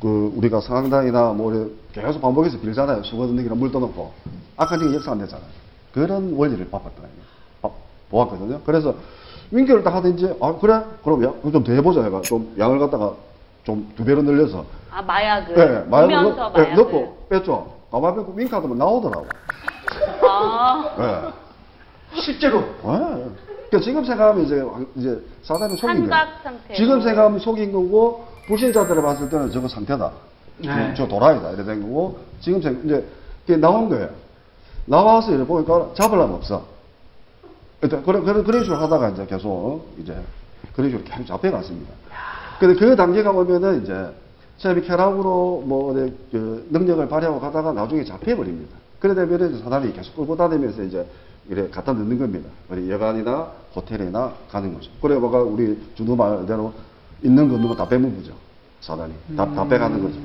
그, 0.00 0.32
우리가 0.36 0.60
상당이나 0.60 1.32
뭐, 1.32 1.52
이렇게 1.54 2.02
계속 2.06 2.20
반복해서 2.20 2.58
빌잖아요. 2.60 3.02
수건 3.04 3.28
넣는 3.28 3.44
기나 3.44 3.54
물 3.54 3.72
떠놓고. 3.72 4.12
악한 4.58 4.78
적이 4.78 4.94
역사 4.96 5.12
안 5.12 5.18
되잖아요. 5.20 5.46
그런 5.94 6.34
원리를 6.36 6.68
봐봤더라고요. 6.68 7.20
봐- 7.62 7.70
보았거든요. 8.10 8.60
그래서 8.66 8.94
윙크를 9.50 9.82
딱 9.82 9.94
하든지, 9.94 10.36
아, 10.40 10.54
그래? 10.60 10.82
그럼 11.02 11.24
야, 11.24 11.32
좀더 11.50 11.72
해보자. 11.72 12.02
해가 12.02 12.20
좀 12.22 12.54
양을 12.58 12.78
갖다가 12.78 13.12
좀 13.64 13.88
두 13.96 14.04
배로 14.04 14.20
늘려서. 14.20 14.64
아, 14.90 15.00
마약을. 15.00 15.56
예, 15.56 15.88
마약을 15.90 16.14
보면서 16.14 16.50
넣, 16.50 16.52
예, 16.58 16.62
마약을. 16.64 16.76
넣고 16.84 17.26
뺐죠. 17.30 17.72
가만히 17.90 18.16
뺐고 18.16 18.32
윙크 18.36 18.54
하더만 18.54 18.76
나오더라고. 18.76 19.26
아. 20.28 20.90
예. 20.98 21.43
실제로. 22.20 22.60
아, 22.82 23.18
그러니까 23.68 23.80
지금 23.82 24.04
생각하면 24.04 24.44
이제 24.44 24.60
왕- 24.60 24.86
이제 24.96 25.20
사단이 25.42 25.76
속인 25.76 25.80
거예요. 25.96 26.08
지금 26.76 27.00
생각하면 27.02 27.38
속인 27.38 27.72
거고 27.72 28.24
불신자들을 28.46 29.02
봤을 29.02 29.28
때는 29.28 29.50
저거 29.50 29.68
상태다. 29.68 30.12
네. 30.58 30.94
저 30.96 31.06
도라이다 31.08 31.50
이래 31.52 31.64
된 31.64 31.82
거고 31.82 32.18
지금 32.40 32.62
생 32.62 32.80
이제 32.84 33.04
그게 33.46 33.56
나온 33.58 33.88
거예요. 33.88 34.08
나와서 34.86 35.32
이래 35.32 35.44
보니까 35.44 35.90
잡으려면 35.94 36.36
없어. 36.36 36.64
일단 37.82 38.02
그런 38.04 38.24
그런 38.24 38.44
그런 38.44 38.62
식으로 38.62 38.80
하다가 38.80 39.10
이제 39.10 39.26
계속 39.26 39.84
이제 39.98 40.14
그런 40.74 40.90
식으로 40.90 41.04
계속 41.04 41.26
잡혀갔습니다. 41.26 41.92
근데 42.60 42.78
그 42.78 42.94
단계가 42.94 43.30
오면은 43.32 43.82
이제 43.82 44.08
처음에 44.58 44.80
쾌락으로 44.82 45.64
뭐 45.66 45.90
어디 45.90 46.14
그 46.30 46.66
능력을 46.70 47.08
발휘하고 47.08 47.40
가다가 47.40 47.72
나중에 47.72 48.04
잡혀버립니다. 48.04 48.76
그래 49.00 49.14
되면 49.14 49.50
이제 49.52 49.62
사단이 49.64 49.92
계속 49.92 50.14
끌고 50.16 50.36
다니면서 50.36 50.82
이제 50.84 51.04
이래 51.48 51.68
갖다 51.68 51.92
넣는 51.92 52.18
겁니다. 52.18 52.48
우리 52.70 52.90
여관이나 52.90 53.48
호텔이나 53.74 54.32
가는 54.50 54.72
거죠. 54.74 54.90
그래 55.02 55.16
뭐가 55.16 55.42
우리 55.42 55.78
준호 55.94 56.16
말대로 56.16 56.72
있는 57.22 57.48
거 57.48 57.54
없는 57.54 57.68
거 57.68 57.74
다 57.76 57.86
빼먹죠. 57.88 58.32
사단이 58.80 59.12
다, 59.36 59.46
다 59.54 59.66
빼가는 59.68 60.02
거죠. 60.02 60.18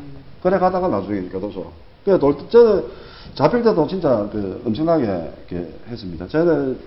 그래 0.44 0.58
가다가 0.58 0.88
나중에 0.88 1.28
교도소. 1.30 1.72
그래 2.06 2.18
돌 2.20 2.36
저는 2.50 2.86
잡힐 3.36 3.64
때도 3.64 3.88
진짜 3.88 4.28
그 4.32 4.62
엄청나게 4.66 5.04
이렇게 5.50 5.74
했습니다. 5.88 6.28
저는 6.28 6.80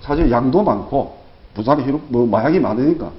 사실 0.00 0.30
양도 0.30 0.62
많고 0.62 1.18
부산이 1.54 1.82
희록 1.84 2.02
뭐 2.08 2.26
마약이 2.26 2.60
많으니까 2.60 3.10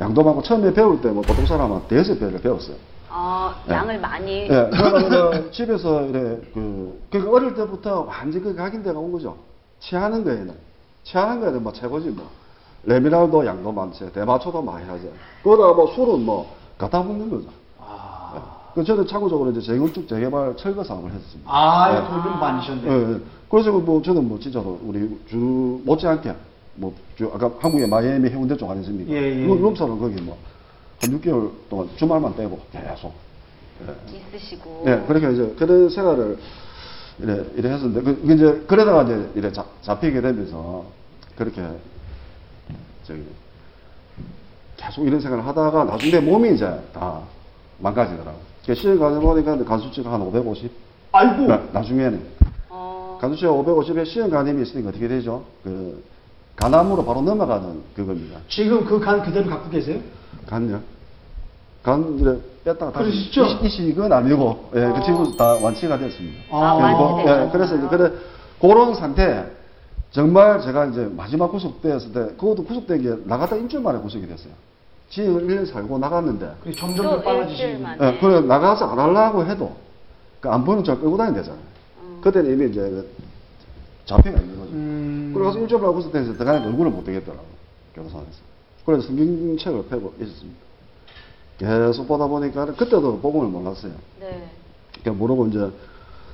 양도 0.00 0.22
많고 0.22 0.42
처음에 0.42 0.72
배울 0.72 1.00
때 1.00 1.08
뭐 1.10 1.22
보통 1.22 1.44
사람은 1.46 1.80
대여섯 1.88 2.18
배를 2.18 2.40
배웠어요. 2.40 2.76
아, 3.14 3.54
네. 3.66 3.74
양을 3.74 4.00
많이. 4.00 4.32
예, 4.44 4.70
그러니까 4.72 5.50
집에서 5.52 6.06
이래 6.06 6.38
그 6.54 6.98
그러니까 7.10 7.32
어릴 7.36 7.54
때부터 7.54 8.02
완전 8.08 8.42
그 8.42 8.54
각인대가 8.54 8.98
온 8.98 9.12
거죠. 9.12 9.36
취하는 9.82 10.24
거에는 10.24 10.54
취하는 11.04 11.40
거에는 11.40 11.62
뭐 11.62 11.72
최고지 11.72 12.08
뭐. 12.10 12.28
레미날도 12.84 13.46
양도 13.46 13.70
많지, 13.70 14.12
대마초도 14.12 14.60
많이 14.62 14.84
하지. 14.88 15.08
그러다가 15.42 15.72
뭐 15.74 15.94
술은 15.94 16.24
뭐 16.24 16.56
갖다 16.78 17.00
먹는 17.02 17.30
거죠. 17.30 17.46
예. 17.46 18.40
그 18.74 18.82
저는 18.82 19.06
참고적으로 19.06 19.50
이제 19.52 19.60
재건축 19.60 20.08
재개발 20.08 20.56
철거 20.56 20.82
사업을 20.82 21.12
했습니다. 21.12 21.48
아, 21.52 21.94
예. 21.94 22.08
돈좀 22.08 22.40
많으셨네. 22.40 22.88
예, 22.88 23.12
예. 23.14 23.20
그래서 23.48 23.70
뭐 23.70 24.02
저는 24.02 24.26
뭐 24.28 24.38
진짜로 24.40 24.80
우리 24.82 25.08
주 25.28 25.80
못지않게 25.84 26.34
뭐 26.74 26.92
주, 27.16 27.30
아까 27.32 27.52
한국의 27.60 27.86
마이애미 27.88 28.30
해운대 28.30 28.56
쪽 28.56 28.68
아니십니까? 28.70 29.12
예, 29.12 29.42
예. 29.42 29.46
그 29.46 29.52
룸사는 29.52 29.98
거기 29.98 30.20
뭐 30.22 30.36
한 31.02 31.20
6개월 31.20 31.50
동안 31.68 31.88
주말만 31.96 32.36
빼고 32.36 32.60
계속. 32.70 33.12
예. 33.84 34.36
있으시고. 34.36 34.84
예, 34.86 35.02
그렇게 35.08 35.32
이제 35.32 35.54
그런 35.58 35.88
생활을 35.90 36.38
이래, 37.18 37.44
이래 37.56 37.70
했었는데, 37.70 38.02
그, 38.02 38.22
그 38.26 38.32
이제, 38.34 38.64
그러다가 38.66 39.02
이제 39.02 39.30
이래 39.34 39.52
잡, 39.52 39.66
잡히게 39.82 40.20
되면서, 40.20 40.84
그렇게, 41.36 41.62
저기, 43.04 43.24
계속 44.76 45.06
이런 45.06 45.20
생활을 45.20 45.46
하다가 45.46 45.84
나중에 45.84 46.20
몸이 46.20 46.54
이제 46.54 46.66
다 46.92 47.20
망가지더라고. 47.78 48.38
그 48.66 48.74
시험 48.74 48.98
가보니까 48.98 49.64
간수치가 49.64 50.12
한 50.12 50.22
550. 50.22 50.70
아이고. 51.12 51.46
나, 51.46 51.62
나중에는. 51.72 52.20
어, 52.70 53.18
간수치가 53.20 53.50
550에 53.52 54.06
시험 54.06 54.30
간임이 54.30 54.62
있으니까 54.62 54.88
어떻게 54.90 55.08
되죠? 55.08 55.44
그, 55.62 56.02
간암으로 56.56 57.04
바로 57.04 57.22
넘어가는 57.22 57.82
그겁니다. 57.94 58.38
지금 58.48 58.84
그 58.84 59.00
간 59.00 59.22
그대로 59.22 59.48
갖고 59.48 59.70
계세요? 59.70 60.00
간요? 60.46 60.80
간, 61.82 62.18
이래 62.18 62.36
뺐다가 62.64 62.92
다시. 62.92 63.04
그러시죠? 63.10 63.44
이, 63.44 63.66
이식은 63.66 64.12
아니고, 64.12 64.70
예, 64.76 64.92
그 64.94 65.02
친구 65.04 65.36
다 65.36 65.54
완치가 65.60 65.98
됐습니다. 65.98 66.42
아, 66.50 66.76
그리고, 66.76 67.14
완치되셨어요. 67.14 67.46
예, 67.46 67.50
그래서 67.50 67.76
이제 67.76 67.86
그래 67.88 68.12
그런 68.60 68.94
상태 68.94 69.50
정말 70.12 70.60
제가 70.60 70.86
이제 70.86 71.08
마지막 71.16 71.48
구속되었을 71.50 72.12
때 72.12 72.20
그것도 72.36 72.64
구속된 72.64 73.02
게 73.02 73.14
나갔다 73.24 73.56
일주일 73.56 73.82
만에 73.82 73.98
구속이 74.00 74.26
됐어요. 74.28 74.52
지역을 75.10 75.46
1년 75.46 75.66
살고 75.66 75.98
나갔는데 75.98 76.52
그게 76.62 76.74
점점 76.76 77.04
또더 77.04 77.22
빨라지시는 77.22 77.70
일주일 77.70 77.82
만에. 77.82 77.98
예, 78.06 78.18
그래 78.20 78.40
나가서 78.40 78.86
안 78.86 78.98
하려고 78.98 79.44
해도 79.44 79.74
그 80.40 80.48
안 80.48 80.64
보는 80.64 80.84
척 80.84 81.00
끌고 81.00 81.16
다니면 81.16 81.40
되잖아요. 81.42 81.62
음. 82.02 82.20
그때는 82.22 82.52
이미 82.52 82.70
이제 82.70 82.80
그 82.80 83.10
잡혀가 84.06 84.38
있는 84.38 84.58
거죠. 84.58 84.70
음. 84.72 85.32
그래서 85.34 85.58
일주일 85.58 85.80
만에 85.80 85.92
구속돼서 85.94 86.32
들어가니까 86.34 86.66
얼굴을 86.68 86.90
못 86.92 87.04
되겠더라고 87.04 87.44
교도소에서. 87.94 88.52
그래서 88.86 89.06
성경책을 89.08 89.84
펴고 89.86 90.14
있었습니다. 90.20 90.58
계속 91.58 92.08
보다 92.08 92.26
보니까 92.26 92.66
그때도 92.66 93.20
복음을 93.20 93.48
몰랐어요. 93.48 93.92
네. 94.20 94.50
그냥 95.02 95.18
모르고 95.18 95.46
이제 95.46 95.70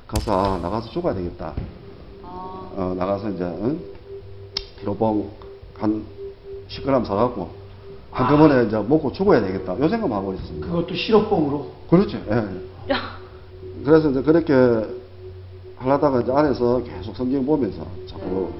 가서 0.07 0.55
아, 0.55 0.57
나가서 0.57 0.89
죽어야 0.89 1.13
되겠다. 1.13 1.53
아, 2.23 2.71
어, 2.75 2.95
나가서 2.97 3.29
이제 3.29 3.43
응? 3.43 3.79
기로봉 4.79 5.29
한 5.77 6.03
10g 6.67 7.05
사갖고 7.05 7.49
한꺼번에 8.11 8.65
이제 8.65 8.77
먹고 8.77 9.11
죽어야 9.11 9.41
되겠다. 9.41 9.79
요 9.79 9.87
생각하고 9.89 10.33
있었습니다. 10.33 10.67
그것도 10.67 10.95
시럽봉으로. 10.95 11.71
그렇죠. 11.89 12.17
예. 12.29 12.69
그래서 13.83 14.09
이제 14.09 14.21
그렇게 14.21 14.53
하려다가 15.77 16.21
이제 16.21 16.31
안에서 16.31 16.83
계속 16.83 17.15
성경 17.15 17.45
보면서 17.45 17.85
자꾸 18.07 18.51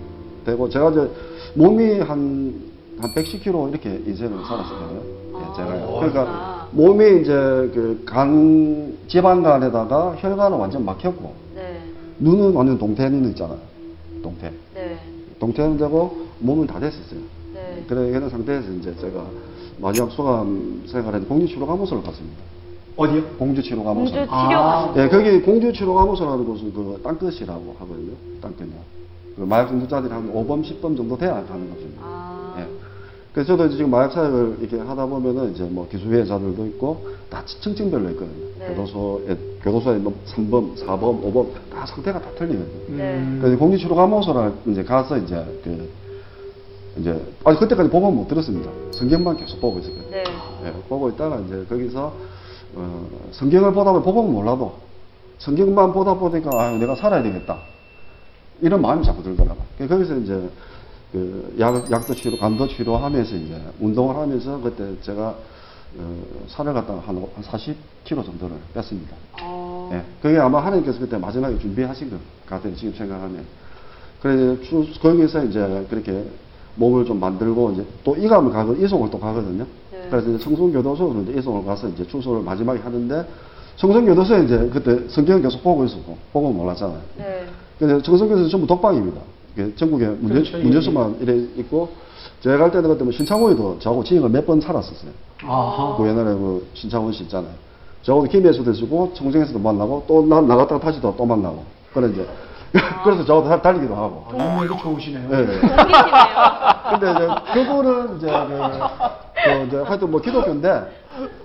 되고 0.46 0.70
제가 0.70 0.92
이제 0.92 1.12
몸이 1.56 2.00
한, 2.00 2.69
한 3.02 3.12
110kg 3.14 3.70
이렇게 3.70 3.90
인생을 4.06 4.44
살았어요. 4.46 5.02
예, 5.36 5.56
제가요. 5.56 5.96
그러니까 6.00 6.22
아. 6.28 6.68
몸이 6.72 7.22
이제 7.22 7.32
그 7.74 8.04
간, 8.06 8.98
지방간에다가 9.08 10.16
혈관은 10.18 10.58
완전 10.58 10.84
막혔고 10.84 11.34
네. 11.56 11.82
눈은 12.20 12.54
완전 12.54 12.78
동태는 12.78 13.30
있잖아요. 13.30 13.60
동태. 14.22 14.52
네. 14.76 15.00
동태는 15.40 15.78
되고 15.78 16.26
몸은 16.40 16.68
다 16.68 16.80
됐었어요. 16.80 17.22
네. 17.54 17.84
그래 17.88 18.10
이런 18.10 18.30
상태에서 18.30 18.70
이제 18.74 18.94
제가 19.00 19.26
마지막 19.78 20.12
소감 20.12 20.84
생활에 20.86 21.20
공주치료감호소를 21.22 22.04
갔습니다. 22.04 22.38
어디요? 22.98 23.24
공주치료감호소. 23.38 24.14
공주 24.14 24.28
아. 24.30 24.92
치료가. 24.92 24.94
예, 24.98 25.08
거기 25.08 25.42
공주치료감호소라는 25.42 26.46
곳은 26.46 26.74
그 26.74 27.00
땅끝이라고 27.02 27.76
하거든요. 27.80 28.12
땅끝요. 28.42 28.68
그 29.38 29.42
마약 29.44 29.70
중독자들이 29.70 30.12
한 30.12 30.34
5범, 30.34 30.62
10범 30.62 30.98
정도 30.98 31.18
돼야 31.18 31.36
가는 31.36 31.70
곳입니다. 31.70 32.02
아. 32.04 32.56
예. 32.60 32.89
그래서 33.34 33.50
저도 33.50 33.68
이제 33.68 33.78
지금 33.78 33.92
마약 33.92 34.12
사역을 34.12 34.58
이렇게 34.60 34.78
하다 34.80 35.06
보면은 35.06 35.54
이제 35.54 35.64
뭐 35.64 35.88
기수회자들도 35.88 36.66
있고 36.68 37.08
다 37.30 37.44
층층별로 37.46 38.10
있거든요. 38.12 38.46
네. 38.58 38.68
교도소에, 38.70 39.38
교도소에 39.62 39.98
뭐 39.98 40.14
3범, 40.26 40.76
4범, 40.76 41.22
5범 41.24 41.48
다 41.72 41.86
상태가 41.86 42.20
다 42.20 42.30
틀리거든요. 42.38 42.98
네. 42.98 43.38
그래서 43.40 43.58
공주치료 43.58 43.96
감호소를 43.96 44.54
이제 44.68 44.84
가서 44.84 45.18
이제 45.18 45.36
그 45.64 45.90
이제 46.98 47.24
아니 47.44 47.58
그때까지 47.60 47.90
복음 47.90 48.16
못 48.16 48.28
들었습니다. 48.28 48.72
성경만 48.92 49.38
계속 49.38 49.62
보고 49.62 49.80
있었거든요. 49.80 50.10
네. 50.10 50.24
예, 50.66 50.72
보고 50.90 51.10
있다가 51.10 51.40
이제 51.46 51.66
거기서 51.70 52.14
어, 52.76 53.10
성경을 53.32 53.74
보다 53.74 53.92
보면 53.92 54.04
복음은 54.04 54.34
몰라도 54.34 54.74
성경만 55.38 55.94
보다 55.94 56.16
보니까 56.16 56.50
아 56.54 56.72
내가 56.72 56.96
살아야 56.96 57.22
되겠다 57.24 57.60
이런 58.62 58.82
마음이 58.82 59.06
자꾸 59.06 59.22
들더라고요. 59.24 59.64
그래서 59.78 59.96
거기서 59.96 60.18
이제 60.18 60.50
그 61.12 61.56
약, 61.60 61.90
약도 61.92 62.14
치료, 62.14 62.38
간도 62.38 62.68
치료하면서 62.68 63.36
이제 63.36 63.60
운동을 63.80 64.16
하면서 64.16 64.60
그때 64.62 64.86
제가 65.02 65.36
어, 65.98 66.22
살을 66.48 66.72
갖다가 66.74 67.00
한, 67.00 67.18
오- 67.18 67.30
한 67.36 67.44
40kg 67.44 68.24
정도를 68.24 68.56
뺐습니다. 68.76 69.16
어. 69.42 69.90
예, 69.92 70.04
그게 70.22 70.38
아마 70.38 70.64
하나님께서 70.64 71.00
그때 71.00 71.18
마지막에 71.18 71.58
준비하신 71.58 72.12
것 72.12 72.18
같아요. 72.46 72.76
지금 72.76 72.94
생각하면. 72.94 73.44
그래서 74.22 74.62
주- 74.62 74.86
거기서 75.02 75.46
이제 75.46 75.88
그렇게 75.90 76.26
몸을 76.76 77.06
좀 77.06 77.20
만들고 77.20 77.72
이제 77.72 77.86
또 78.04 78.16
이감을 78.16 78.52
가고 78.52 78.76
이송을 78.76 79.10
또 79.10 79.20
가거든요. 79.20 79.66
네. 79.92 80.08
그래서 80.12 80.30
이제 80.30 80.44
청송교도소로 80.44 81.22
이제 81.24 81.40
이송을 81.40 81.66
가서 81.66 81.88
이제 81.88 82.06
추소를 82.06 82.44
마지막에 82.44 82.80
하는데 82.82 83.28
청송교도소에 83.78 84.44
이제 84.44 84.70
그때 84.72 85.08
성경 85.10 85.42
계속 85.42 85.64
보고 85.64 85.84
있었고 85.86 86.16
보고 86.32 86.52
몰랐잖아요. 86.52 87.02
네. 87.18 87.46
근데 87.80 88.00
청송교도소 88.04 88.48
전부 88.50 88.68
독방입니다. 88.68 89.20
그 89.56 89.76
전국에 89.76 90.06
문제, 90.08 90.34
그렇죠, 90.42 90.58
문제수만 90.60 91.18
이래 91.22 91.36
있고 91.58 91.90
제가 92.42 92.58
갈 92.58 92.72
때는 92.72 92.90
그때 92.90 93.04
뭐 93.04 93.12
신창호에도 93.12 93.80
저하고 93.80 94.04
지인을 94.04 94.30
몇 94.30 94.46
번 94.46 94.62
살았었어요. 94.62 95.12
아하. 95.46 95.96
그 95.98 96.08
옛날에 96.08 96.34
그 96.34 96.68
신창원 96.74 97.12
씨 97.14 97.24
있잖아요. 97.24 97.52
저하고 98.04 98.26
김해에서도 98.26 98.74
쓰고 98.74 99.14
청정에서도 99.14 99.60
만나고 99.60 100.06
또 100.08 100.26
나, 100.26 100.40
나갔다가 100.42 100.80
다시 100.80 101.02
또, 101.02 101.14
또 101.18 101.26
만나고. 101.26 101.64
그래 101.94 102.10
이제 102.10 102.26
그래서 103.04 103.26
저하고 103.26 103.50
다- 103.50 103.62
달리기도 103.62 103.96
하고. 103.96 104.26
너무 104.32 104.64
얘기 104.64 104.78
좋으시네요. 104.82 105.28
동기시네요. 105.28 105.60
근데 106.90 107.12
이제 107.12 107.28
그분은 107.54 108.18
이제 108.18 108.28
그, 108.28 108.60
그 109.44 109.66
이제 109.68 109.78
하여튼 109.78 110.12
뭐 110.12 110.22
기독교인데 110.22 110.84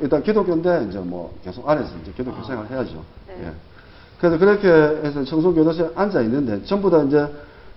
일단 0.01 0.23
기독교인데 0.23 0.87
이제 0.89 0.99
뭐 0.99 1.33
계속 1.45 1.69
안에서 1.69 1.89
이제 2.03 2.13
기독교 2.17 2.43
생활 2.45 2.67
해야죠. 2.71 3.03
네. 3.29 3.47
예. 3.47 3.53
그래서 4.21 4.39
그렇게 4.39 4.69
해서 4.69 5.25
청소교도소에 5.25 5.91
앉아 5.95 6.21
있는데 6.23 6.63
전부 6.65 6.91
다 6.91 7.03
이제 7.03 7.27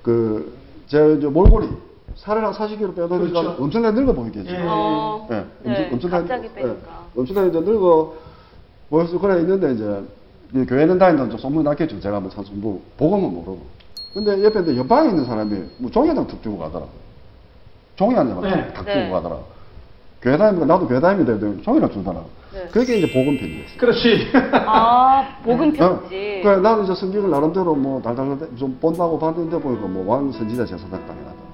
그제 0.08 1.16
이제 1.18 1.28
몰골이 1.28 1.68
살을 2.16 2.46
한 2.46 2.54
40kg 2.54 2.96
빼놓으니까 2.96 3.42
그렇죠. 3.42 3.64
엄청나게 3.64 4.00
늙어 4.00 4.14
보이겠죠. 4.14 4.50
예. 4.50 4.58
어. 4.66 5.28
예, 5.30 5.46
네. 5.70 5.90
엄청, 5.92 6.10
갑자기 6.10 6.50
빼니까. 6.54 6.74
예, 6.74 7.20
엄청나게 7.20 7.50
이제 7.50 7.60
늙어 7.60 8.14
보여서 8.90 9.20
그래 9.20 9.42
있는데 9.42 9.74
이제 9.74 10.04
이 10.56 10.66
교회는 10.66 10.98
다니는 10.98 11.30
좀 11.30 11.38
소문이 11.38 11.66
났겠죠. 11.66 12.00
제가 12.00 12.22
뭐 12.22 12.32
사실 12.32 12.56
뭐 12.56 12.82
복음은 12.96 13.34
모르고. 13.34 13.60
근데 14.14 14.42
옆에 14.46 14.62
이제 14.62 14.78
옆방에 14.78 15.10
있는 15.10 15.26
사람이 15.26 15.62
뭐 15.78 15.92
종이 15.92 16.08
한장툭 16.08 16.42
주고 16.42 16.58
가더라고. 16.58 16.90
종이 17.98 18.16
한 18.16 18.30
장을 18.30 18.50
네. 18.50 18.74
탁 18.74 18.86
네. 18.86 18.94
주고 19.04 19.14
가더라고. 19.14 19.57
교회 20.28 20.38
다니니까 20.38 20.66
나도 20.66 20.88
교회 20.88 21.00
다니는데 21.00 21.46
왜 21.46 21.62
종이를 21.62 21.90
주더라고. 21.90 22.28
네. 22.54 22.68
그게 22.72 22.98
이제 22.98 23.12
복음 23.14 23.38
편지였어요. 23.38 23.78
그렇지. 23.78 24.28
아, 24.66 25.38
복음 25.44 25.70
어, 25.70 25.72
편지. 25.72 26.42
그래, 26.44 26.58
나는 26.58 26.84
이제 26.84 26.94
성경을 26.96 27.30
나름대로 27.30 27.74
뭐 27.76 28.02
달달 28.02 28.38
좀 28.58 28.78
본다고 28.82 29.18
봤는데 29.18 29.58
보니까 29.60 29.88
뭐 29.88 30.06
왕 30.06 30.32
선지자 30.34 30.66
제사장당이라다. 30.66 31.48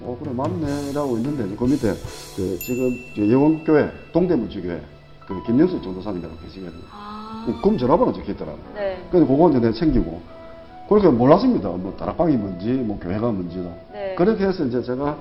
어 0.00 0.16
그래 0.22 0.32
맞네 0.32 0.92
라고 0.94 1.16
있는데 1.16 1.56
그 1.56 1.64
밑에 1.64 1.92
그 2.36 2.56
지금 2.60 2.88
저 3.16 3.28
영원교회 3.28 3.90
동대문주교회 4.12 4.80
그 5.26 5.42
김영수 5.44 5.82
전도사님이라고 5.82 6.36
계시거든요. 6.44 6.82
아. 6.92 7.44
그럼 7.62 7.76
전화번호 7.76 8.12
적혀 8.12 8.30
있더라고. 8.32 8.58
네. 8.76 9.02
그래서 9.10 9.26
그거 9.26 9.48
이제 9.50 9.58
내가 9.58 9.72
챙기고 9.72 10.20
그렇게 10.88 11.08
몰랐습니다. 11.08 11.68
뭐 11.70 11.94
다락방이 11.98 12.36
뭔지 12.36 12.68
뭐 12.68 12.96
교회가 13.00 13.26
뭔지도. 13.32 13.72
네. 13.92 14.14
그렇게 14.16 14.44
해서 14.46 14.64
이제 14.64 14.80
제가 14.82 15.16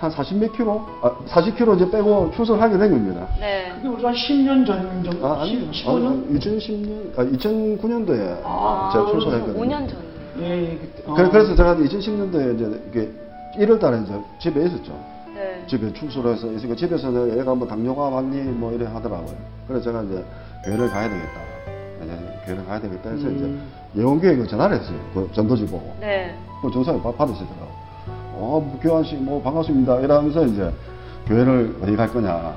한 0.00 0.10
40몇 0.10 0.52
킬로, 0.56 0.80
아 1.02 1.12
40킬로 1.28 1.76
이제 1.76 1.90
빼고 1.90 2.30
출소하게 2.34 2.78
된 2.78 2.90
겁니다. 2.90 3.26
네. 3.38 3.70
그게 3.76 3.88
우리가 3.88 4.08
한 4.08 4.14
10년 4.14 4.66
전 4.66 5.04
정도? 5.04 5.26
아, 5.26 5.42
아니, 5.42 5.70
15년? 5.70 6.40
2010년, 6.40 7.18
아, 7.18 7.24
2009년도에 7.24 8.40
아, 8.42 8.88
제가 8.94 9.10
출소했거든요. 9.10 9.60
5년 9.62 9.86
전에. 9.86 10.00
예, 10.40 10.78
그때. 10.80 11.02
어. 11.06 11.14
그래, 11.14 11.44
서 11.44 11.54
제가 11.54 11.74
2010년도에 11.76 12.54
이제 12.54 12.82
이게 12.88 13.10
1월 13.66 13.78
달에 13.78 14.00
이제 14.02 14.14
집에 14.38 14.64
있었죠. 14.64 14.98
네. 15.34 15.62
집에 15.66 15.92
출소를 15.92 16.32
해서 16.32 16.50
있으니까 16.50 16.74
집에서는 16.76 17.38
애가 17.40 17.54
뭐 17.54 17.68
당뇨가 17.68 18.00
왔니 18.08 18.40
뭐 18.52 18.72
이래 18.72 18.86
하더라고요. 18.86 19.36
그래서 19.68 19.84
제가 19.84 20.02
이제 20.04 20.24
교회를 20.64 20.88
가야 20.88 21.10
되겠다. 21.10 21.40
예, 22.04 22.46
교회를 22.46 22.64
가야 22.64 22.80
되겠다 22.80 23.10
해서 23.10 23.26
음. 23.28 23.36
이제 23.92 24.00
예원교회 24.00 24.34
그 24.36 24.46
전화를 24.46 24.78
했어요. 24.80 24.96
그 25.12 25.28
전도지 25.34 25.66
보고. 25.66 25.94
네. 26.00 26.34
그 26.62 26.70
전사님 26.70 27.02
받- 27.02 27.18
받으시더라고. 27.18 27.69
어, 28.42 28.78
교환 28.82 29.04
씨, 29.04 29.16
뭐, 29.16 29.42
반갑습니다. 29.42 30.00
이러면서 30.00 30.46
이제, 30.46 30.72
교회를 31.26 31.76
어디 31.82 31.94
갈 31.94 32.10
거냐. 32.10 32.54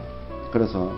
그래서, 0.52 0.90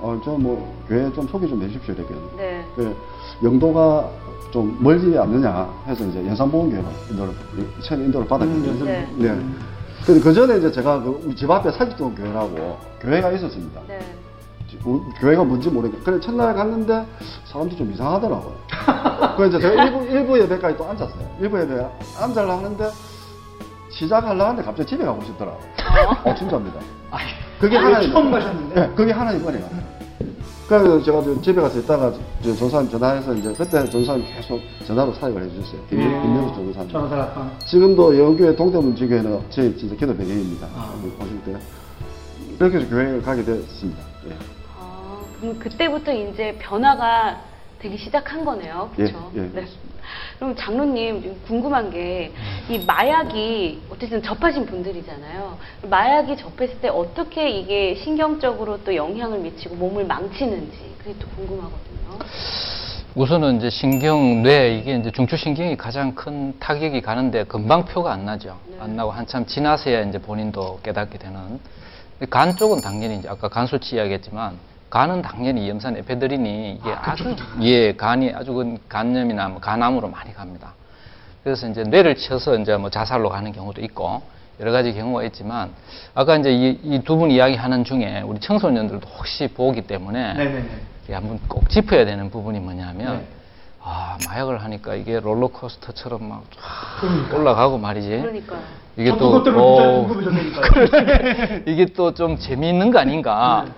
어, 0.00 0.20
저 0.24 0.32
뭐, 0.32 0.74
교회 0.88 1.10
좀 1.12 1.26
소개 1.28 1.46
좀 1.46 1.62
해주십시오. 1.62 1.94
이렇게. 1.94 2.14
네. 2.36 2.64
그, 2.74 2.96
영도가 3.44 4.08
좀 4.50 4.76
멀지 4.80 5.16
않느냐 5.16 5.68
해서 5.86 6.04
이제 6.06 6.26
연산보험교회로 6.26 6.84
인도를, 7.10 7.34
처음 7.82 8.04
인도를 8.04 8.26
받았거든요. 8.26 8.84
네. 8.84 9.08
네. 9.16 9.40
근데 10.04 10.20
그 10.20 10.32
전에 10.34 10.58
이제 10.58 10.70
제가 10.70 11.00
그 11.02 11.20
우리 11.24 11.34
집 11.34 11.50
앞에 11.50 11.70
사직동 11.72 12.14
교회라고 12.14 12.76
교회가 13.00 13.32
있었습니다. 13.32 13.80
네. 13.88 13.98
우- 14.84 15.00
교회가 15.20 15.44
뭔지 15.44 15.68
모르겠고. 15.70 16.04
그래, 16.04 16.20
첫날 16.20 16.54
갔는데 16.54 17.04
사람들이 17.46 17.78
좀 17.78 17.92
이상하더라고요. 17.92 18.54
그래서 19.36 19.58
제가 19.58 19.84
일부, 19.84 20.04
일부 20.04 20.40
예배까지 20.40 20.76
또 20.76 20.84
앉았어요. 20.88 21.36
일부 21.40 21.60
예배 21.60 21.86
앉으려고 22.20 22.52
하는데 22.52 22.84
시작하려고 23.98 24.42
하는데 24.42 24.62
갑자기 24.62 24.90
집에 24.90 25.04
가고 25.04 25.22
싶더라고요. 25.24 25.62
어, 26.24 26.34
진짜입니다. 26.34 26.80
그게 27.60 27.78
아, 27.78 27.84
하나님. 27.84 28.12
처음 28.12 28.30
가셨는데? 28.30 28.74
네, 28.80 28.90
그게 28.94 29.12
하나님 29.12 29.46
은혜가. 29.46 29.68
그래서 30.68 31.02
제가 31.02 31.22
저 31.22 31.42
집에 31.42 31.60
가서 31.60 31.78
있다가 31.78 32.12
저 32.42 32.54
전사님 32.54 32.90
전화해서 32.90 33.34
이제 33.34 33.52
그때 33.52 33.84
전사님 33.84 34.26
계속 34.34 34.60
전화로 34.86 35.12
사역을 35.14 35.42
해주셨어요. 35.44 35.80
김, 35.88 36.00
음. 36.00 36.22
김명수 36.22 36.54
전사님. 36.54 36.90
전화사 36.90 37.16
아빠. 37.22 37.50
지금도 37.66 38.18
영교회 38.18 38.56
동대문 38.56 38.96
지교회는 38.96 39.40
제 39.50 39.74
진짜 39.76 39.94
기도 39.94 40.16
배경입니다. 40.16 40.66
아. 40.74 40.92
오실 41.20 41.44
때. 41.44 41.56
그렇게 42.58 42.78
해서 42.78 42.88
교회를 42.88 43.22
가게 43.22 43.44
됐습니다. 43.44 44.02
예. 44.28 44.32
아, 44.78 45.18
그럼 45.40 45.58
그때부터 45.58 46.12
이제 46.12 46.56
변화가 46.60 47.40
되기 47.78 47.98
시작한 47.98 48.44
거네요. 48.44 48.90
그렇죠? 48.96 49.30
예, 49.36 49.40
예, 49.40 49.50
네. 49.52 49.66
그럼 50.38 50.54
장로님 50.56 51.22
좀 51.22 51.40
궁금한 51.46 51.90
게 51.90 52.32
이 52.70 52.82
마약이 52.86 53.82
어쨌든 53.90 54.22
접하신 54.22 54.64
분들이잖아요. 54.64 55.58
마약이 55.82 56.36
접했을 56.38 56.80
때 56.80 56.88
어떻게 56.88 57.50
이게 57.50 57.94
신경적으로 57.94 58.82
또 58.84 58.94
영향을 58.94 59.38
미치고 59.40 59.74
몸을 59.74 60.06
망치는지 60.06 60.78
그게 60.98 61.14
또 61.18 61.28
궁금하거든요. 61.36 62.18
우선은 63.16 63.58
이제 63.58 63.68
신경, 63.68 64.42
뇌, 64.42 64.78
이게 64.78 64.96
이제 64.96 65.10
중추신경이 65.10 65.76
가장 65.76 66.14
큰 66.14 66.58
타격이 66.58 67.02
가는데 67.02 67.44
금방 67.44 67.84
표가 67.84 68.12
안 68.12 68.24
나죠. 68.24 68.56
네. 68.66 68.78
안 68.80 68.96
나고 68.96 69.10
한참 69.10 69.44
지나서야 69.44 70.00
이제 70.04 70.18
본인도 70.18 70.80
깨닫게 70.82 71.18
되는. 71.18 71.60
간 72.30 72.56
쪽은 72.56 72.80
당연히 72.80 73.18
이제 73.18 73.28
아까 73.28 73.48
간 73.48 73.66
수치 73.66 73.96
이야기했지만 73.96 74.56
간은 74.94 75.22
당연히 75.22 75.68
염산 75.68 75.96
에페드린이 75.96 76.78
이게 76.80 76.92
아, 76.92 77.16
주 77.16 77.34
예, 77.62 77.96
간이 77.96 78.32
아주 78.32 78.54
그 78.54 78.76
간염이나 78.88 79.48
뭐 79.48 79.60
간암으로 79.60 80.08
많이 80.08 80.32
갑니다. 80.32 80.72
그래서 81.42 81.66
이제 81.66 81.82
뇌를 81.82 82.14
쳐서 82.14 82.56
이제 82.56 82.76
뭐 82.76 82.90
자살로 82.90 83.28
가는 83.28 83.50
경우도 83.50 83.80
있고 83.80 84.22
여러 84.60 84.70
가지 84.70 84.94
경우가 84.94 85.24
있지만 85.24 85.70
아까 86.14 86.36
이제 86.36 86.52
이두분 86.84 87.32
이야기하는 87.32 87.82
중에 87.82 88.22
우리 88.24 88.38
청소년들도 88.38 89.08
혹시 89.18 89.48
보기 89.48 89.82
때문에 89.88 90.34
네네네. 90.34 90.70
이게 91.06 91.14
한번 91.14 91.40
꼭 91.48 91.68
짚어야 91.68 92.04
되는 92.04 92.30
부분이 92.30 92.60
뭐냐면 92.60 93.16
네. 93.18 93.26
아 93.82 94.16
마약을 94.28 94.62
하니까 94.62 94.94
이게 94.94 95.18
롤러코스터처럼 95.18 96.22
막쫙 96.28 96.46
그러니까. 97.00 97.36
올라가고 97.36 97.78
말이지. 97.78 98.08
그러니까요. 98.10 98.60
이게 98.96 99.10
저또 99.10 99.42
어. 99.56 100.06
이게 101.66 101.86
또 101.86 102.14
좀 102.14 102.38
재미있는 102.38 102.92
거 102.92 103.00
아닌가. 103.00 103.64
네. 103.66 103.72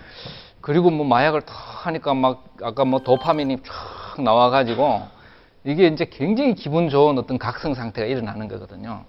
그리고 0.66 0.90
뭐 0.90 1.06
마약을 1.06 1.42
다 1.42 1.54
하니까 1.54 2.12
막 2.12 2.44
아까 2.60 2.84
뭐 2.84 2.98
도파민이 2.98 3.58
쫙 3.62 4.20
나와가지고 4.20 5.00
이게 5.62 5.86
이제 5.86 6.06
굉장히 6.10 6.56
기분 6.56 6.88
좋은 6.88 7.16
어떤 7.18 7.38
각성 7.38 7.72
상태가 7.72 8.04
일어나는 8.04 8.48
거거든요. 8.48 9.04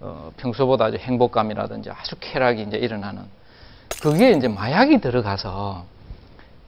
어, 0.00 0.30
평소보다 0.38 0.86
아주 0.86 0.96
행복감이라든지 0.96 1.90
아주 1.90 2.16
쾌락이 2.18 2.62
이제 2.62 2.78
일어나는. 2.78 3.24
그게 4.00 4.30
이제 4.30 4.48
마약이 4.48 5.02
들어가서 5.02 5.84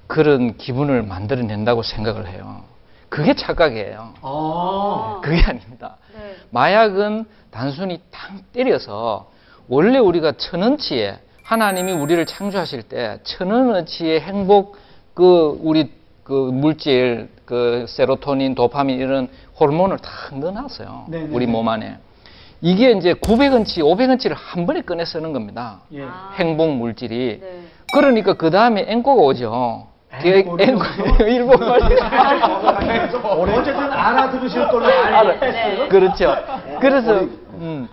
그런 0.09 0.59
기분을 0.59 1.05
만들어낸다고 1.05 1.83
생각을 1.83 2.29
해요. 2.29 2.65
그게 3.09 3.33
착각이에요. 3.33 4.13
아. 4.21 5.21
그게 5.25 5.43
아닙니다. 5.43 5.97
네. 6.13 6.37
마약은 6.51 7.25
단순히 7.51 7.99
탕 8.11 8.43
때려서 8.53 9.31
원래 9.69 9.99
우리가 9.99 10.33
천원치에 10.33 11.19
하나님이 11.45 11.93
우리를 11.93 12.25
창조하실 12.25 12.85
때 12.85 13.19
천원어치의 13.23 14.23
행복 14.23 14.79
그 15.13 15.59
우리 15.63 15.93
그 16.25 16.33
물질 16.33 17.29
그 17.45 17.85
세로토닌, 17.87 18.55
도파민 18.55 18.99
이런 18.99 19.29
호르몬을 19.61 19.99
다 19.99 20.11
넣어놨어요. 20.33 21.05
네네네. 21.09 21.35
우리 21.35 21.47
몸 21.47 21.69
안에. 21.69 21.99
이게 22.63 22.93
이제 22.93 23.13
900원치, 23.13 23.81
500원치를 23.81 24.35
한 24.35 24.65
번에 24.67 24.81
꺼내 24.81 25.05
쓰는 25.05 25.35
겁니다. 25.35 25.81
예. 25.93 26.05
아. 26.05 26.33
행복 26.37 26.71
물질이. 26.77 27.41
네. 27.43 27.61
그러니까 27.93 28.33
그 28.35 28.51
다음에 28.51 28.87
앵꼬가 28.89 29.23
오죠. 29.23 29.89
앵꼬, 30.23 30.59
여기서? 30.59 30.83
일본 31.29 31.61
말이. 31.61 31.95
어쨌든 33.53 33.93
알아들으실 33.93 34.69
걸로. 34.69 34.87
알겠어요. 34.87 35.89
그렇죠. 35.91 36.37
그래서 36.81 37.21
음, 37.21 37.87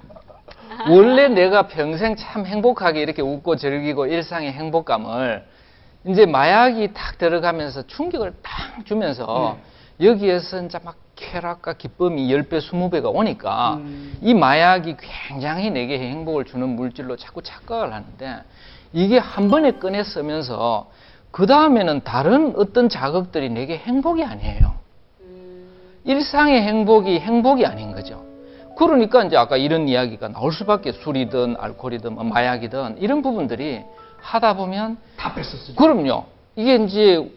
원래 0.89 1.27
내가 1.27 1.67
평생 1.67 2.15
참 2.15 2.45
행복하게 2.45 3.01
이렇게 3.01 3.21
웃고 3.21 3.55
즐기고 3.55 4.07
일상의 4.07 4.51
행복감을 4.51 5.45
이제 6.05 6.25
마약이 6.25 6.93
탁 6.93 7.17
들어가면서 7.17 7.85
충격을 7.87 8.33
탁 8.41 8.85
주면서 8.85 9.57
여기에서 10.01 10.63
이제 10.63 10.79
막 10.83 10.95
쾌락과 11.15 11.73
기쁨이 11.73 12.27
10배, 12.27 12.59
20배가 12.59 13.13
오니까 13.13 13.75
음. 13.75 14.17
이 14.21 14.33
마약이 14.33 14.95
굉장히 15.27 15.69
내게 15.69 15.99
행복을 15.99 16.45
주는 16.45 16.67
물질로 16.69 17.15
자꾸 17.15 17.43
착각을 17.43 17.93
하는데 17.93 18.41
이게 18.93 19.19
한 19.19 19.49
번에 19.49 19.73
꺼내 19.73 20.03
쓰면서 20.03 20.89
그 21.29 21.45
다음에는 21.45 22.01
다른 22.03 22.53
어떤 22.57 22.89
자극들이 22.89 23.49
내게 23.49 23.77
행복이 23.77 24.23
아니에요. 24.23 24.73
음, 25.21 25.69
일상의 26.03 26.61
행복이 26.61 27.19
행복이 27.19 27.65
아닌 27.65 27.93
거죠. 27.93 28.30
그러니까 28.77 29.23
이제 29.23 29.37
아까 29.37 29.57
이런 29.57 29.87
이야기가 29.87 30.29
나올 30.29 30.51
수밖에 30.51 30.91
술이든 30.91 31.55
알코올이든 31.59 32.13
뭐 32.13 32.23
마약이든 32.23 32.97
이런 32.99 33.21
부분들이 33.21 33.81
하다 34.21 34.55
보면 34.55 34.97
다 35.17 35.33
뺐었어요. 35.33 35.75
그럼요. 35.75 36.25
이게 36.55 36.75
이제 36.75 37.31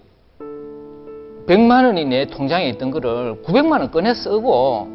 100만 1.46 1.84
원이 1.84 2.04
내 2.06 2.26
통장에 2.26 2.68
있던 2.70 2.90
거를 2.90 3.42
900만 3.42 3.80
원 3.80 3.90
꺼내 3.90 4.14
쓰고 4.14 4.88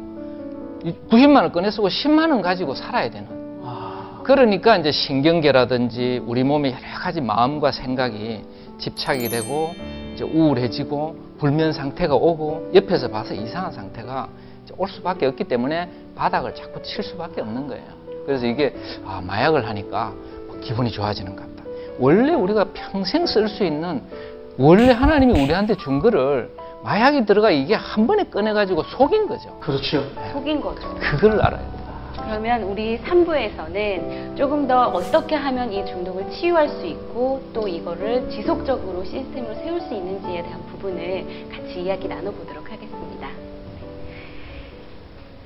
90만 1.10 1.42
원 1.42 1.52
꺼내 1.52 1.70
쓰고 1.70 1.88
10만 1.88 2.30
원 2.30 2.42
가지고 2.42 2.74
살아야 2.74 3.10
되는 3.10 3.28
아. 3.62 4.20
그러니까 4.24 4.76
이제 4.76 4.90
신경계라든지 4.90 6.22
우리 6.26 6.42
몸의 6.42 6.72
여러 6.72 6.98
가지 7.00 7.20
마음과 7.20 7.72
생각이 7.72 8.42
집착이 8.78 9.28
되고 9.28 9.70
이제 10.14 10.24
우울해지고 10.24 11.30
불면 11.38 11.72
상태가 11.72 12.14
오고 12.14 12.70
옆에서 12.74 13.08
봐서 13.08 13.34
이상한 13.34 13.72
상태가 13.72 14.28
올 14.76 14.88
수밖에 14.88 15.26
없기 15.26 15.44
때문에 15.44 15.90
바닥을 16.20 16.54
자꾸 16.54 16.82
칠 16.82 17.02
수밖에 17.02 17.40
없는 17.40 17.66
거예요. 17.66 17.84
그래서 18.26 18.44
이게 18.44 18.74
아 19.06 19.22
마약을 19.26 19.66
하니까 19.66 20.12
뭐 20.46 20.60
기분이 20.60 20.90
좋아지는 20.90 21.34
것 21.34 21.42
같다. 21.42 21.68
원래 21.98 22.34
우리가 22.34 22.66
평생 22.74 23.24
쓸 23.24 23.48
수 23.48 23.64
있는 23.64 24.02
원래 24.58 24.92
하나님이 24.92 25.42
우리한테 25.42 25.76
준 25.76 25.98
거를 25.98 26.50
마약이 26.84 27.24
들어가 27.24 27.50
이게 27.50 27.74
한 27.74 28.06
번에 28.06 28.24
꺼내가지고 28.24 28.82
속인 28.82 29.28
거죠. 29.28 29.58
그렇죠. 29.60 30.04
속인 30.32 30.60
거죠. 30.60 30.94
그걸 31.00 31.40
알아야 31.40 31.58
돼요. 31.58 31.80
그러면 32.22 32.62
우리 32.64 32.98
3부에서는 32.98 34.36
조금 34.36 34.68
더 34.68 34.88
어떻게 34.88 35.34
하면 35.34 35.72
이 35.72 35.84
중독을 35.86 36.30
치유할 36.30 36.68
수 36.68 36.86
있고 36.86 37.40
또 37.54 37.66
이거를 37.66 38.28
지속적으로 38.30 39.02
시스템으로 39.04 39.54
세울 39.54 39.80
수 39.80 39.94
있는지에 39.94 40.42
대한 40.42 40.60
부분을 40.66 41.48
같이 41.50 41.80
이야기 41.80 42.06
나눠보도록 42.08 42.70
하겠습니다. 42.70 42.89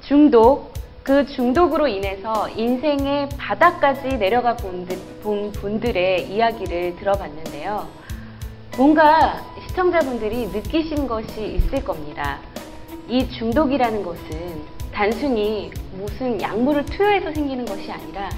중독, 0.06 0.74
그 1.02 1.26
중독으로 1.26 1.88
인해서 1.88 2.48
인생의 2.50 3.30
바닥까지 3.38 4.18
내려가 4.18 4.54
본, 4.54 4.86
분들의 5.52 6.30
이야기를 6.30 6.96
들어봤는데요. 6.96 7.88
뭔가 8.76 9.40
시청자분들이 9.66 10.48
느끼신 10.48 11.06
것이 11.06 11.54
있을 11.54 11.82
겁니다. 11.82 12.38
이 13.08 13.26
중독이라는 13.30 14.02
것은 14.02 14.62
단순히 14.92 15.70
무슨 15.96 16.40
약물을 16.40 16.84
투여해서 16.86 17.32
생기는 17.32 17.64
것이 17.64 17.90
아니라 17.90 18.28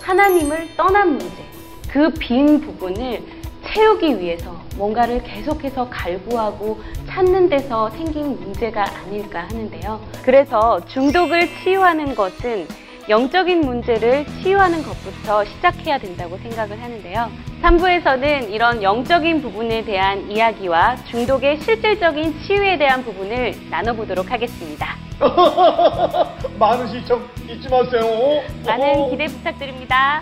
하나님을 0.00 0.76
떠난 0.76 1.16
문제, 1.18 1.44
그 1.88 2.10
빈 2.18 2.60
부분을 2.60 3.22
채우기 3.66 4.20
위해서 4.20 4.60
뭔가를 4.76 5.22
계속해서 5.22 5.88
갈구하고 5.88 6.80
찾는 7.08 7.48
데서 7.48 7.90
생긴 7.90 8.38
문제가 8.40 8.84
아닐까 8.84 9.46
하는데요. 9.50 10.00
그래서 10.22 10.80
중독을 10.86 11.48
치유하는 11.62 12.14
것은 12.14 12.66
영적인 13.08 13.60
문제를 13.60 14.24
치유하는 14.42 14.82
것부터 14.82 15.44
시작해야 15.44 15.98
된다고 15.98 16.36
생각을 16.38 16.80
하는데요. 16.80 17.30
3부에서는 17.62 18.50
이런 18.50 18.82
영적인 18.82 19.42
부분에 19.42 19.84
대한 19.84 20.30
이야기와 20.30 20.96
중독의 21.10 21.60
실질적인 21.60 22.40
치유에 22.40 22.78
대한 22.78 23.04
부분을 23.04 23.54
나눠보도록 23.70 24.30
하겠습니다. 24.30 24.96
많은 26.58 26.86
시청 26.88 27.22
잊지 27.48 27.68
마세요. 27.68 28.42
많은 28.66 29.10
기대 29.10 29.26
부탁드립니다. 29.26 30.20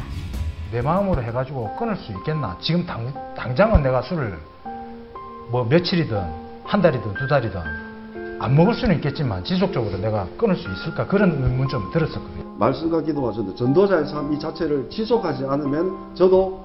내 0.71 0.81
마음으로 0.83 1.23
해가지고 1.23 1.75
끊을 1.77 1.97
수 1.97 2.12
있겠나? 2.12 2.57
지금 2.61 2.87
당, 2.87 3.12
당장은 3.37 3.83
내가 3.83 4.03
술을 4.03 4.39
뭐 5.51 5.64
며칠이든 5.64 6.23
한 6.64 6.81
달이든 6.81 7.14
두 7.14 7.27
달이든 7.27 7.61
안 8.39 8.55
먹을 8.55 8.73
수는 8.75 8.95
있겠지만 8.97 9.43
지속적으로 9.45 9.99
내가 9.99 10.27
끊을 10.39 10.55
수 10.57 10.68
있을까? 10.71 11.07
그런 11.07 11.31
의문 11.43 11.68
좀 11.68 11.91
들었었거든요. 11.93 12.45
말씀과 12.59 13.03
기도와 13.03 13.33
전도, 13.33 13.55
전도자의 13.55 14.07
삶 14.07 14.33
이 14.33 14.39
자체를 14.39 14.89
지속하지 14.89 15.45
않으면 15.47 16.14
저도 16.14 16.62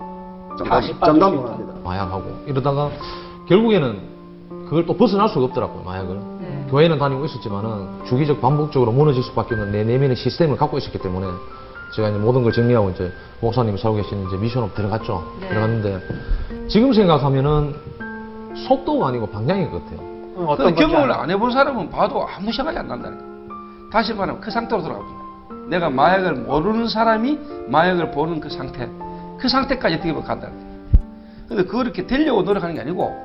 장담, 0.59 0.81
장담을. 0.99 1.49
합니다. 1.49 1.73
마약하고 1.83 2.43
이러다가 2.45 2.89
결국에는 3.47 4.15
그걸 4.65 4.85
또 4.85 4.95
벗어날 4.95 5.27
수가 5.29 5.45
없더라고요 5.45 5.83
마약을 5.83 6.19
교회는 6.69 6.97
다니고 6.99 7.25
있었지만은 7.25 8.05
주기적 8.05 8.39
반복적으로 8.41 8.91
무너질 8.91 9.23
수밖에 9.23 9.55
없는 9.55 9.71
내 9.71 9.83
내면의 9.83 10.15
시스템을 10.15 10.57
갖고 10.57 10.77
있었기 10.77 10.99
때문에 10.99 11.27
제가 11.93 12.09
이제 12.09 12.17
모든 12.17 12.43
걸 12.43 12.51
정리하고 12.51 12.89
이제 12.91 13.11
목사님이 13.41 13.77
살고 13.77 13.97
계신 13.97 14.27
이제 14.27 14.37
미션업 14.37 14.73
들어갔죠 14.75 15.37
네. 15.41 15.49
들어갔는데 15.49 16.01
지금 16.67 16.93
생각하면은 16.93 17.75
속도가 18.67 19.07
아니고 19.09 19.27
방향인 19.27 19.71
것 19.71 19.83
같아요 19.83 20.15
어떤 20.37 20.75
그 20.75 20.81
경험을. 20.81 21.11
안 21.13 21.29
해본 21.29 21.51
사람은 21.51 21.89
봐도 21.89 22.27
아무 22.27 22.51
생각이 22.51 22.77
안 22.77 22.87
난다니까. 22.87 23.23
다시 23.91 24.13
말하면 24.13 24.41
그 24.41 24.51
상태로 24.51 24.81
돌아갑니다. 24.81 25.25
내가 25.69 25.89
마약을 25.89 26.33
모르는 26.33 26.89
사람이 26.89 27.39
마약을 27.67 28.11
보는 28.11 28.39
그 28.39 28.49
상태, 28.49 28.89
그 29.39 29.47
상태까지 29.47 29.95
어떻게 29.95 30.11
보면 30.11 30.27
간다는 30.27 30.57
거예요. 30.57 30.75
근데 31.47 31.63
그걸 31.63 31.85
이렇게 31.85 32.05
되려고 32.05 32.41
노력하는 32.41 32.75
게 32.75 32.81
아니고, 32.81 33.15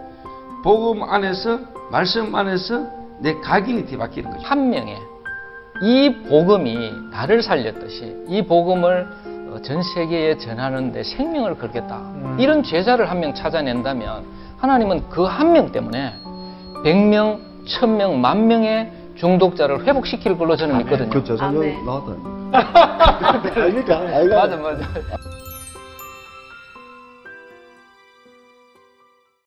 복음 0.62 1.02
안에서, 1.02 1.58
말씀 1.90 2.34
안에서 2.34 2.86
내 3.20 3.34
각인이 3.40 3.86
뒤바뀌는 3.86 4.30
거죠. 4.30 4.46
한 4.46 4.70
명의 4.70 4.98
이 5.82 6.14
복음이 6.28 6.92
나를 7.10 7.42
살렸듯이 7.42 8.14
이 8.28 8.42
복음을 8.42 9.08
어, 9.52 9.58
전 9.62 9.82
세계에 9.82 10.36
전하는데 10.38 11.02
생명을 11.02 11.56
걸겠다. 11.58 12.00
이런 12.38 12.62
제자를 12.62 13.10
한 13.10 13.20
명 13.20 13.34
찾아낸다면 13.34 14.24
하나님은 14.58 15.08
그 15.08 15.26
한 15.26 15.52
명 15.52 15.72
때문에 15.72 16.12
100명, 16.84 17.38
1000명, 17.66 18.14
만 18.16 18.46
명의 18.46 18.90
중독자를 19.16 19.84
회복시킬 19.86 20.38
걸로 20.38 20.56
저는 20.56 20.78
믿거든요. 20.78 21.10
그 21.10 21.24
재작년 21.24 21.62
아멘. 21.62 21.84
나왔다. 21.84 22.12
아닙니까? 23.60 23.98
아이가 24.00 24.36
맞아, 24.36 24.56
맞아. 24.56 24.84